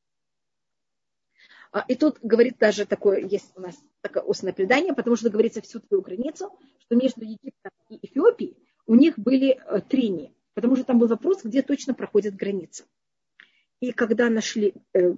А, 1.73 1.85
и 1.87 1.95
тут 1.95 2.19
говорит 2.21 2.59
даже 2.59 2.85
такое, 2.85 3.21
есть 3.21 3.53
у 3.57 3.61
нас 3.61 3.77
такое 4.01 4.23
устное 4.25 4.53
предание, 4.53 4.93
потому 4.93 5.17
что 5.17 5.31
говорится 5.31 5.61
всю 5.63 5.81
твою 5.81 6.03
границу, 6.03 6.51
что 6.81 6.97
между 6.97 7.23
Египтом 7.23 7.71
и 7.89 7.99
Эфиопией 8.03 8.57
у 8.87 8.97
них 8.97 9.19
были 9.19 9.51
э, 9.51 9.81
трения, 9.81 10.33
потому 10.55 10.75
что 10.75 10.85
там 10.85 10.99
был 10.99 11.07
вопрос, 11.07 11.45
где 11.45 11.63
точно 11.63 11.95
проходит 11.95 12.35
граница. 12.35 12.85
И 13.79 13.93
когда 13.93 14.29
нашли 14.29 14.75
э, 14.95 15.15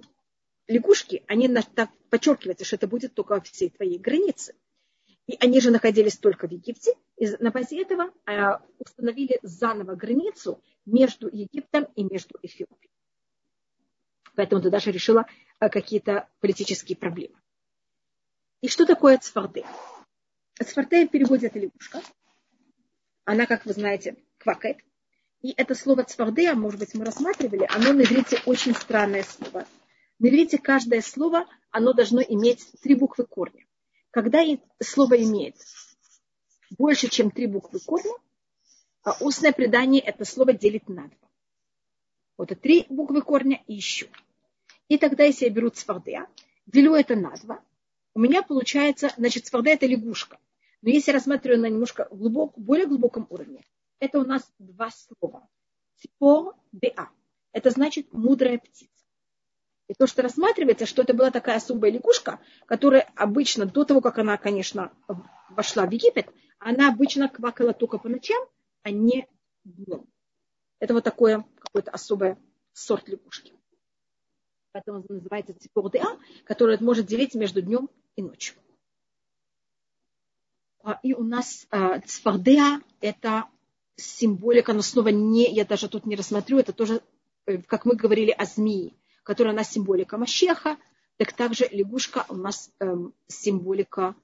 лягушки, 0.67 1.23
они 1.27 1.47
так 1.47 1.89
подчеркиваются, 2.09 2.65
что 2.65 2.75
это 2.75 2.87
будет 2.87 3.15
только 3.15 3.41
всей 3.41 3.71
твоей 3.71 3.97
границе. 3.97 4.53
И 5.25 5.37
они 5.39 5.59
же 5.59 5.71
находились 5.71 6.17
только 6.17 6.47
в 6.47 6.51
Египте, 6.51 6.93
и 7.17 7.27
на 7.39 7.49
базе 7.49 7.81
этого 7.81 8.11
э, 8.27 8.59
установили 8.77 9.39
заново 9.41 9.95
границу 9.95 10.61
между 10.85 11.29
Египтом 11.29 11.85
и 11.95 12.03
между 12.03 12.37
Эфиопией. 12.43 12.92
Поэтому 14.35 14.61
ты 14.61 14.69
даже 14.69 14.91
решила 14.91 15.25
э, 15.59 15.69
какие-то 15.69 16.29
политические 16.39 16.97
проблемы. 16.97 17.35
И 18.61 18.67
что 18.67 18.85
такое 18.85 19.17
цфарде? 19.17 19.65
Цфарде 20.63 21.07
в 21.07 21.33
это 21.33 21.59
лягушка. 21.59 22.01
Она, 23.25 23.45
как 23.45 23.65
вы 23.65 23.73
знаете, 23.73 24.17
квакает. 24.37 24.77
И 25.41 25.53
это 25.57 25.75
слово 25.75 26.03
цфардея, 26.03 26.55
может 26.55 26.79
быть, 26.79 26.93
мы 26.93 27.03
рассматривали, 27.03 27.67
оно 27.69 27.91
на 27.91 28.01
иврите 28.01 28.39
очень 28.45 28.73
странное 28.73 29.23
слово. 29.23 29.67
На 30.19 30.27
иврите 30.27 30.57
каждое 30.57 31.01
слово, 31.01 31.45
оно 31.69 31.91
должно 31.91 32.21
иметь 32.21 32.65
три 32.81 32.95
буквы 32.95 33.25
корня. 33.25 33.65
Когда 34.11 34.41
слово 34.81 35.21
имеет 35.21 35.57
больше, 36.77 37.09
чем 37.09 37.29
три 37.29 37.47
буквы 37.47 37.79
корня, 37.79 38.13
а 39.03 39.17
устное 39.19 39.51
предание 39.51 40.01
это 40.01 40.23
слово 40.23 40.53
делит 40.53 40.87
на 40.87 41.07
два. 41.07 41.22
Вот 42.37 42.49
три 42.61 42.85
буквы 42.89 43.21
корня 43.21 43.61
и 43.67 43.73
еще. 43.73 44.07
И 44.87 44.97
тогда, 44.97 45.23
если 45.23 45.45
я 45.45 45.51
беру 45.51 45.69
цвардея, 45.69 46.27
делю 46.65 46.95
это 46.95 47.15
на 47.15 47.35
два, 47.37 47.63
у 48.15 48.19
меня 48.19 48.43
получается, 48.43 49.11
значит, 49.17 49.45
цварда 49.45 49.71
это 49.71 49.85
лягушка. 49.85 50.37
Но 50.81 50.89
если 50.89 51.11
я 51.11 51.17
рассматриваю 51.17 51.61
на 51.61 51.67
немножко 51.67 52.07
глубок, 52.11 52.53
более 52.57 52.85
глубоком 52.85 53.25
уровне, 53.29 53.63
это 53.99 54.19
у 54.19 54.25
нас 54.25 54.51
два 54.59 54.89
слова. 54.91 55.47
Ципор 55.97 56.55
беа. 56.71 57.09
Это 57.53 57.69
значит 57.69 58.11
мудрая 58.11 58.57
птица. 58.57 58.89
И 59.87 59.93
то, 59.93 60.07
что 60.07 60.21
рассматривается, 60.21 60.85
что 60.85 61.01
это 61.01 61.13
была 61.13 61.31
такая 61.31 61.57
особая 61.57 61.91
лягушка, 61.91 62.39
которая 62.65 63.11
обычно, 63.15 63.65
до 63.65 63.83
того, 63.83 64.01
как 64.01 64.17
она, 64.17 64.37
конечно, 64.37 64.91
вошла 65.49 65.85
в 65.85 65.91
Египет, 65.91 66.27
она 66.59 66.89
обычно 66.89 67.29
квакала 67.29 67.73
только 67.73 67.97
по 67.97 68.09
ночам, 68.09 68.43
а 68.81 68.91
не 68.91 69.27
днем. 69.63 70.05
Это 70.79 70.93
вот 70.93 71.03
такое 71.03 71.45
какое-то 71.73 71.91
особое 71.91 72.37
сорт 72.71 73.09
лягушки. 73.09 73.51
Поэтому 74.71 75.03
называется 75.09 75.55
ципор 75.59 75.89
деа, 75.91 76.19
который 76.45 76.79
может 76.79 77.07
делить 77.07 77.33
между 77.33 77.61
днем 77.61 77.89
и 78.15 78.21
ночью. 78.21 78.55
А, 80.83 80.99
и 81.01 81.13
у 81.13 81.23
нас 81.23 81.65
а, 81.71 81.99
цфардеа– 82.01 82.81
это 83.01 83.45
символика, 83.95 84.73
но 84.73 84.81
снова 84.81 85.07
не, 85.09 85.51
я 85.51 85.65
даже 85.65 85.89
тут 85.89 86.05
не 86.05 86.15
рассмотрю, 86.15 86.59
это 86.59 86.73
тоже, 86.73 87.01
э, 87.45 87.59
как 87.59 87.85
мы 87.85 87.95
говорили 87.95 88.31
о 88.31 88.45
змеи, 88.45 88.95
которая 89.23 89.53
у 89.53 89.57
нас 89.57 89.71
символика 89.71 90.17
Машеха, 90.17 90.77
так 91.17 91.33
также 91.33 91.67
лягушка 91.71 92.25
у 92.29 92.35
нас 92.35 92.71
эм, 92.79 93.13
символика 93.27 94.15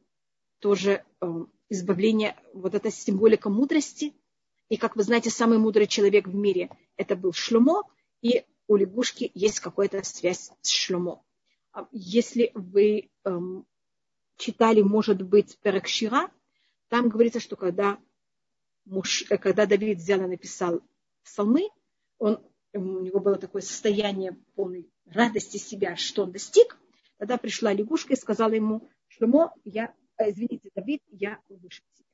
тоже 0.59 1.03
эм, 1.21 1.51
избавления, 1.69 2.35
вот 2.53 2.75
эта 2.75 2.91
символика 2.91 3.49
мудрости. 3.49 4.13
И, 4.69 4.77
как 4.77 4.95
вы 4.95 5.03
знаете, 5.03 5.29
самый 5.29 5.57
мудрый 5.57 5.87
человек 5.87 6.27
в 6.27 6.35
мире– 6.35 6.69
это 6.95 7.15
был 7.15 7.33
Шлюмо, 7.33 7.83
и 8.21 8.45
у 8.67 8.75
лягушки 8.75 9.31
есть 9.33 9.59
какая-то 9.59 10.03
связь 10.03 10.51
с 10.61 10.69
Шлюмо. 10.69 11.23
А 11.71 11.87
если 11.91 12.51
вы 12.53 13.09
эм, 13.23 13.65
читали, 14.37 14.81
может 14.81 15.23
быть, 15.23 15.57
Перекшира, 15.59 16.31
там 16.87 17.09
говорится, 17.09 17.39
что 17.39 17.55
когда, 17.55 17.99
муж, 18.85 19.25
э, 19.29 19.37
когда 19.37 19.65
Давид 19.65 19.97
взял 19.97 20.21
и 20.21 20.27
написал 20.27 20.81
псалмы, 21.23 21.69
он, 22.19 22.39
у 22.73 22.99
него 22.99 23.19
было 23.19 23.37
такое 23.37 23.63
состояние 23.63 24.37
полной 24.53 24.87
радости 25.05 25.57
себя, 25.57 25.95
что 25.95 26.23
он 26.23 26.31
достиг. 26.31 26.77
Тогда 27.17 27.37
пришла 27.37 27.73
лягушка 27.73 28.13
и 28.13 28.17
сказала 28.17 28.53
ему, 28.53 28.87
Шлюмо, 29.07 29.53
я, 29.63 29.95
э, 30.17 30.29
извините, 30.29 30.69
Давид, 30.75 31.01
я 31.07 31.39
выше 31.49 31.81
тебя. 31.95 32.08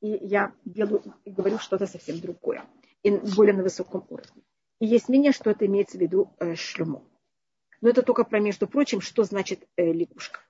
И 0.00 0.08
я 0.08 0.52
делаю, 0.64 1.02
говорю 1.24 1.58
что-то 1.58 1.86
совсем 1.86 2.20
другое, 2.20 2.64
и 3.02 3.10
более 3.10 3.54
на 3.54 3.62
высоком 3.62 4.06
уровне. 4.08 4.42
И 4.80 4.86
есть 4.86 5.08
мнение, 5.08 5.32
что 5.32 5.50
это 5.50 5.66
имеется 5.66 5.98
в 5.98 6.00
виду 6.00 6.32
э, 6.38 6.54
шлюмо. 6.54 7.02
Но 7.80 7.88
это 7.88 8.02
только 8.02 8.24
про, 8.24 8.40
между 8.40 8.68
прочим, 8.68 9.00
что 9.00 9.24
значит 9.24 9.66
э, 9.76 9.92
лягушка. 9.92 10.40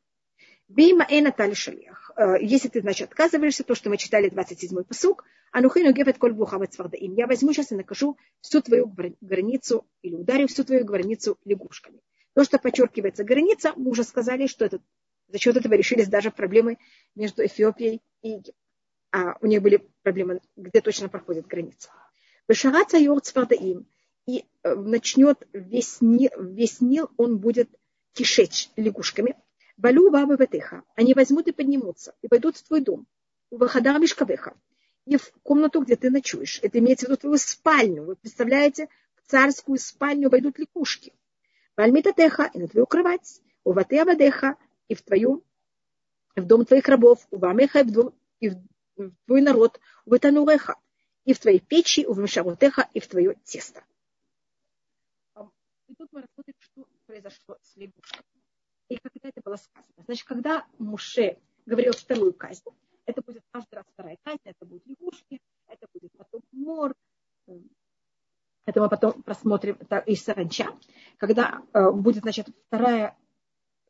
Бейма 0.68 1.06
шалиях. 1.54 2.10
Э, 2.16 2.34
если 2.40 2.68
ты, 2.68 2.82
значит, 2.82 3.08
отказываешься, 3.08 3.64
то, 3.64 3.74
что 3.74 3.88
мы 3.88 3.96
читали 3.96 4.30
27-й 4.30 4.84
посук, 4.84 5.24
анухину 5.50 5.92
гефет 5.92 6.18
коль 6.18 6.34
свардаим. 6.70 7.14
Я 7.14 7.26
возьму 7.26 7.54
сейчас 7.54 7.72
и 7.72 7.74
накажу 7.74 8.18
всю 8.42 8.60
твою 8.60 8.92
границу 9.22 9.86
или 10.02 10.14
ударю 10.14 10.46
всю 10.46 10.64
твою 10.64 10.84
границу 10.84 11.38
лягушками. 11.46 12.00
То, 12.34 12.44
что 12.44 12.58
подчеркивается 12.58 13.24
граница, 13.24 13.72
мы 13.76 13.90
уже 13.90 14.04
сказали, 14.04 14.46
что 14.46 14.66
это, 14.66 14.80
за 15.28 15.38
счет 15.38 15.56
этого 15.56 15.72
решились 15.72 16.08
даже 16.08 16.30
проблемы 16.30 16.76
между 17.14 17.44
Эфиопией 17.44 18.02
и 18.22 18.28
Египтом. 18.28 18.67
А 19.18 19.36
у 19.40 19.46
них 19.46 19.62
были 19.62 19.88
проблемы, 20.02 20.40
где 20.56 20.80
точно 20.80 21.08
проходит 21.08 21.46
граница. 21.46 21.90
Вышараться 22.46 22.96
юрт 22.96 23.26
свардаим. 23.26 23.86
И 24.26 24.44
э, 24.62 24.74
начнет 24.74 25.46
весь, 25.52 25.98
весь 26.00 26.80
Нил, 26.80 27.10
он 27.16 27.38
будет 27.38 27.68
кишечь 28.14 28.70
лягушками– 28.76 29.36
Балю 29.78 30.10
бабы 30.10 30.36
бетыха. 30.36 30.82
Они 30.96 31.14
возьмут 31.14 31.46
и 31.46 31.52
поднимутся, 31.52 32.12
и 32.20 32.26
пойдут 32.26 32.56
в 32.56 32.64
твой 32.64 32.80
дом. 32.80 33.06
У 33.50 33.58
выхода 33.58 33.96
мишкавеха. 33.96 34.56
И 35.06 35.16
в 35.16 35.30
комнату, 35.44 35.80
где 35.82 35.94
ты 35.94 36.10
ночуешь. 36.10 36.58
Это 36.62 36.80
имеется 36.80 37.06
в 37.06 37.10
виду 37.10 37.20
твою 37.20 37.38
спальню. 37.38 38.04
Вы 38.04 38.16
представляете, 38.16 38.88
в 39.14 39.30
царскую 39.30 39.78
спальню 39.78 40.30
войдут 40.30 40.58
лягушки. 40.58 41.14
Вальмитатеха 41.76 42.50
и 42.52 42.58
на 42.58 42.66
твою 42.66 42.86
кровать. 42.86 43.40
У 43.62 43.72
ваты 43.72 43.98
и 44.88 44.94
в 44.94 45.02
твою, 45.02 45.44
в 46.34 46.44
дом 46.44 46.64
твоих 46.64 46.88
рабов. 46.88 47.24
У 47.30 47.38
вамеха 47.38 47.78
и 47.78 47.82
в, 47.84 47.92
дом, 47.92 48.14
и 48.40 48.48
в, 48.48 48.54
в 48.54 48.77
твой 49.26 49.42
народ. 49.42 49.80
У 50.04 50.10
ватануреха 50.10 50.76
и 51.24 51.34
в 51.34 51.38
твоей 51.38 51.60
печи, 51.60 52.06
у 52.06 52.12
вмешавотеха 52.12 52.88
и 52.94 53.00
в 53.00 53.06
твое 53.08 53.34
тесто. 53.44 53.84
И 55.88 55.94
тут 55.94 56.08
мы 56.12 56.22
рассмотрим, 56.22 56.54
что 56.58 56.86
произошло 57.06 57.56
с 57.62 57.76
лягушками 57.76 58.24
и 58.88 58.96
когда 58.96 59.28
это 59.28 59.40
было 59.42 59.56
сказано. 59.56 60.04
Значит, 60.04 60.26
когда 60.26 60.66
Муше 60.78 61.38
говорил 61.66 61.92
вторую 61.92 62.32
казнь, 62.32 62.64
это 63.04 63.22
будет 63.22 63.42
каждый 63.50 63.74
раз 63.74 63.84
вторая 63.92 64.18
казнь, 64.22 64.40
это 64.44 64.64
будут 64.64 64.86
лягушки, 64.86 65.40
это 65.66 65.86
будет 65.92 66.12
потом 66.16 66.42
мор, 66.52 66.94
это 68.64 68.80
мы 68.80 68.88
потом 68.88 69.22
просмотрим 69.22 69.78
из 70.06 70.22
саранча, 70.22 70.68
когда 71.16 71.62
э, 71.72 71.90
будет, 71.90 72.22
значит, 72.22 72.48
вторая 72.66 73.16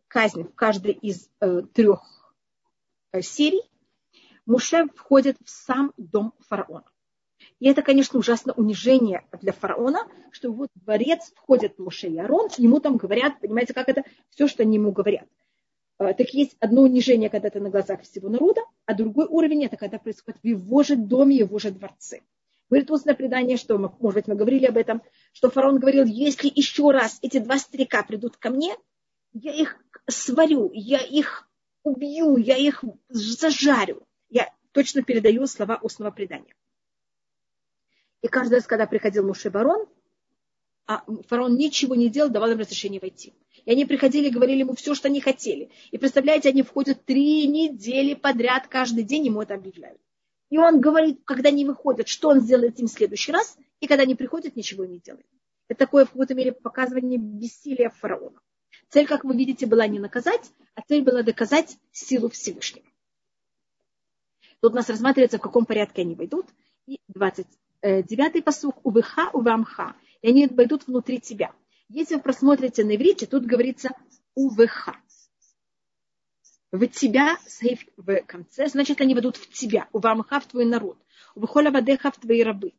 казнь 0.06 0.44
в 0.44 0.54
каждой 0.54 0.92
из 0.92 1.30
э, 1.40 1.62
трех 1.62 2.34
э, 3.12 3.22
серий, 3.22 3.62
Муше 4.48 4.86
входит 4.96 5.36
в 5.44 5.50
сам 5.50 5.92
дом 5.98 6.32
фараона. 6.48 6.90
И 7.60 7.68
это, 7.68 7.82
конечно, 7.82 8.18
ужасно 8.18 8.54
унижение 8.54 9.26
для 9.42 9.52
фараона, 9.52 10.08
что 10.30 10.50
вот 10.50 10.70
дворец 10.74 11.30
входят 11.36 11.78
Муше 11.78 12.08
и 12.08 12.16
Арон, 12.16 12.48
ему 12.56 12.80
там 12.80 12.96
говорят, 12.96 13.38
понимаете, 13.40 13.74
как 13.74 13.90
это, 13.90 14.04
все, 14.30 14.48
что 14.48 14.62
они 14.62 14.76
ему 14.76 14.90
говорят. 14.90 15.28
А, 15.98 16.14
так 16.14 16.30
есть 16.30 16.56
одно 16.60 16.82
унижение, 16.82 17.28
когда 17.28 17.48
это 17.48 17.60
на 17.60 17.68
глазах 17.68 18.00
всего 18.00 18.30
народа, 18.30 18.62
а 18.86 18.94
другой 18.94 19.26
уровень 19.26 19.66
это 19.66 19.76
когда 19.76 19.98
происходит 19.98 20.40
в 20.40 20.46
его 20.46 20.82
же 20.82 20.96
доме, 20.96 21.36
его 21.36 21.58
же 21.58 21.70
дворце. 21.70 22.22
Говорит 22.70 22.90
устное 22.90 23.14
предание, 23.14 23.58
что, 23.58 23.76
может 23.76 24.14
быть, 24.14 24.28
мы 24.28 24.34
говорили 24.34 24.64
об 24.64 24.78
этом, 24.78 25.02
что 25.32 25.50
фараон 25.50 25.78
говорил, 25.78 26.06
если 26.06 26.50
еще 26.54 26.90
раз 26.90 27.18
эти 27.20 27.38
два 27.38 27.58
старика 27.58 28.02
придут 28.02 28.38
ко 28.38 28.48
мне, 28.48 28.74
я 29.34 29.52
их 29.52 29.76
сварю, 30.08 30.70
я 30.72 31.00
их 31.00 31.46
убью, 31.82 32.38
я 32.38 32.56
их 32.56 32.82
зажарю. 33.10 34.07
Я 34.30 34.52
точно 34.72 35.02
передаю 35.02 35.46
слова 35.46 35.78
устного 35.82 36.10
предания. 36.10 36.54
И 38.22 38.28
каждый 38.28 38.54
раз, 38.54 38.66
когда 38.66 38.86
приходил 38.86 39.26
Муше 39.26 39.50
Барон, 39.50 39.86
а 40.86 41.04
фараон 41.28 41.56
ничего 41.56 41.94
не 41.94 42.08
делал, 42.08 42.30
давал 42.30 42.50
им 42.50 42.58
разрешение 42.58 43.00
войти. 43.00 43.34
И 43.64 43.70
они 43.70 43.84
приходили 43.84 44.28
и 44.28 44.32
говорили 44.32 44.60
ему 44.60 44.74
все, 44.74 44.94
что 44.94 45.08
они 45.08 45.20
хотели. 45.20 45.70
И 45.90 45.98
представляете, 45.98 46.48
они 46.48 46.62
входят 46.62 47.04
три 47.04 47.46
недели 47.46 48.14
подряд, 48.14 48.66
каждый 48.68 49.04
день 49.04 49.26
ему 49.26 49.42
это 49.42 49.54
объявляют. 49.54 50.00
И 50.48 50.56
он 50.56 50.80
говорит, 50.80 51.20
когда 51.24 51.50
они 51.50 51.66
выходят, 51.66 52.08
что 52.08 52.30
он 52.30 52.40
сделает 52.40 52.80
им 52.80 52.86
в 52.86 52.90
следующий 52.90 53.32
раз, 53.32 53.58
и 53.80 53.86
когда 53.86 54.04
они 54.04 54.14
приходят, 54.14 54.56
ничего 54.56 54.86
не 54.86 54.98
делает. 54.98 55.26
Это 55.68 55.80
такое 55.80 56.06
в 56.06 56.12
какой-то 56.12 56.34
мере 56.34 56.52
показывание 56.52 57.18
бессилия 57.18 57.90
фараона. 57.90 58.40
Цель, 58.88 59.06
как 59.06 59.24
вы 59.24 59.36
видите, 59.36 59.66
была 59.66 59.86
не 59.86 59.98
наказать, 59.98 60.50
а 60.74 60.80
цель 60.80 61.02
была 61.02 61.22
доказать 61.22 61.76
силу 61.92 62.30
Всевышнего. 62.30 62.87
Тут 64.60 64.72
у 64.72 64.76
нас 64.76 64.88
рассматривается, 64.88 65.38
в 65.38 65.42
каком 65.42 65.66
порядке 65.66 66.02
они 66.02 66.14
войдут. 66.14 66.46
И 66.86 67.00
20 67.08 67.46
Э, 67.80 68.02
посук 68.42 68.84
увыха 68.84 69.30
увамха, 69.32 69.94
и 70.20 70.28
они 70.28 70.46
войдут 70.48 70.86
внутри 70.86 71.20
тебя. 71.20 71.52
Если 71.88 72.16
вы 72.16 72.22
просмотрите 72.22 72.84
на 72.84 72.96
иврите, 72.96 73.26
тут 73.26 73.46
говорится 73.46 73.90
увыха. 74.34 74.96
В 76.72 76.86
тебя, 76.88 77.38
в 77.96 78.22
конце, 78.26 78.68
значит, 78.68 79.00
они 79.00 79.14
войдут 79.14 79.36
в 79.36 79.50
тебя, 79.52 79.88
увамха 79.92 80.40
в 80.40 80.46
твой 80.46 80.64
народ, 80.64 80.98
увыхоля 81.34 81.70
вадеха 81.70 82.10
в 82.10 82.18
твои 82.18 82.42
рабы. 82.42 82.74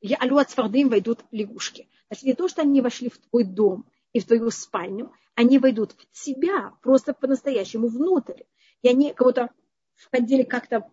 Я 0.00 0.16
алю 0.20 0.38
от 0.38 0.50
свардым 0.50 0.88
войдут 0.88 1.24
лягушки. 1.32 1.88
Значит, 2.08 2.24
не 2.24 2.34
то, 2.34 2.48
что 2.48 2.62
они 2.62 2.80
вошли 2.80 3.10
в 3.10 3.18
твой 3.18 3.44
дом 3.44 3.84
и 4.12 4.20
в 4.20 4.26
твою 4.26 4.50
спальню, 4.50 5.12
они 5.34 5.58
войдут 5.58 5.92
в 5.92 6.06
тебя, 6.12 6.72
просто 6.82 7.12
по-настоящему 7.12 7.88
внутрь. 7.88 8.44
И 8.82 8.88
они 8.88 9.12
кого-то 9.12 9.50
входили 9.96 10.44
как-то 10.44 10.88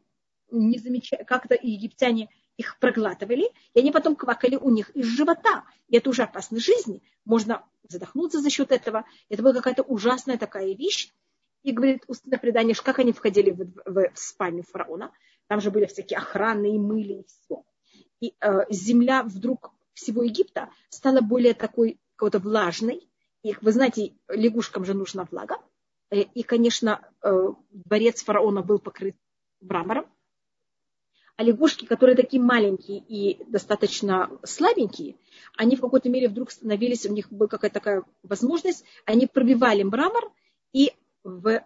не 0.58 0.78
замечая, 0.78 1.24
как-то 1.24 1.58
египтяне 1.62 2.30
их 2.58 2.78
проглатывали, 2.80 3.50
и 3.74 3.80
они 3.80 3.92
потом 3.92 4.16
квакали 4.16 4.56
у 4.56 4.70
них 4.70 4.90
из 4.92 5.06
живота. 5.06 5.64
И 5.88 5.98
это 5.98 6.10
уже 6.10 6.24
опасно 6.24 6.60
жизни. 6.60 7.02
Можно 7.26 7.66
задохнуться 7.88 8.40
за 8.40 8.50
счет 8.50 8.72
этого. 8.72 9.06
Это 9.30 9.42
была 9.42 9.54
какая-то 9.54 9.84
ужасная 9.84 10.38
такая 10.38 10.74
вещь. 10.74 11.12
И 11.64 11.72
говорит 11.72 12.04
устное 12.08 12.38
предание, 12.38 12.76
как 12.76 13.00
они 13.00 13.14
входили 13.14 13.52
в, 13.52 13.66
в, 13.86 14.14
в 14.14 14.20
спальню 14.20 14.64
фараона. 14.64 15.12
Там 15.48 15.62
же 15.62 15.72
были 15.72 15.86
всякие 15.86 16.18
охраны 16.18 16.76
и 16.76 16.80
мыли 16.80 17.14
и 17.14 17.26
все. 17.26 17.64
И 18.20 18.36
э, 18.40 18.66
земля 18.70 19.24
вдруг 19.24 19.74
всего 19.94 20.24
Египта 20.24 20.70
стала 20.90 21.22
более 21.22 21.54
такой 21.54 22.00
какой-то 22.16 22.40
влажной. 22.40 23.08
И, 23.44 23.56
вы 23.62 23.72
знаете, 23.72 24.14
лягушкам 24.28 24.86
же 24.86 24.94
нужна 24.94 25.26
влага. 25.30 25.58
Э, 26.10 26.22
и, 26.22 26.44
конечно, 26.44 27.10
э, 27.22 27.48
дворец 27.72 28.24
фараона 28.24 28.62
был 28.62 28.80
покрыт 28.80 29.16
мрамором 29.62 30.13
а 31.36 31.44
лягушки, 31.44 31.86
которые 31.86 32.16
такие 32.16 32.42
маленькие 32.42 33.00
и 33.00 33.44
достаточно 33.46 34.30
слабенькие, 34.44 35.16
они 35.58 35.76
в 35.76 35.82
какой-то 35.82 36.10
мере 36.10 36.30
вдруг 36.30 36.52
становились, 36.52 37.06
у 37.06 37.14
них 37.14 37.32
была 37.32 37.48
какая-то 37.48 37.74
такая 37.74 38.04
возможность, 38.22 38.86
они 39.06 39.28
пробивали 39.28 39.84
мрамор 39.84 40.32
и 40.74 40.92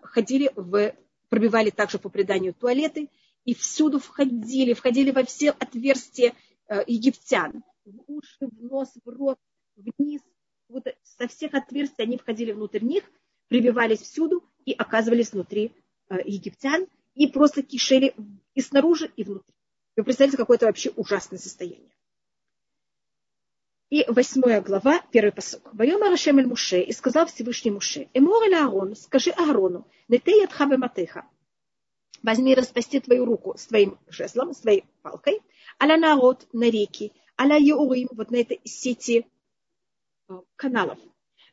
входили 0.02 0.52
в, 0.56 0.96
пробивали 1.30 1.70
также 1.70 2.00
по 2.00 2.10
преданию 2.10 2.54
туалеты, 2.54 3.10
и 3.44 3.54
всюду 3.54 4.00
входили, 4.00 4.74
входили 4.74 5.12
во 5.12 5.24
все 5.24 5.52
отверстия 5.52 6.34
э, 6.68 6.84
египтян. 6.86 7.64
В 7.86 8.12
уши, 8.12 8.38
в 8.42 8.64
нос, 8.64 8.90
в 9.04 9.10
рот, 9.10 9.38
вниз. 9.78 10.22
Вот 10.68 10.84
со 11.04 11.28
всех 11.30 11.54
отверстий 11.54 12.04
они 12.04 12.18
входили 12.18 12.52
внутрь 12.52 12.84
них, 12.84 13.04
прибивались 13.48 14.02
всюду 14.02 14.44
и 14.66 14.74
оказывались 14.74 15.32
внутри 15.32 15.72
э, 16.10 16.18
египтян 16.26 16.88
и 17.16 17.28
просто 17.28 17.64
кишели 17.64 18.14
и 18.54 18.62
снаружи, 18.62 19.10
и 19.16 19.24
внутри. 19.24 19.57
Вы 19.98 20.04
представляете, 20.04 20.38
какое 20.38 20.58
это 20.58 20.68
вообще 20.68 20.92
ужасное 20.92 21.40
состояние. 21.40 21.92
И 23.90 24.06
восьмая 24.08 24.62
глава, 24.62 25.02
первый 25.12 25.32
посок. 25.32 25.74
Воем 25.74 26.04
Арашем 26.04 26.36
Муше, 26.48 26.82
и 26.82 26.94
сказал 26.94 27.26
Всевышний 27.26 27.72
Муше, 27.72 28.08
Эмор 28.14 28.44
или 28.44 28.54
Аарон, 28.54 28.96
скажи 28.96 29.32
Аарону, 29.32 29.88
нетей 30.08 30.46
от 30.46 30.78
матеха, 30.78 31.26
возьми 32.22 32.52
и 32.52 32.56
распасти 32.56 33.00
твою 33.00 33.26
руку 33.26 33.58
с 33.58 33.66
твоим 33.66 33.98
жезлом, 34.08 34.54
с 34.54 34.60
твоей 34.60 34.86
палкой, 35.02 35.42
аля 35.82 35.98
народ 35.98 36.48
на 36.54 36.70
реки, 36.70 37.12
аля 37.40 37.58
Еурим, 37.58 38.10
вот 38.12 38.30
на 38.30 38.36
этой 38.36 38.62
сети 38.66 39.26
э, 40.30 40.34
каналов, 40.58 41.00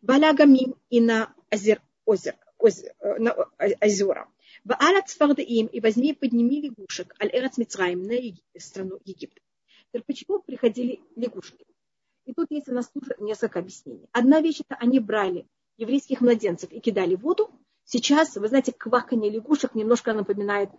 Баля 0.02 0.34
Гамим 0.34 0.74
и 0.90 1.00
на 1.00 1.32
озер, 1.48 1.80
озер, 2.04 2.34
озер, 2.58 2.92
э, 3.00 3.18
на 3.20 3.34
э, 3.58 3.74
озера. 3.80 4.28
Ваала 4.64 5.02
цфардаим, 5.02 5.66
и 5.66 5.80
возьми 5.80 6.10
и 6.10 6.14
подними 6.14 6.62
лягушек, 6.62 7.14
аль 7.22 7.30
эрец 7.32 7.58
Мицраим, 7.58 8.02
на 8.02 8.14
страну 8.58 8.98
Египта. 9.04 9.40
Теперь, 9.88 10.04
почему 10.06 10.40
приходили 10.40 11.02
лягушки? 11.16 11.66
И 12.24 12.32
тут 12.32 12.50
есть 12.50 12.68
у 12.68 12.72
нас 12.72 12.88
тоже 12.88 13.14
несколько 13.18 13.58
объяснений. 13.58 14.08
Одна 14.12 14.40
вещь 14.40 14.60
это 14.60 14.76
они 14.76 15.00
брали 15.00 15.46
еврейских 15.76 16.22
младенцев 16.22 16.72
и 16.72 16.80
кидали 16.80 17.14
в 17.14 17.20
воду. 17.20 17.50
Сейчас, 17.84 18.36
вы 18.36 18.48
знаете, 18.48 18.72
кваканье 18.72 19.30
лягушек 19.30 19.74
немножко 19.74 20.14
напоминает, 20.14 20.70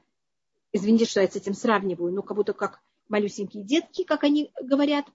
извините, 0.71 1.05
что 1.05 1.21
я 1.21 1.27
с 1.27 1.35
этим 1.35 1.53
сравниваю, 1.53 2.11
но 2.11 2.23
как 2.23 2.35
будто 2.35 2.53
как 2.53 2.81
малюсенькие 3.07 3.63
детки, 3.63 4.03
как 4.03 4.23
они 4.23 4.51
говорят. 4.63 5.05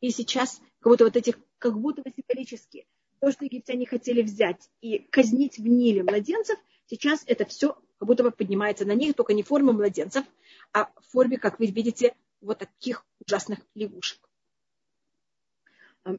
И 0.00 0.10
сейчас 0.10 0.62
как 0.80 0.92
будто 0.92 1.04
вот 1.04 1.16
этих, 1.16 1.38
как 1.58 1.78
будто 1.78 2.00
бы 2.00 2.10
символически, 2.16 2.86
то, 3.20 3.30
что 3.30 3.44
египтяне 3.44 3.86
хотели 3.86 4.22
взять 4.22 4.70
и 4.80 4.98
казнить 4.98 5.58
в 5.58 5.66
Ниле 5.66 6.02
младенцев, 6.02 6.58
сейчас 6.86 7.22
это 7.26 7.44
все 7.44 7.76
как 7.98 8.06
будто 8.06 8.22
бы 8.22 8.30
поднимается 8.30 8.84
на 8.84 8.92
них, 8.92 9.14
только 9.14 9.34
не 9.34 9.42
в 9.42 9.48
форме 9.48 9.72
младенцев, 9.72 10.24
а 10.72 10.90
в 11.00 11.06
форме, 11.12 11.38
как 11.38 11.58
вы 11.58 11.66
видите, 11.66 12.14
вот 12.40 12.58
таких 12.58 13.04
ужасных 13.26 13.60
лягушек. 13.74 14.28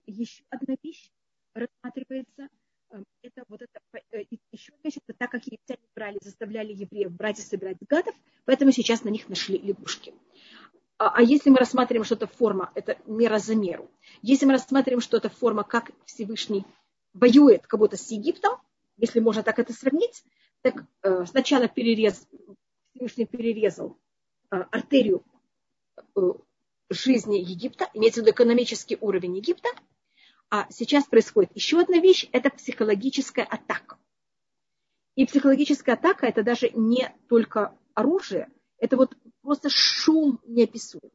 Еще 0.05 0.43
одна 0.49 0.75
вещь 0.83 1.09
рассматривается, 1.53 2.49
это 3.21 3.43
вот 3.47 3.61
это, 3.61 3.79
э, 4.11 4.23
еще 4.51 4.73
одна 4.73 4.81
вещь, 4.83 4.97
это 4.97 5.17
так 5.17 5.31
как 5.31 5.45
египтяне 5.45 5.79
брали 5.95 6.19
заставляли 6.21 6.73
евреев 6.73 7.11
брать 7.11 7.39
и 7.39 7.41
собирать 7.41 7.77
гадов, 7.87 8.15
поэтому 8.45 8.71
сейчас 8.71 9.03
на 9.03 9.09
них 9.09 9.29
нашли 9.29 9.57
лягушки. 9.57 10.13
А, 10.97 11.09
а 11.09 11.21
если 11.21 11.49
мы 11.49 11.57
рассматриваем, 11.57 12.03
что 12.03 12.15
это 12.15 12.27
форма, 12.27 12.71
это 12.75 12.97
мера 13.05 13.37
за 13.37 13.55
меру. 13.55 13.89
Если 14.21 14.45
мы 14.45 14.53
рассматриваем, 14.53 15.01
что 15.01 15.17
это 15.17 15.29
форма, 15.29 15.63
как 15.63 15.91
Всевышний 16.05 16.65
воюет 17.13 17.67
как 17.67 17.79
будто 17.79 17.97
с 17.97 18.11
Египтом, 18.11 18.59
если 18.97 19.19
можно 19.19 19.43
так 19.43 19.59
это 19.59 19.73
сравнить, 19.73 20.23
так 20.61 20.85
э, 21.03 21.25
сначала 21.25 21.67
перерез, 21.67 22.27
Всевышний 22.93 23.25
перерезал 23.25 23.97
э, 24.51 24.57
артерию 24.71 25.23
э, 26.15 26.21
жизни 26.89 27.37
Египта, 27.37 27.89
имеется 27.93 28.21
в 28.21 28.23
виду 28.23 28.33
экономический 28.33 28.97
уровень 28.99 29.37
Египта, 29.37 29.69
а 30.49 30.67
сейчас 30.71 31.05
происходит 31.05 31.51
еще 31.55 31.79
одна 31.79 31.99
вещь, 31.99 32.27
это 32.31 32.49
психологическая 32.49 33.45
атака. 33.45 33.97
И 35.15 35.25
психологическая 35.25 35.95
атака 35.95 36.27
это 36.27 36.43
даже 36.43 36.69
не 36.69 37.13
только 37.27 37.75
оружие, 37.93 38.49
это 38.77 38.97
вот 38.97 39.15
просто 39.41 39.69
шум 39.69 40.39
неописуемый. 40.45 41.11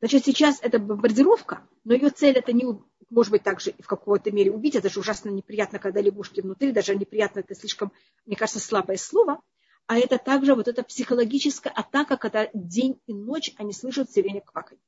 Значит, 0.00 0.24
сейчас 0.24 0.60
это 0.62 0.78
бомбардировка, 0.78 1.66
но 1.84 1.94
ее 1.94 2.10
цель 2.10 2.36
это 2.36 2.52
не, 2.52 2.64
может 3.10 3.30
быть, 3.30 3.42
также 3.42 3.74
в 3.78 3.86
какой-то 3.86 4.30
мере 4.30 4.50
убить. 4.50 4.76
Это 4.76 4.88
же 4.88 5.00
ужасно 5.00 5.30
неприятно, 5.30 5.78
когда 5.78 6.00
лягушки 6.00 6.40
внутри, 6.40 6.72
даже 6.72 6.94
неприятно, 6.94 7.40
это 7.40 7.54
слишком, 7.54 7.92
мне 8.26 8.36
кажется, 8.36 8.60
слабое 8.60 8.96
слово. 8.96 9.40
А 9.86 9.98
это 9.98 10.18
также 10.18 10.54
вот 10.54 10.68
эта 10.68 10.82
психологическая 10.82 11.72
атака, 11.72 12.18
когда 12.18 12.50
день 12.52 13.00
и 13.06 13.14
ночь 13.14 13.54
они 13.56 13.72
слышат 13.72 14.14
время 14.14 14.42
квакать. 14.42 14.78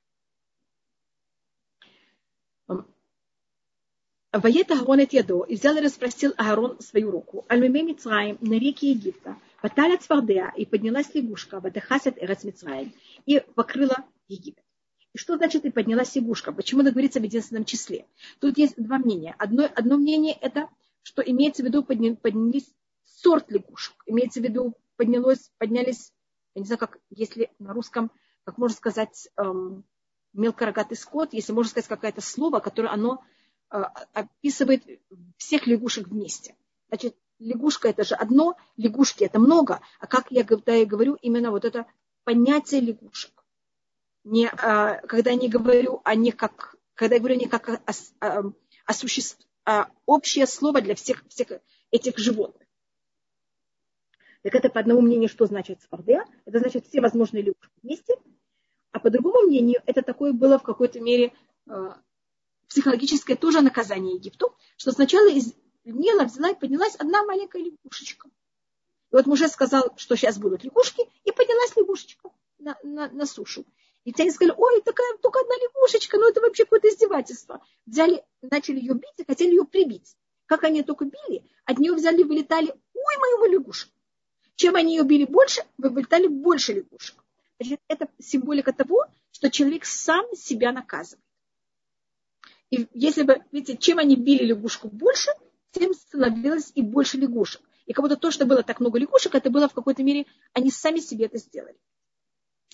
Вает 4.32 4.70
Агарон 4.70 5.00
от 5.00 5.12
Ядо, 5.12 5.42
и 5.42 5.56
взял 5.56 5.76
и 5.76 5.80
расспросил 5.80 6.32
Агарон 6.36 6.78
свою 6.80 7.10
руку. 7.10 7.44
Альмиме 7.48 7.82
Мицраем 7.82 8.38
на 8.40 8.54
реке 8.54 8.90
Египта. 8.90 9.36
Ваталя 9.62 9.98
Цвардея, 9.98 10.52
и 10.56 10.64
поднялась 10.64 11.12
лягушка, 11.14 11.60
Ватахасет 11.60 12.22
Эрец 12.22 12.44
Мицраем, 12.44 12.92
и 13.26 13.40
покрыла 13.40 14.04
Египет. 14.28 14.64
И 15.12 15.18
что 15.18 15.36
значит 15.36 15.64
и 15.64 15.70
поднялась 15.70 16.14
лягушка? 16.14 16.52
Почему 16.52 16.82
это 16.82 16.92
говорится 16.92 17.20
в 17.20 17.24
единственном 17.24 17.64
числе? 17.64 18.06
Тут 18.38 18.58
есть 18.58 18.74
два 18.76 18.98
мнения. 18.98 19.34
Одно, 19.38 19.68
одно 19.74 19.96
мнение 19.96 20.36
это, 20.40 20.68
что 21.02 21.22
имеется 21.22 21.62
в 21.62 21.66
виду 21.66 21.82
поднялись 21.82 22.72
сорт 23.04 23.50
лягушек. 23.50 23.94
Имеется 24.06 24.40
в 24.40 24.44
виду 24.44 24.74
поднялось, 24.96 25.50
поднялись, 25.58 26.12
я 26.54 26.60
не 26.60 26.66
знаю, 26.66 26.78
как, 26.78 26.98
если 27.10 27.50
на 27.58 27.72
русском, 27.72 28.10
как 28.44 28.56
можно 28.56 28.76
сказать, 28.76 29.28
эм, 29.36 29.84
мелкорогатый 30.32 30.96
скот, 30.96 31.32
если 31.32 31.52
можно 31.52 31.70
сказать 31.70 31.88
какое-то 31.88 32.20
слово, 32.20 32.60
которое 32.60 32.92
оно 32.92 33.24
э, 33.72 33.82
описывает 34.12 34.84
всех 35.36 35.66
лягушек 35.66 36.06
вместе. 36.06 36.54
Значит, 36.88 37.16
лягушка 37.40 37.88
это 37.88 38.04
же 38.04 38.14
одно, 38.14 38.56
лягушки 38.76 39.24
это 39.24 39.40
много, 39.40 39.80
а 39.98 40.06
как 40.06 40.30
я, 40.30 40.44
когда 40.44 40.72
я 40.74 40.86
говорю 40.86 41.14
именно 41.14 41.50
вот 41.50 41.64
это 41.64 41.86
понятие 42.24 42.80
лягушек 42.80 43.39
не, 44.24 44.48
а, 44.48 44.96
когда 45.06 45.30
я 45.30 45.36
не 45.36 45.48
говорю 45.48 46.00
о 46.04 46.14
них 46.14 46.36
как, 46.36 46.76
когда 46.94 47.16
я 47.16 47.20
говорю 47.20 47.36
не 47.36 47.48
как 47.48 47.68
о, 47.68 47.80
о, 48.20 48.52
о 48.86 48.92
существ, 48.92 49.46
а 49.64 49.90
общее 50.06 50.46
слово 50.46 50.80
для 50.80 50.94
всех, 50.94 51.24
всех 51.28 51.48
этих 51.90 52.18
животных. 52.18 52.66
Так 54.42 54.54
это 54.54 54.70
по 54.70 54.80
одному 54.80 55.02
мнению, 55.02 55.28
что 55.28 55.46
значит 55.46 55.82
свардея. 55.82 56.24
Это 56.46 56.60
значит 56.60 56.86
все 56.86 57.00
возможные 57.00 57.42
люди 57.42 57.58
вместе. 57.82 58.16
А 58.92 58.98
по 58.98 59.10
другому 59.10 59.42
мнению, 59.42 59.82
это 59.86 60.02
такое 60.02 60.32
было 60.32 60.58
в 60.58 60.62
какой-то 60.62 60.98
мере 61.00 61.32
э, 61.66 61.92
психологическое 62.68 63.36
тоже 63.36 63.60
наказание 63.60 64.14
Египту, 64.14 64.56
что 64.76 64.92
сначала 64.92 65.30
из 65.30 65.54
Нила 65.84 66.24
взяла 66.24 66.50
и 66.50 66.58
поднялась 66.58 66.96
одна 66.96 67.24
маленькая 67.24 67.62
лягушечка. 67.62 68.28
И 68.28 69.14
вот 69.14 69.26
муж 69.26 69.40
сказал, 69.48 69.92
что 69.96 70.16
сейчас 70.16 70.38
будут 70.38 70.64
лягушки, 70.64 71.02
и 71.24 71.32
поднялась 71.32 71.76
лягушечка 71.76 72.30
на, 72.58 72.76
на, 72.82 73.08
на 73.08 73.26
сушу. 73.26 73.64
И 74.04 74.12
те 74.12 74.30
сказали, 74.30 74.54
ой, 74.56 74.80
такая 74.82 75.16
только 75.18 75.40
одна 75.40 75.54
лягушечка, 75.56 76.16
ну 76.16 76.28
это 76.28 76.40
вообще 76.40 76.64
какое-то 76.64 76.88
издевательство. 76.88 77.62
Взяли, 77.86 78.24
начали 78.40 78.78
ее 78.80 78.94
бить 78.94 79.18
и 79.18 79.24
хотели 79.26 79.50
ее 79.50 79.64
прибить. 79.64 80.16
Как 80.46 80.64
они 80.64 80.82
только 80.82 81.04
били, 81.04 81.44
от 81.64 81.78
нее 81.78 81.92
взяли, 81.92 82.22
вылетали, 82.22 82.70
ой, 82.70 83.16
моего 83.18 83.46
лягушек. 83.46 83.90
Чем 84.56 84.76
они 84.76 84.96
ее 84.96 85.04
били 85.04 85.24
больше, 85.24 85.62
вылетали 85.78 86.26
больше 86.26 86.72
лягушек. 86.72 87.22
Значит, 87.58 87.80
это 87.88 88.08
символика 88.18 88.72
того, 88.72 89.04
что 89.32 89.50
человек 89.50 89.84
сам 89.84 90.24
себя 90.34 90.72
наказывает. 90.72 91.24
И 92.70 92.86
если 92.94 93.22
бы, 93.22 93.44
видите, 93.52 93.76
чем 93.76 93.98
они 93.98 94.16
били 94.16 94.44
лягушку 94.44 94.88
больше, 94.88 95.30
тем 95.72 95.92
становилось 95.92 96.72
и 96.74 96.82
больше 96.82 97.18
лягушек. 97.18 97.62
И 97.86 97.92
как 97.92 98.04
будто 98.04 98.16
то, 98.16 98.30
что 98.30 98.46
было 98.46 98.62
так 98.62 98.80
много 98.80 98.98
лягушек, 98.98 99.34
это 99.34 99.50
было 99.50 99.68
в 99.68 99.74
какой-то 99.74 100.02
мере, 100.02 100.26
они 100.52 100.70
сами 100.70 101.00
себе 101.00 101.26
это 101.26 101.38
сделали. 101.38 101.76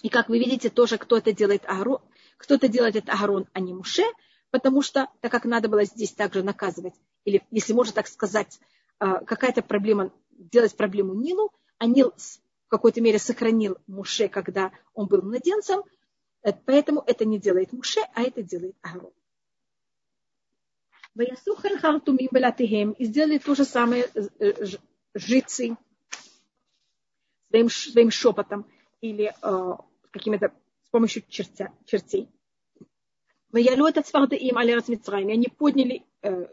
И 0.02 0.08
как 0.08 0.28
вы 0.28 0.38
видите, 0.38 0.70
тоже 0.70 0.98
кто-то 0.98 1.32
делает 1.32 1.64
Аарон, 1.66 2.00
кто-то 2.36 2.68
делает 2.68 2.96
это 2.96 3.12
Аарон, 3.12 3.46
а 3.52 3.60
не 3.60 3.72
Муше, 3.74 4.04
потому 4.50 4.82
что, 4.82 5.08
так 5.20 5.32
как 5.32 5.44
надо 5.44 5.68
было 5.68 5.84
здесь 5.84 6.12
также 6.12 6.42
наказывать, 6.42 6.94
или, 7.24 7.42
если 7.50 7.72
можно 7.72 7.94
так 7.94 8.06
сказать, 8.06 8.60
а, 8.98 9.24
какая-то 9.24 9.62
проблема, 9.62 10.12
делать 10.30 10.76
проблему 10.76 11.14
Нилу, 11.14 11.50
а 11.78 11.86
Нил 11.86 12.12
в 12.66 12.68
какой-то 12.68 13.00
мере 13.00 13.18
сохранил 13.18 13.78
Муше, 13.86 14.28
когда 14.28 14.72
он 14.94 15.06
был 15.06 15.22
младенцем, 15.22 15.82
э, 16.42 16.52
поэтому 16.64 17.02
это 17.06 17.24
не 17.24 17.38
делает 17.38 17.72
Муше, 17.72 18.00
а 18.14 18.22
это 18.22 18.42
делает 18.42 18.76
Аарон. 18.82 19.12
И 22.98 23.04
сделали 23.04 23.38
то 23.38 23.54
же 23.54 23.64
самое 23.64 24.10
э, 24.14 24.28
э, 24.38 24.66
жрецы 25.14 25.76
своим, 27.48 27.70
своим 27.70 28.10
шепотом 28.10 28.66
или 29.00 29.34
э, 29.42 29.76
какими-то 30.10 30.52
с 30.84 30.90
помощью 30.90 31.22
чертя, 31.28 31.72
чертей. 31.84 32.28
Ваялю 33.50 33.86
это 33.86 34.02
им 34.36 34.58
алерас 34.58 34.88
Мицраим. 34.88 35.28
И 35.28 35.32
они 35.32 35.48
подняли 35.48 36.04
э, 36.22 36.46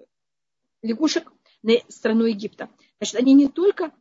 лягушек 0.81 1.31
на 1.61 1.73
страну 1.89 2.25
Египта. 2.25 2.69
Значит, 2.99 3.15
они 3.15 3.33
не 3.33 3.47
только 3.47 3.91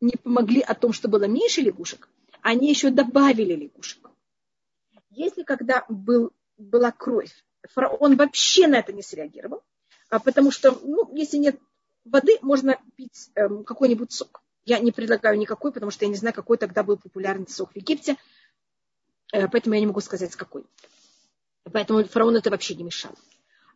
не 0.00 0.12
помогли 0.22 0.60
о 0.60 0.74
том, 0.74 0.92
что 0.92 1.08
было 1.08 1.24
меньше 1.24 1.62
лягушек, 1.62 2.08
они 2.42 2.68
еще 2.68 2.90
добавили 2.90 3.54
лягушек. 3.54 4.10
Если 5.10 5.42
когда 5.42 5.84
был, 5.88 6.32
была 6.58 6.92
кровь, 6.92 7.32
фараон 7.70 8.16
вообще 8.16 8.66
на 8.66 8.76
это 8.76 8.92
не 8.92 9.02
среагировал, 9.02 9.62
а 10.10 10.20
потому 10.20 10.50
что, 10.50 10.78
ну, 10.82 11.10
если 11.14 11.38
нет 11.38 11.58
воды, 12.04 12.38
можно 12.42 12.78
пить 12.96 13.30
э, 13.34 13.48
какой-нибудь 13.64 14.12
сок. 14.12 14.42
Я 14.66 14.80
не 14.80 14.90
предлагаю 14.90 15.38
никакой, 15.38 15.72
потому 15.72 15.92
что 15.92 16.04
я 16.04 16.10
не 16.10 16.16
знаю, 16.16 16.34
какой 16.34 16.58
тогда 16.58 16.82
был 16.82 16.96
популярный 16.96 17.48
сок 17.48 17.72
в 17.72 17.76
Египте. 17.76 18.16
Э, 19.32 19.46
поэтому 19.48 19.74
я 19.76 19.80
не 19.80 19.86
могу 19.86 20.00
сказать, 20.00 20.34
какой. 20.34 20.66
Поэтому 21.72 22.04
фараон 22.04 22.36
это 22.36 22.50
вообще 22.50 22.74
не 22.74 22.82
мешал. 22.82 23.12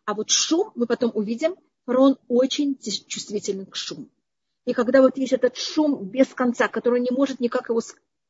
А 0.05 0.15
вот 0.15 0.31
шум 0.31 0.73
мы 0.75 0.87
потом 0.87 1.13
увидим. 1.15 1.55
Фараон 1.87 2.19
очень 2.27 2.77
чувствителен 2.77 3.67
к 3.67 3.77
шуму. 3.77 4.09
И 4.65 4.73
когда 4.73 5.01
вот 5.01 5.17
есть 5.17 5.33
этот 5.33 5.57
шум 5.57 6.09
без 6.09 6.27
конца, 6.29 6.67
который 6.67 7.01
не 7.01 7.11
может 7.11 7.39
никак 7.39 7.69
его 7.69 7.81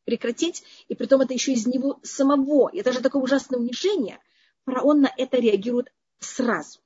прекратить, 0.05 0.63
и 0.89 0.95
при 0.95 1.07
том 1.07 1.23
это 1.23 1.33
еще 1.33 1.53
из 1.53 1.67
него 1.67 1.99
самого, 2.03 2.71
это 2.73 2.93
же 2.93 3.01
такое 3.01 3.23
ужасное 3.23 3.59
унижение, 3.59 4.19
фараон 4.67 5.01
на 5.01 5.13
это 5.17 5.39
реагирует 5.39 5.93
сразу. 6.19 6.81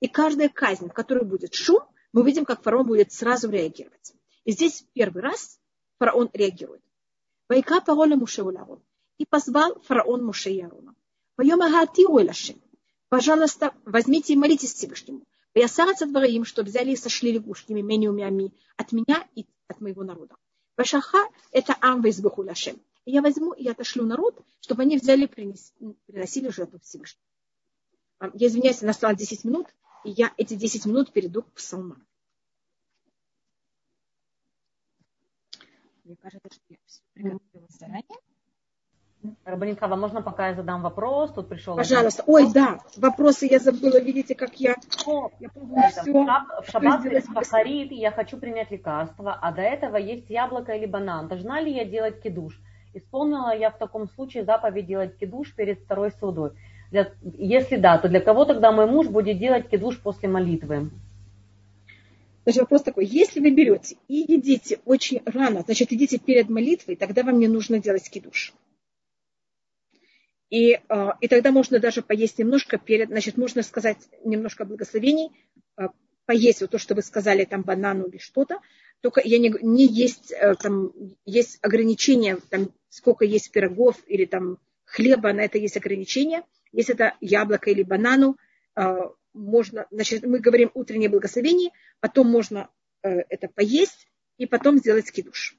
И 0.00 0.08
каждая 0.08 0.48
казнь, 0.48 0.88
в 0.88 0.92
которой 0.92 1.24
будет 1.24 1.54
шум, 1.54 1.82
мы 2.12 2.24
видим, 2.24 2.44
как 2.44 2.62
фараон 2.62 2.86
будет 2.86 3.12
сразу 3.12 3.48
реагировать. 3.48 4.14
И 4.44 4.52
здесь 4.52 4.84
первый 4.92 5.22
раз 5.22 5.60
фараон 5.98 6.30
реагирует. 6.32 6.82
Вайка 7.48 7.80
пароля 7.80 8.16
Муше 8.16 8.42
И 9.18 9.26
позвал 9.26 9.80
фараон 9.80 10.24
Муше 10.24 10.50
и 10.50 10.60
Аарона. 10.60 10.94
Пожалуйста, 13.08 13.74
возьмите 13.84 14.32
и 14.32 14.36
молитесь 14.36 14.74
Всевышнему. 14.74 15.24
Я 15.54 15.68
сараться 15.68 16.06
двоим, 16.06 16.44
что 16.44 16.62
взяли 16.62 16.92
и 16.92 16.96
сошли 16.96 17.32
лягушки 17.32 17.72
мименю 17.72 18.12
мями 18.12 18.54
от 18.76 18.92
меня 18.92 19.28
и 19.34 19.46
от 19.68 19.80
моего 19.80 20.02
народа. 20.02 20.34
Вашаха 20.76 21.28
это 21.50 21.76
ам 21.80 22.00
вейзбуху 22.00 22.42
лашем. 22.42 22.80
И 23.04 23.12
я 23.12 23.20
возьму 23.20 23.52
и 23.52 23.68
отошлю 23.68 24.06
народ, 24.06 24.40
чтобы 24.60 24.82
они 24.82 24.96
взяли 24.96 25.26
и 25.26 25.94
приносили 26.06 26.48
жертву 26.48 26.78
Всевышнему. 26.80 27.24
Я 28.34 28.46
извиняюсь, 28.46 28.80
настало 28.80 29.14
10 29.14 29.44
минут, 29.44 29.66
и 30.04 30.10
я 30.10 30.32
эти 30.36 30.54
10 30.54 30.86
минут 30.86 31.12
перейду 31.12 31.42
к 31.42 31.52
псалмам. 31.52 32.06
Мне 36.04 36.16
кажется, 36.16 36.48
что 36.50 36.64
я 36.68 36.76
все 36.86 37.00
приготовила 37.14 37.68
заранее. 37.68 38.18
Рабанитхава, 39.44 39.94
можно 39.94 40.20
пока 40.20 40.48
я 40.48 40.54
задам 40.54 40.82
вопрос? 40.82 41.32
Тут 41.32 41.48
пришел. 41.48 41.76
Пожалуйста. 41.76 42.24
Ой, 42.26 42.52
да, 42.52 42.80
вопросы 42.96 43.46
я 43.46 43.60
забыла. 43.60 44.00
Видите, 44.00 44.34
как 44.34 44.58
я, 44.58 44.74
я 45.38 45.48
помню 45.50 45.82
все. 45.90 46.12
В 46.12 46.70
шаббат 46.70 47.02
пахарит, 47.32 47.92
я 47.92 48.10
хочу 48.10 48.36
принять 48.36 48.72
лекарство, 48.72 49.32
а 49.40 49.52
до 49.52 49.62
этого 49.62 49.96
есть 49.96 50.28
яблоко 50.28 50.72
или 50.72 50.86
банан. 50.86 51.28
Должна 51.28 51.60
ли 51.60 51.72
я 51.72 51.84
делать 51.84 52.20
кидуш? 52.20 52.60
Исполнила 52.94 53.56
я 53.56 53.70
в 53.70 53.78
таком 53.78 54.08
случае 54.08 54.44
заповедь 54.44 54.86
делать 54.86 55.16
кидуш 55.16 55.54
перед 55.54 55.84
второй 55.84 56.10
судой? 56.10 56.50
Для, 56.90 57.12
если 57.22 57.76
да, 57.76 57.98
то 57.98 58.08
для 58.08 58.20
кого 58.20 58.44
тогда 58.44 58.72
мой 58.72 58.86
муж 58.86 59.06
будет 59.06 59.38
делать 59.38 59.68
кидуш 59.68 60.00
после 60.00 60.28
молитвы? 60.28 60.90
Значит, 62.44 62.60
вопрос 62.62 62.82
такой, 62.82 63.06
если 63.06 63.40
вы 63.40 63.50
берете 63.50 63.96
и 64.08 64.24
едите 64.32 64.80
очень 64.84 65.22
рано, 65.24 65.62
значит, 65.62 65.92
едите 65.92 66.18
перед 66.18 66.48
молитвой, 66.48 66.96
тогда 66.96 67.22
вам 67.22 67.38
не 67.38 67.46
нужно 67.46 67.78
делать 67.78 68.08
кидуш. 68.10 68.52
И, 70.50 70.74
а, 70.88 71.16
и 71.20 71.28
тогда 71.28 71.52
можно 71.52 71.78
даже 71.78 72.02
поесть 72.02 72.38
немножко 72.38 72.78
перед, 72.78 73.08
значит, 73.08 73.36
можно 73.36 73.62
сказать 73.62 73.98
немножко 74.24 74.64
благословений, 74.64 75.30
а, 75.76 75.90
поесть 76.26 76.60
вот 76.60 76.70
то, 76.70 76.78
что 76.78 76.94
вы 76.94 77.02
сказали, 77.02 77.44
там 77.44 77.62
банану 77.62 78.06
или 78.06 78.18
что-то, 78.18 78.60
только 79.00 79.20
я 79.24 79.38
не, 79.38 79.54
не 79.62 79.86
есть, 79.86 80.32
э, 80.32 80.54
там, 80.54 80.92
есть 81.24 81.58
ограничения, 81.62 82.38
там, 82.50 82.70
сколько 82.88 83.24
есть 83.24 83.50
пирогов 83.50 83.96
или 84.06 84.26
там 84.26 84.58
хлеба, 84.84 85.32
на 85.32 85.40
это 85.40 85.58
есть 85.58 85.76
ограничения. 85.76 86.44
Если 86.70 86.94
это 86.94 87.16
яблоко 87.20 87.70
или 87.70 87.82
банану, 87.82 88.36
а, 88.74 89.10
можно, 89.34 89.86
значит, 89.90 90.24
мы 90.24 90.38
говорим 90.38 90.70
утреннее 90.74 91.08
благословение, 91.08 91.70
потом 92.00 92.28
можно 92.28 92.68
э, 93.02 93.20
это 93.28 93.48
поесть 93.48 94.08
и 94.38 94.46
потом 94.46 94.78
сделать 94.78 95.06
скидуш. 95.06 95.56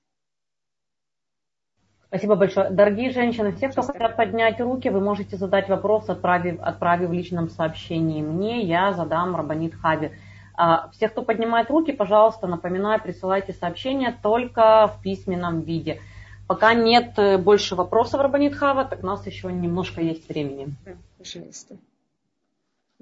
Спасибо 2.08 2.36
большое. 2.36 2.70
Дорогие 2.70 3.10
женщины, 3.10 3.54
все, 3.54 3.70
кто 3.70 3.82
хотят 3.82 4.16
поднять 4.16 4.62
руки, 4.62 4.88
вы 4.90 5.00
можете 5.02 5.36
задать 5.36 5.68
вопрос, 5.68 6.10
отправив, 6.10 6.60
отправив 6.62 7.10
в 7.10 7.14
личном 7.14 7.50
сообщении 7.50 8.22
мне, 8.22 8.62
я 8.62 8.94
задам 8.94 9.36
Рабанит 9.36 9.74
Хаби. 9.74 10.12
А, 10.56 10.90
все, 10.90 11.10
кто 11.10 11.24
поднимает 11.24 11.72
руки, 11.72 11.92
пожалуйста, 11.92 12.46
напоминаю, 12.46 13.02
присылайте 13.02 13.54
сообщения 13.54 14.16
только 14.22 14.88
в 14.88 15.02
письменном 15.02 15.62
виде. 15.62 16.02
Пока 16.48 16.76
нет 16.76 17.18
э, 17.18 17.40
больше 17.40 17.74
вопросов, 17.76 18.22
Рабанит 18.22 18.54
Хава, 18.54 18.86
так 18.86 19.02
у 19.02 19.08
нас 19.08 19.26
еще 19.26 19.52
немножко 19.52 20.00
есть 20.02 20.30
времени. 20.30 20.76
Да, 20.86 20.92
пожалуйста. 21.18 21.78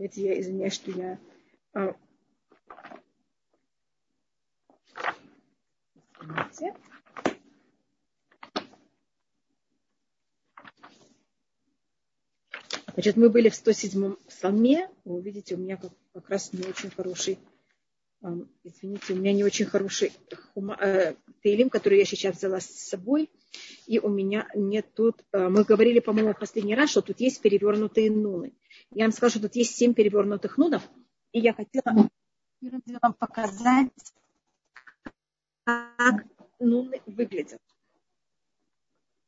Видите, 0.01 0.23
я 0.23 0.39
извиняюсь, 0.39 0.73
что 0.73 0.89
я... 0.89 1.19
А... 1.73 1.95
Значит, 12.93 13.15
мы 13.15 13.29
были 13.29 13.49
в 13.49 13.53
107-м 13.53 14.17
псалме. 14.27 14.89
Вы 15.05 15.21
видите, 15.21 15.53
у 15.53 15.59
меня 15.59 15.77
как, 15.77 15.91
как 16.13 16.29
раз 16.31 16.51
не 16.51 16.67
очень 16.67 16.89
хороший, 16.89 17.37
извините, 18.63 19.13
у 19.13 19.17
меня 19.17 19.33
не 19.33 19.43
очень 19.43 19.65
хороший 19.65 20.13
хума, 20.53 20.77
э, 20.81 21.13
тейлим, 21.43 21.69
который 21.69 21.99
я 21.99 22.05
сейчас 22.05 22.37
взяла 22.37 22.59
с 22.59 22.65
собой. 22.65 23.29
И 23.85 23.99
у 23.99 24.09
меня 24.09 24.49
нет 24.55 24.87
тут, 24.95 25.23
э, 25.31 25.47
мы 25.47 25.63
говорили, 25.63 25.99
по-моему, 25.99 26.33
в 26.33 26.39
последний 26.39 26.73
раз, 26.73 26.89
что 26.89 27.03
тут 27.03 27.19
есть 27.19 27.39
перевернутые 27.41 28.09
нуны. 28.09 28.53
Я 28.91 29.05
вам 29.05 29.11
скажу, 29.13 29.31
что 29.31 29.47
тут 29.47 29.55
есть 29.55 29.75
семь 29.75 29.93
перевернутых 29.93 30.57
нунов. 30.57 30.87
И 31.31 31.39
я 31.39 31.53
хотела 31.53 32.09
вам 33.01 33.13
показать, 33.13 33.91
как 35.63 36.25
нуны 36.59 37.01
выглядят. 37.05 37.61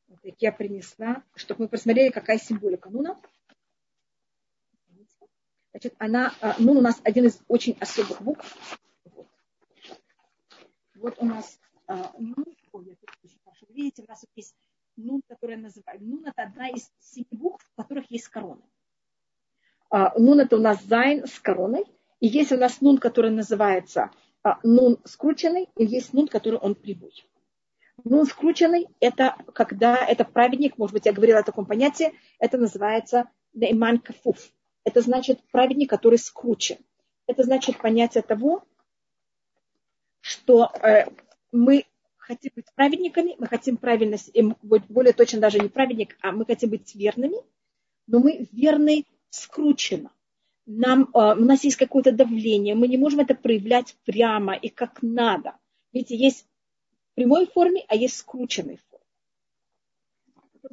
Вот 0.07 0.20
я 0.39 0.51
принесла, 0.51 1.24
чтобы 1.36 1.64
мы 1.64 1.68
посмотрели, 1.70 2.11
какая 2.11 2.38
символика 2.38 2.89
нуна. 2.89 3.20
Значит, 5.72 5.95
она, 5.97 6.34
а, 6.41 6.55
ну, 6.59 6.74
у 6.74 6.82
нас 6.82 6.99
один 7.03 7.26
из 7.26 7.41
очень 7.47 7.78
особых 7.80 8.22
букв. 8.22 8.80
Вот, 9.05 9.28
вот 10.95 11.16
у 11.18 11.26
нас 11.26 11.59
а, 11.88 12.14
нун, 12.20 12.45
ой, 12.74 12.86
я 12.86 12.95
тут 12.95 13.09
очень 13.24 13.39
хорошо, 13.43 13.66
видите, 13.70 14.03
у 14.03 14.07
нас 14.07 14.24
есть 14.36 14.55
нун, 14.97 15.22
которая 15.28 15.57
называется, 15.57 16.05
нун 16.05 16.26
это 16.26 16.43
одна 16.43 16.70
из 16.70 16.91
семи 16.99 17.26
букв, 17.32 17.66
в 17.66 17.76
которых 17.76 18.11
есть 18.11 18.28
корона. 18.28 18.61
А, 19.94 20.18
нун 20.18 20.39
это 20.39 20.56
у 20.56 20.60
нас 20.60 20.84
зайн 20.84 21.28
с 21.28 21.39
короной, 21.39 21.86
и 22.20 22.26
есть 22.26 22.52
у 22.52 22.58
нас 22.58 22.82
нун, 22.82 22.98
который 22.98 23.30
называется 23.30 24.10
а, 24.41 24.58
нун 24.64 24.98
скрученный, 25.06 25.70
и 25.78 25.86
есть 25.86 26.14
нун, 26.14 26.28
который 26.28 26.58
он 26.58 26.74
прибой. 26.74 27.14
Нун 28.04 28.26
скрученный– 28.26 28.88
это 29.00 29.36
когда 29.54 30.04
это 30.04 30.26
праведник, 30.26 30.80
может 30.80 30.96
быть, 30.96 31.06
я 31.06 31.14
говорила 31.14 31.41
о 31.41 31.44
таком 31.44 31.68
понятии, 31.68 32.12
это 32.39 32.58
называется 32.58 33.30
нейман 33.54 34.00
кафуф 34.00 34.52
это 34.84 35.02
значит 35.02 35.39
праведник, 35.52 35.91
который 35.91 36.18
скручен. 36.18 36.78
Это 37.28 37.44
значит 37.44 37.78
понятие 37.78 38.24
того, 38.24 38.64
что 40.22 40.72
э, 40.82 41.06
мы 41.52 41.86
хотим 42.18 42.52
быть 42.56 42.66
праведниками, 42.74 43.36
мы 43.38 43.46
хотим 43.46 43.78
правильность, 43.78 44.32
более 44.64 45.14
точно 45.14 45.39
даже 45.39 45.60
не 45.60 45.70
праведник, 45.70 46.18
а 46.22 46.32
мы 46.32 46.46
хотим 46.46 46.72
быть 46.72 46.96
верными, 46.96 47.38
но 48.08 48.20
мы 48.20 48.48
верны 48.52 49.06
скручено. 49.36 50.12
Нам, 50.66 51.10
э, 51.14 51.36
у 51.36 51.46
нас 51.46 51.64
есть 51.64 51.78
какое-то 51.78 52.12
давление, 52.12 52.76
мы 52.76 52.88
не 52.88 52.98
можем 52.98 53.20
это 53.20 53.36
проявлять 53.36 53.96
прямо 54.06 54.56
и 54.56 54.70
как 54.70 55.02
надо. 55.02 55.58
Видите, 55.92 56.16
есть 56.16 56.48
в 57.12 57.16
прямой 57.16 57.48
форме, 57.48 57.84
а 57.88 57.96
есть 57.96 58.18
скрученной 58.18 58.78
форме 58.78 58.94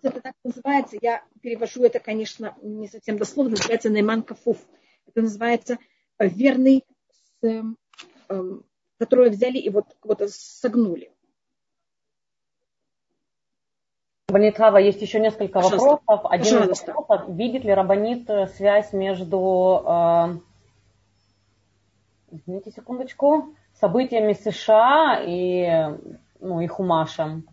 это 0.02 0.20
так 0.20 0.34
называется, 0.44 0.96
я 1.00 1.24
перевожу 1.42 1.84
это, 1.84 2.00
конечно, 2.00 2.56
не 2.62 2.88
совсем 2.88 3.18
дословно, 3.18 3.52
называется 3.52 3.90
Нейман 3.90 4.22
Кафуф. 4.22 4.58
Это 5.06 5.22
называется 5.22 5.78
э, 6.18 6.28
верный, 6.28 6.84
с, 7.10 7.46
эм, 7.46 7.76
эм, 8.28 8.64
который 8.98 9.30
взяли 9.30 9.58
и 9.58 9.68
вот, 9.70 9.96
вот 10.02 10.22
согнули. 10.30 11.12
Рабанитхава, 14.30 14.76
есть 14.78 15.02
еще 15.02 15.18
несколько 15.18 15.60
Пожалуйста. 15.60 15.88
вопросов. 16.06 16.26
Один 16.30 16.58
Пожалуйста. 16.58 16.90
из 16.92 16.94
вопросов, 16.94 17.28
видит 17.36 17.64
ли 17.64 17.74
Рабанит 17.74 18.30
э, 18.30 18.46
связь 18.46 18.92
между, 18.92 19.82
э, 19.84 20.38
извините 22.30 22.70
секундочку, 22.70 23.54
событиями 23.80 24.34
США 24.34 25.20
и, 25.26 25.98
ну, 26.38 26.60
и 26.60 26.66
Хумашем? 26.68 27.44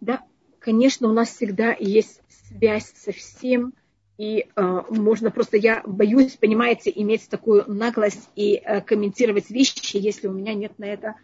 Да, 0.00 0.20
конечно, 0.58 1.08
у 1.08 1.12
нас 1.12 1.30
всегда 1.30 1.74
есть 1.78 2.20
связь 2.48 2.92
со 2.94 3.12
всем, 3.12 3.72
и 4.18 4.48
э, 4.54 4.82
можно 4.90 5.30
просто, 5.30 5.56
я 5.56 5.82
боюсь, 5.86 6.36
понимаете, 6.36 6.92
иметь 6.94 7.28
такую 7.30 7.64
наглость 7.66 8.28
и 8.36 8.56
э, 8.56 8.82
комментировать 8.82 9.48
вещи, 9.48 9.96
если 9.96 10.26
у 10.26 10.32
меня 10.32 10.52
нет 10.52 10.78
на 10.78 10.84
это 10.84 11.14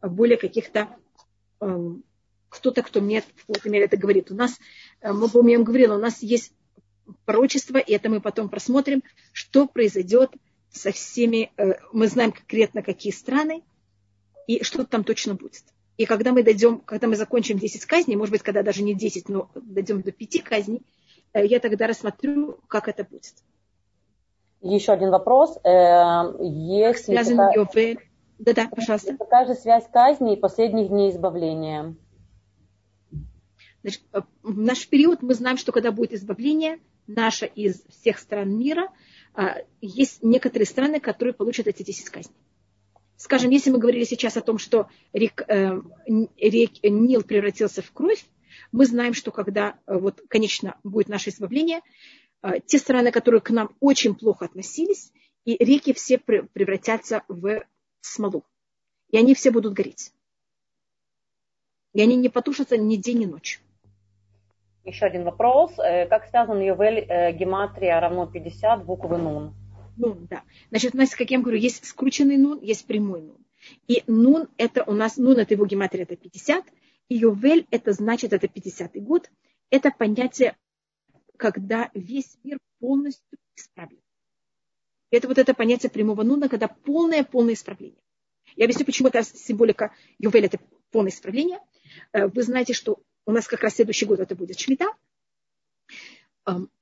более 0.00 0.38
каких-то 0.38 0.88
э, 1.60 1.90
кто-то, 2.54 2.82
кто 2.82 3.00
мне 3.00 3.22
в 3.22 3.46
какой-то 3.46 3.68
мере 3.68 3.84
это 3.86 3.96
говорит. 3.96 4.30
У 4.30 4.34
нас, 4.34 4.58
э, 5.00 5.12
мы, 5.12 5.28
по 5.28 5.46
я 5.46 5.58
говорила, 5.58 5.96
у 5.96 6.00
нас 6.00 6.22
есть 6.22 6.52
пророчество, 7.24 7.78
и 7.78 7.92
это 7.92 8.08
мы 8.08 8.20
потом 8.20 8.48
просмотрим, 8.48 9.02
что 9.32 9.66
произойдет 9.66 10.30
со 10.70 10.92
всеми, 10.92 11.52
э, 11.56 11.74
мы 11.92 12.06
знаем 12.06 12.32
конкретно 12.32 12.82
какие 12.82 13.12
страны, 13.12 13.62
и 14.46 14.62
что 14.62 14.84
там 14.84 15.04
точно 15.04 15.34
будет. 15.34 15.64
И 15.96 16.06
когда 16.06 16.32
мы 16.32 16.42
дойдем, 16.42 16.78
когда 16.80 17.06
мы 17.06 17.16
закончим 17.16 17.58
10 17.58 17.84
казней, 17.86 18.16
может 18.16 18.32
быть, 18.32 18.42
когда 18.42 18.62
даже 18.62 18.82
не 18.82 18.94
10, 18.94 19.28
но 19.28 19.50
дойдем 19.54 20.02
до 20.02 20.12
5 20.12 20.42
казней, 20.42 20.82
э, 21.32 21.44
я 21.44 21.60
тогда 21.60 21.86
рассмотрю, 21.86 22.58
как 22.68 22.88
это 22.88 23.04
будет. 23.04 23.34
Еще 24.60 24.92
один 24.92 25.10
вопрос. 25.10 25.58
Есть 25.60 27.04
Связан 27.04 27.36
такая... 27.36 27.98
Да-да, 28.38 28.68
пожалуйста. 28.68 29.16
Какая 29.16 29.46
же 29.46 29.54
связь 29.54 29.84
казни 29.92 30.34
и 30.34 30.40
последних 30.40 30.88
дней 30.88 31.10
избавления? 31.10 31.94
Значит, 33.84 34.02
э, 34.12 34.22
в 34.42 34.58
наш 34.58 34.88
период 34.88 35.22
мы 35.22 35.34
знаем, 35.34 35.56
что 35.56 35.70
когда 35.70 35.92
будет 35.92 36.12
избавление, 36.12 36.80
наше 37.06 37.46
из 37.46 37.84
всех 37.88 38.18
стран 38.18 38.58
мира, 38.58 38.90
есть 39.82 40.22
некоторые 40.22 40.66
страны, 40.66 41.00
которые 41.00 41.34
получат 41.34 41.66
эти 41.66 41.82
10 41.82 42.08
казней. 42.08 42.34
Скажем, 43.16 43.50
если 43.50 43.70
мы 43.70 43.78
говорили 43.78 44.04
сейчас 44.04 44.36
о 44.36 44.42
том, 44.42 44.58
что 44.58 44.88
рек, 45.12 45.42
э, 45.48 45.80
рек, 46.06 46.72
Нил 46.82 47.22
превратился 47.22 47.80
в 47.80 47.92
кровь, 47.92 48.24
мы 48.72 48.86
знаем, 48.86 49.14
что 49.14 49.30
когда 49.30 49.78
э, 49.86 49.96
вот, 49.96 50.22
конечно, 50.28 50.78
будет 50.82 51.08
наше 51.08 51.30
избавление, 51.30 51.80
э, 52.42 52.60
те 52.66 52.78
страны, 52.78 53.12
которые 53.12 53.40
к 53.40 53.50
нам 53.50 53.74
очень 53.80 54.14
плохо 54.14 54.46
относились, 54.46 55.12
и 55.44 55.56
реки 55.62 55.92
все 55.92 56.18
превратятся 56.18 57.22
в 57.28 57.64
смолу. 58.00 58.44
И 59.10 59.16
они 59.16 59.34
все 59.34 59.50
будут 59.50 59.74
гореть. 59.74 60.12
И 61.92 62.00
они 62.02 62.16
не 62.16 62.28
потушатся 62.28 62.76
ни 62.76 62.96
день, 62.96 63.20
ни 63.20 63.26
ночь. 63.26 63.60
Еще 64.84 65.06
один 65.06 65.24
вопрос. 65.24 65.74
Как 65.76 66.28
связан 66.28 66.60
Ювель 66.60 67.06
гематрия 67.34 68.00
равно 68.00 68.26
50 68.26 68.84
буквы 68.84 69.18
Нун? 69.18 69.54
Нун, 69.96 70.26
да. 70.28 70.42
Значит, 70.70 70.94
у 70.94 70.98
нас, 70.98 71.14
как 71.14 71.30
я 71.30 71.40
говорю, 71.40 71.56
есть 71.56 71.84
скрученный 71.84 72.36
нун, 72.36 72.60
есть 72.60 72.86
прямой 72.86 73.22
нун. 73.22 73.38
И 73.86 74.02
нун 74.06 74.48
это 74.56 74.82
у 74.84 74.92
нас, 74.92 75.16
нун 75.16 75.38
это 75.38 75.54
его 75.54 75.66
гематрия, 75.66 76.02
это 76.02 76.16
50, 76.16 76.64
и 77.08 77.16
ювель 77.16 77.66
это 77.70 77.92
значит, 77.92 78.32
это 78.32 78.48
50 78.48 79.02
год. 79.02 79.30
Это 79.70 79.90
понятие, 79.90 80.56
когда 81.36 81.90
весь 81.94 82.36
мир 82.42 82.58
полностью 82.80 83.38
исправлен. 83.56 84.00
Это 85.10 85.28
вот 85.28 85.38
это 85.38 85.54
понятие 85.54 85.90
прямого 85.90 86.22
нуна, 86.22 86.48
когда 86.48 86.68
полное-полное 86.68 87.54
исправление. 87.54 88.00
Я 88.56 88.64
объясню, 88.64 88.84
почему 88.84 89.08
это 89.08 89.22
символика 89.22 89.92
ювель 90.18 90.46
это 90.46 90.58
полное 90.90 91.10
исправление. 91.10 91.60
Э, 92.12 92.26
вы 92.26 92.42
знаете, 92.42 92.72
что 92.72 93.00
у 93.26 93.32
нас 93.32 93.46
как 93.46 93.62
раз 93.62 93.74
следующий 93.74 94.06
год 94.06 94.20
это 94.20 94.34
будет 94.34 94.58
шмита. 94.58 94.86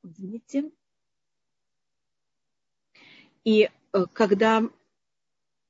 Извините. 0.02 0.70
И 3.44 3.70
э, 3.92 4.06
когда 4.12 4.62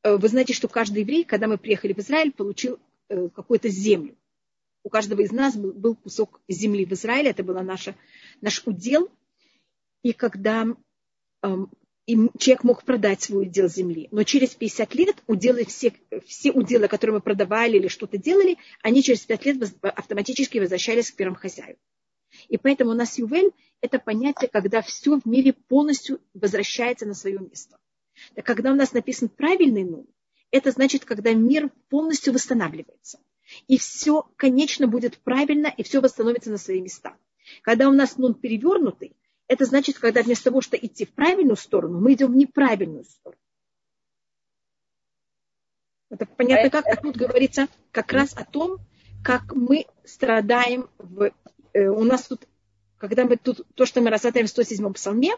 э, 0.02 0.16
вы 0.16 0.28
знаете, 0.28 0.54
что 0.54 0.68
каждый 0.68 1.02
еврей, 1.02 1.24
когда 1.24 1.46
мы 1.46 1.58
приехали 1.58 1.92
в 1.92 1.98
Израиль, 1.98 2.32
получил 2.32 2.78
э, 3.08 3.28
какую-то 3.28 3.68
землю. 3.68 4.16
У 4.82 4.88
каждого 4.88 5.20
из 5.20 5.30
нас 5.30 5.56
был, 5.56 5.94
кусок 5.94 6.40
земли 6.48 6.84
в 6.84 6.92
Израиле, 6.92 7.30
это 7.30 7.44
был 7.44 7.54
наш 7.62 8.62
удел. 8.66 9.10
И 10.02 10.12
когда 10.12 10.66
и 12.06 12.16
человек 12.38 12.64
мог 12.64 12.84
продать 12.84 13.22
свой 13.22 13.46
удел 13.46 13.68
земли. 13.68 14.08
Но 14.10 14.24
через 14.24 14.54
50 14.54 14.94
лет 14.94 15.22
уделы 15.26 15.64
все, 15.64 15.92
все 16.26 16.50
уделы, 16.50 16.88
которые 16.88 17.14
мы 17.14 17.20
продавали 17.20 17.76
или 17.76 17.88
что-то 17.88 18.18
делали, 18.18 18.58
они 18.82 19.02
через 19.02 19.20
5 19.20 19.46
лет 19.46 19.74
автоматически 19.82 20.58
возвращались 20.58 21.10
к 21.10 21.16
первым 21.16 21.36
хозяевам. 21.36 21.78
И 22.48 22.56
поэтому 22.56 22.90
у 22.90 22.94
нас 22.94 23.18
ювель– 23.18 23.52
это 23.80 23.98
понятие, 23.98 24.48
когда 24.48 24.82
все 24.82 25.20
в 25.20 25.26
мире 25.26 25.52
полностью 25.52 26.20
возвращается 26.34 27.06
на 27.06 27.14
свое 27.14 27.38
место. 27.38 27.78
Когда 28.44 28.72
у 28.72 28.74
нас 28.74 28.92
написан 28.92 29.28
правильный 29.28 29.84
нум, 29.84 30.06
это 30.50 30.70
значит, 30.70 31.04
когда 31.04 31.32
мир 31.32 31.70
полностью 31.88 32.32
восстанавливается. 32.32 33.20
И 33.68 33.78
все, 33.78 34.28
конечно, 34.36 34.86
будет 34.86 35.18
правильно, 35.18 35.72
и 35.76 35.82
все 35.82 36.00
восстановится 36.00 36.50
на 36.50 36.58
свои 36.58 36.80
места. 36.80 37.16
Когда 37.62 37.88
у 37.88 37.92
нас 37.92 38.16
нун 38.16 38.34
перевернутый, 38.34 39.16
это 39.52 39.66
значит, 39.66 39.98
когда 39.98 40.22
вместо 40.22 40.44
того, 40.44 40.60
что 40.60 40.76
идти 40.76 41.04
в 41.04 41.12
правильную 41.12 41.56
сторону, 41.56 42.00
мы 42.00 42.14
идем 42.14 42.32
в 42.32 42.36
неправильную 42.36 43.04
сторону. 43.04 43.38
Это 46.10 46.26
понятно 46.26 46.70
как? 46.70 46.86
А 46.86 46.96
тут 46.96 47.16
говорится 47.16 47.68
как 47.90 48.12
раз 48.12 48.34
о 48.34 48.44
том, 48.44 48.78
как 49.22 49.54
мы 49.54 49.86
страдаем 50.04 50.88
в... 50.98 51.32
Э, 51.72 51.88
у 51.88 52.04
нас 52.04 52.26
тут, 52.26 52.46
когда 52.98 53.24
мы 53.24 53.36
тут, 53.36 53.66
то, 53.74 53.86
что 53.86 54.00
мы 54.00 54.10
рассматриваем 54.10 54.46
в 54.46 54.58
107-м 54.58 54.92
псалме, 54.94 55.32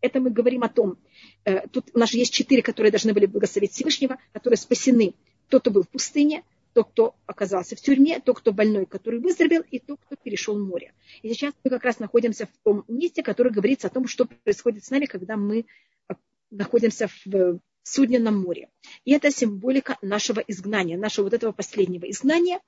это 0.00 0.20
мы 0.20 0.30
говорим 0.30 0.62
о 0.62 0.68
том, 0.68 0.98
э, 1.44 1.66
тут 1.68 1.90
у 1.94 1.98
нас 1.98 2.10
же 2.10 2.18
есть 2.18 2.32
четыре, 2.32 2.62
которые 2.62 2.90
должны 2.90 3.12
были 3.14 3.26
благословить 3.26 3.72
Всевышнего, 3.72 4.18
которые 4.32 4.58
спасены. 4.58 5.14
Тот, 5.48 5.62
кто 5.62 5.70
был 5.70 5.82
в 5.84 5.88
пустыне, 5.88 6.44
тот, 6.72 6.90
кто 6.90 7.16
оказался 7.26 7.76
в 7.76 7.80
тюрьме, 7.80 8.20
тот, 8.20 8.38
кто 8.38 8.52
больной, 8.52 8.86
который 8.86 9.20
выздоровел, 9.20 9.62
и 9.70 9.78
тот, 9.78 10.00
кто 10.04 10.16
перешел 10.16 10.58
море. 10.58 10.92
И 11.22 11.28
сейчас 11.32 11.54
мы 11.64 11.70
как 11.70 11.84
раз 11.84 11.98
находимся 11.98 12.46
в 12.46 12.64
том 12.64 12.84
месте, 12.88 13.22
которое 13.22 13.50
говорится 13.50 13.88
о 13.88 13.90
том, 13.90 14.06
что 14.06 14.24
происходит 14.24 14.84
с 14.84 14.90
нами, 14.90 15.06
когда 15.06 15.36
мы 15.36 15.66
э, 16.08 16.14
находимся 16.50 17.08
в 17.24 17.60
Судненном 17.82 18.42
море. 18.42 18.68
И 19.04 19.12
это 19.12 19.30
символика 19.30 19.96
нашего 20.02 20.40
изгнания, 20.40 20.98
нашего 20.98 21.24
вот 21.24 21.34
этого 21.34 21.52
последнего 21.52 22.08
изгнания. 22.10 22.60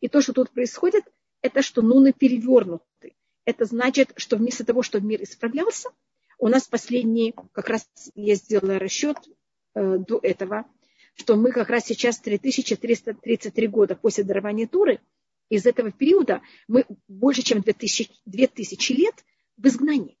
И 0.00 0.08
то, 0.08 0.20
что 0.20 0.32
тут 0.32 0.50
происходит, 0.50 1.04
это 1.42 1.62
что 1.62 1.82
нуны 1.82 2.12
перевернуты. 2.12 3.14
Это 3.44 3.64
значит, 3.64 4.12
что 4.16 4.36
вместо 4.36 4.64
того, 4.64 4.82
чтобы 4.82 5.06
мир 5.06 5.22
исправлялся, 5.22 5.88
у 6.38 6.48
нас 6.48 6.68
последний, 6.68 7.34
как 7.52 7.68
раз 7.68 7.88
я 8.14 8.34
сделала 8.34 8.78
расчет 8.78 9.16
э, 9.74 9.98
до 9.98 10.20
этого, 10.22 10.66
что 11.14 11.36
мы 11.36 11.52
как 11.52 11.68
раз 11.68 11.86
сейчас 11.86 12.18
3333 12.20 13.66
года 13.68 13.96
после 13.96 14.24
дарования 14.24 14.66
Туры, 14.66 15.00
из 15.48 15.66
этого 15.66 15.90
периода 15.90 16.42
мы 16.68 16.86
больше, 17.08 17.42
чем 17.42 17.60
2000, 17.60 18.10
2000 18.24 18.92
лет 18.92 19.14
в 19.56 19.66
изгнании. 19.66 20.16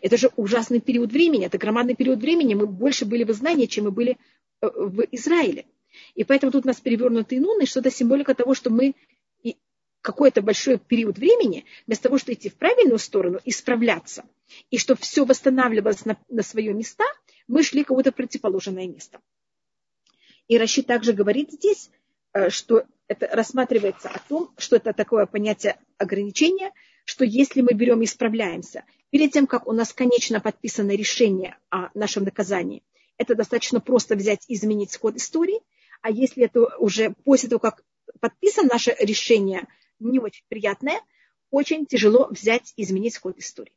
Это 0.00 0.16
же 0.16 0.30
ужасный 0.36 0.80
период 0.80 1.12
времени, 1.12 1.46
это 1.46 1.58
громадный 1.58 1.94
период 1.94 2.20
времени. 2.20 2.54
Мы 2.54 2.66
больше 2.66 3.04
были 3.04 3.24
в 3.24 3.30
изгнании, 3.30 3.66
чем 3.66 3.84
мы 3.84 3.90
были 3.90 4.18
э, 4.60 4.66
в 4.66 5.02
Израиле. 5.12 5.66
И 6.14 6.24
поэтому 6.24 6.52
тут 6.52 6.64
у 6.64 6.68
нас 6.68 6.80
перевернутые 6.80 7.40
нуны, 7.40 7.66
что-то 7.66 7.90
символика 7.90 8.34
того, 8.34 8.54
что 8.54 8.70
мы 8.70 8.94
какой-то 10.00 10.42
большой 10.42 10.78
период 10.78 11.18
времени, 11.18 11.64
вместо 11.86 12.04
того, 12.04 12.18
чтобы 12.18 12.34
идти 12.34 12.48
в 12.48 12.54
правильную 12.54 12.98
сторону, 12.98 13.40
исправляться, 13.44 14.24
и 14.70 14.78
чтобы 14.78 15.00
все 15.00 15.24
восстанавливалось 15.24 16.04
на, 16.04 16.16
на 16.28 16.42
свои 16.42 16.72
места, 16.72 17.04
мы 17.46 17.62
шли 17.62 17.84
кого-то 17.84 18.12
противоположное 18.12 18.86
место. 18.86 19.20
И 20.48 20.58
Раши 20.58 20.82
также 20.82 21.12
говорит 21.12 21.52
здесь, 21.52 21.90
э, 22.32 22.50
что 22.50 22.84
это 23.06 23.28
рассматривается 23.28 24.08
о 24.08 24.18
том, 24.28 24.52
что 24.56 24.76
это 24.76 24.92
такое 24.92 25.26
понятие 25.26 25.78
ограничения, 25.98 26.72
что 27.04 27.24
если 27.24 27.60
мы 27.60 27.72
берем 27.72 28.02
и 28.02 28.04
исправляемся, 28.04 28.84
перед 29.10 29.32
тем, 29.32 29.46
как 29.46 29.66
у 29.66 29.72
нас 29.72 29.92
конечно 29.92 30.40
подписано 30.40 30.94
решение 30.94 31.56
о 31.70 31.90
нашем 31.94 32.24
наказании, 32.24 32.82
это 33.16 33.34
достаточно 33.34 33.80
просто 33.80 34.14
взять 34.14 34.44
и 34.48 34.54
изменить 34.54 34.96
ход 34.96 35.16
истории, 35.16 35.60
а 36.02 36.10
если 36.10 36.44
это 36.44 36.76
уже 36.78 37.14
после 37.24 37.48
того, 37.48 37.58
как 37.58 37.82
подписано 38.20 38.68
наше 38.72 38.94
решение 39.00 39.66
не 39.98 40.18
очень 40.18 40.44
приятное, 40.48 41.00
очень 41.50 41.86
тяжело 41.86 42.28
взять 42.30 42.72
и 42.76 42.82
изменить 42.82 43.18
ход 43.18 43.38
истории. 43.38 43.72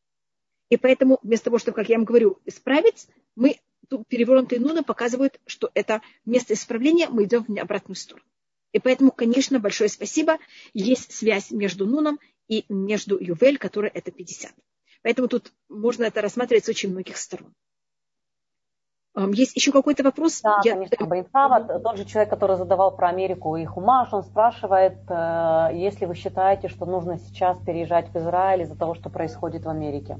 И 0.70 0.78
поэтому 0.78 1.20
вместо 1.24 1.46
того, 1.46 1.58
чтобы, 1.58 1.76
как 1.76 1.90
я 1.90 1.98
вам 1.98 2.06
говорю, 2.06 2.40
исправить, 2.46 3.08
мы 3.36 3.58
перевернутые 4.08 4.60
нуны 4.60 4.84
показывают, 4.84 5.40
что 5.46 5.70
это 5.74 6.02
место 6.26 6.54
исправления, 6.54 7.10
мы 7.10 7.26
идем 7.26 7.44
в 7.44 7.58
обратную 7.58 7.96
сторону. 7.96 8.26
И 8.72 8.80
поэтому, 8.80 9.12
конечно, 9.12 9.60
большое 9.60 9.90
спасибо. 9.90 10.38
Есть 10.74 11.12
связь 11.14 11.52
между 11.52 11.86
нуном 11.86 12.20
и 12.48 12.66
между 12.70 13.18
ювель, 13.20 13.58
которая 13.58 13.92
это 13.94 14.12
50. 14.12 14.52
Поэтому 15.04 15.28
тут 15.28 15.52
можно 15.68 16.04
это 16.04 16.22
рассматривать 16.22 16.66
с 16.66 16.70
очень 16.70 16.92
многих 16.92 17.18
сторон. 17.18 17.54
Есть 19.34 19.58
еще 19.58 19.74
какой-то 19.74 20.04
вопрос? 20.04 20.40
Да, 20.42 20.62
Я... 20.64 20.74
конечно, 20.74 21.06
Бринхава, 21.06 21.80
тот 21.80 21.98
же 21.98 22.06
человек, 22.06 22.30
который 22.30 22.56
задавал 22.56 22.96
про 22.96 23.10
Америку 23.10 23.58
и 23.58 23.66
Хумаш, 23.66 24.14
он 24.14 24.24
спрашивает, 24.24 25.00
э, 25.10 25.70
если 25.74 26.06
вы 26.06 26.16
считаете, 26.16 26.70
что 26.70 26.86
нужно 26.86 27.18
сейчас 27.18 27.58
переезжать 27.66 28.08
в 28.10 28.16
Израиль 28.16 28.62
из-за 28.62 28.78
того, 28.78 28.96
что 28.96 29.10
происходит 29.10 29.66
в 29.66 29.70
Америке. 29.70 30.18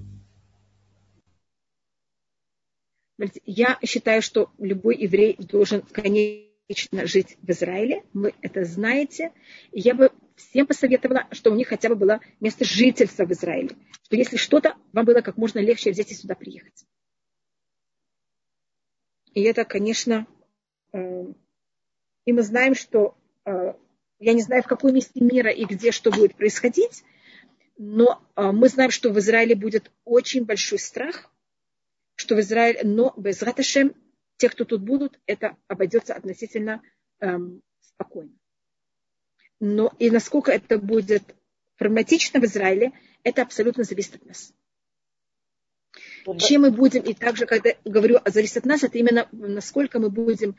Я 3.46 3.78
считаю, 3.84 4.22
что 4.22 4.52
любой 4.58 4.98
еврей 4.98 5.36
должен, 5.38 5.82
конечно, 5.82 7.06
жить 7.06 7.38
в 7.42 7.50
Израиле. 7.52 8.04
Вы 8.14 8.34
это 8.42 8.64
знаете. 8.66 9.32
я 9.72 9.94
бы 9.94 10.12
всем 10.36 10.66
посоветовала, 10.66 11.28
что 11.32 11.52
у 11.52 11.56
них 11.56 11.68
хотя 11.68 11.90
бы 11.90 11.96
было 11.96 12.20
место 12.40 12.66
жительства 12.66 13.26
в 13.26 13.32
Израиле. 13.32 13.70
Что 14.04 14.16
если 14.16 14.38
что-то, 14.38 14.76
вам 14.94 15.06
было 15.06 15.22
как 15.22 15.38
можно 15.38 15.60
легче 15.60 15.92
взять 15.92 16.12
и 16.12 16.16
сюда 16.16 16.36
приехать. 16.36 16.86
И 19.34 19.42
это, 19.44 19.64
конечно, 19.64 20.28
э, 20.94 21.26
и 22.26 22.34
мы 22.34 22.44
знаем, 22.44 22.76
что 22.76 23.16
э, 23.46 23.74
я 24.20 24.34
не 24.34 24.42
знаю, 24.42 24.64
в 24.64 24.68
каком 24.68 24.94
месте 24.94 25.24
мира 25.24 25.50
и 25.50 25.66
где 25.66 25.92
что 25.92 26.12
будет 26.12 26.36
происходить, 26.36 27.04
но 27.78 28.22
э, 28.36 28.52
мы 28.52 28.68
знаем, 28.68 28.92
что 28.92 29.10
в 29.10 29.20
Израиле 29.20 29.56
будет 29.56 29.92
очень 30.04 30.46
большой 30.46 30.80
страх, 30.80 31.31
что 32.22 32.36
в 32.36 32.40
Израиле, 32.40 32.82
но 32.84 33.14
без 33.18 33.42
Раташем, 33.42 33.96
те, 34.38 34.48
кто 34.48 34.64
тут 34.64 34.84
будут, 34.84 35.20
это 35.26 35.58
обойдется 35.68 36.14
относительно 36.14 36.84
эм, 37.20 37.62
спокойно. 37.80 38.32
Но 39.60 39.92
и 39.98 40.12
насколько 40.12 40.52
это 40.52 40.78
будет 40.78 41.36
прагматично 41.78 42.40
в 42.40 42.46
Израиле, 42.46 42.92
это 43.24 43.42
абсолютно 43.42 43.84
зависит 43.84 44.16
от 44.16 44.26
нас. 44.26 44.54
Чем 46.38 46.62
мы 46.62 46.72
будем, 46.72 47.02
и 47.02 47.16
также, 47.16 47.48
когда 47.48 47.72
говорю, 47.86 48.20
зависит 48.26 48.58
от 48.58 48.66
нас, 48.66 48.84
это 48.84 49.00
именно 49.00 49.28
насколько 49.32 50.00
мы 50.00 50.12
будем 50.12 50.56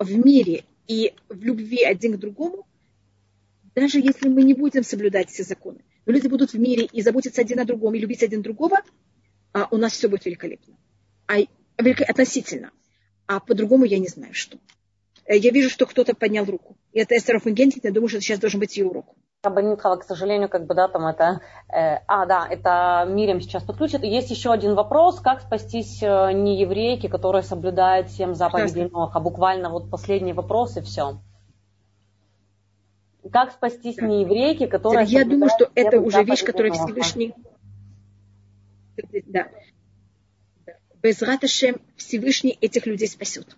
в 0.00 0.18
мире 0.18 0.64
и 0.88 1.14
в 1.28 1.40
любви 1.44 1.84
один 1.84 2.14
к 2.14 2.20
другому, 2.20 2.66
даже 3.76 4.00
если 4.00 4.28
мы 4.28 4.42
не 4.42 4.54
будем 4.54 4.82
соблюдать 4.82 5.30
все 5.30 5.44
законы. 5.44 5.84
Но 6.06 6.12
люди 6.12 6.26
будут 6.26 6.52
в 6.52 6.58
мире 6.58 6.88
и 6.92 7.02
заботиться 7.02 7.40
один 7.40 7.60
о 7.60 7.64
другом, 7.64 7.94
и 7.94 8.00
любить 8.00 8.24
один 8.24 8.42
другого, 8.42 8.78
а 9.52 9.68
у 9.70 9.76
нас 9.76 9.92
все 9.92 10.08
будет 10.08 10.24
великолепно 10.24 10.77
а, 11.28 11.36
относительно. 12.08 12.70
А 13.26 13.40
по-другому 13.40 13.84
я 13.84 13.98
не 13.98 14.08
знаю, 14.08 14.34
что. 14.34 14.58
Э, 15.26 15.36
я 15.36 15.50
вижу, 15.50 15.70
что 15.70 15.86
кто-то 15.86 16.14
поднял 16.14 16.44
руку. 16.44 16.76
И 16.92 16.98
это 16.98 17.16
Эстер 17.16 17.38
Фунгентин, 17.40 17.80
я 17.84 17.92
думаю, 17.92 18.08
что 18.08 18.20
сейчас 18.20 18.40
должен 18.40 18.58
быть 18.58 18.76
ее 18.76 18.86
урок. 18.86 19.14
Абонентхава, 19.42 19.96
к 19.96 20.04
сожалению, 20.04 20.48
как 20.48 20.66
бы, 20.66 20.74
да, 20.74 20.88
там 20.88 21.06
это... 21.06 21.40
Э, 21.68 21.98
а, 22.08 22.26
да, 22.26 22.46
это 22.48 23.06
Мирим 23.08 23.40
сейчас 23.40 23.62
подключит. 23.62 24.02
Есть 24.02 24.30
еще 24.30 24.50
один 24.50 24.74
вопрос. 24.74 25.20
Как 25.20 25.42
спастись 25.42 26.02
э, 26.02 26.32
не 26.32 26.60
еврейки, 26.60 27.06
которые 27.06 27.42
соблюдают 27.42 28.08
всем 28.08 28.34
заповедей 28.34 28.88
Ноха? 28.88 29.20
Буквально 29.20 29.70
вот 29.70 29.90
последний 29.90 30.32
вопрос 30.32 30.76
и 30.78 30.80
все. 30.80 31.20
Как 33.30 33.52
спастись 33.52 33.96
да. 33.96 34.06
не 34.06 34.22
еврейки, 34.22 34.66
которые... 34.66 35.06
Я 35.06 35.24
думаю, 35.24 35.50
что 35.50 35.70
это 35.74 36.00
уже 36.00 36.24
вещь, 36.24 36.42
которую 36.42 36.72
Всевышний... 36.72 37.34
Да 39.26 39.48
без 41.02 41.22
Раташем 41.22 41.80
Всевышний 41.96 42.56
этих 42.60 42.86
людей 42.86 43.08
спасет. 43.08 43.56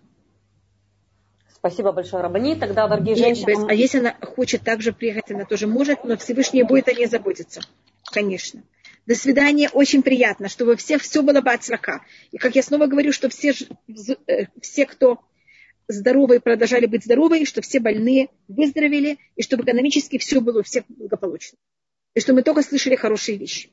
Спасибо 1.53 1.91
большое, 1.91 2.23
Рабани. 2.23 2.55
Тогда, 2.55 2.87
дорогие 2.87 3.15
женщины... 3.15 3.67
А 3.69 3.73
если 3.73 3.99
она 3.99 4.15
хочет 4.19 4.63
также 4.63 4.93
приехать, 4.93 5.29
она 5.29 5.45
тоже 5.45 5.67
может, 5.67 6.03
но 6.03 6.17
Всевышний 6.17 6.63
будет 6.63 6.87
о 6.87 6.93
ней 6.93 7.05
заботиться. 7.05 7.61
Конечно. 8.11 8.63
До 9.05 9.15
свидания. 9.15 9.69
Очень 9.69 10.01
приятно, 10.01 10.49
чтобы 10.49 10.75
все, 10.75 10.97
все 10.97 11.21
было 11.21 11.41
бы 11.41 11.51
от 11.51 11.63
срока. 11.63 12.01
И 12.31 12.37
как 12.37 12.55
я 12.55 12.63
снова 12.63 12.87
говорю, 12.87 13.11
что 13.11 13.29
все, 13.29 13.53
э, 14.27 14.45
все, 14.59 14.85
кто 14.85 15.19
здоровые, 15.87 16.39
продолжали 16.39 16.85
быть 16.85 17.03
здоровыми, 17.03 17.43
что 17.43 17.61
все 17.61 17.79
больные 17.79 18.29
выздоровели, 18.47 19.19
и 19.35 19.43
чтобы 19.43 19.63
экономически 19.63 20.17
все 20.17 20.41
было 20.41 20.59
у 20.59 20.63
всех 20.63 20.83
благополучно. 20.87 21.57
И 22.13 22.19
что 22.19 22.33
мы 22.33 22.43
только 22.43 22.61
слышали 22.63 22.95
хорошие 22.95 23.37
вещи. 23.37 23.71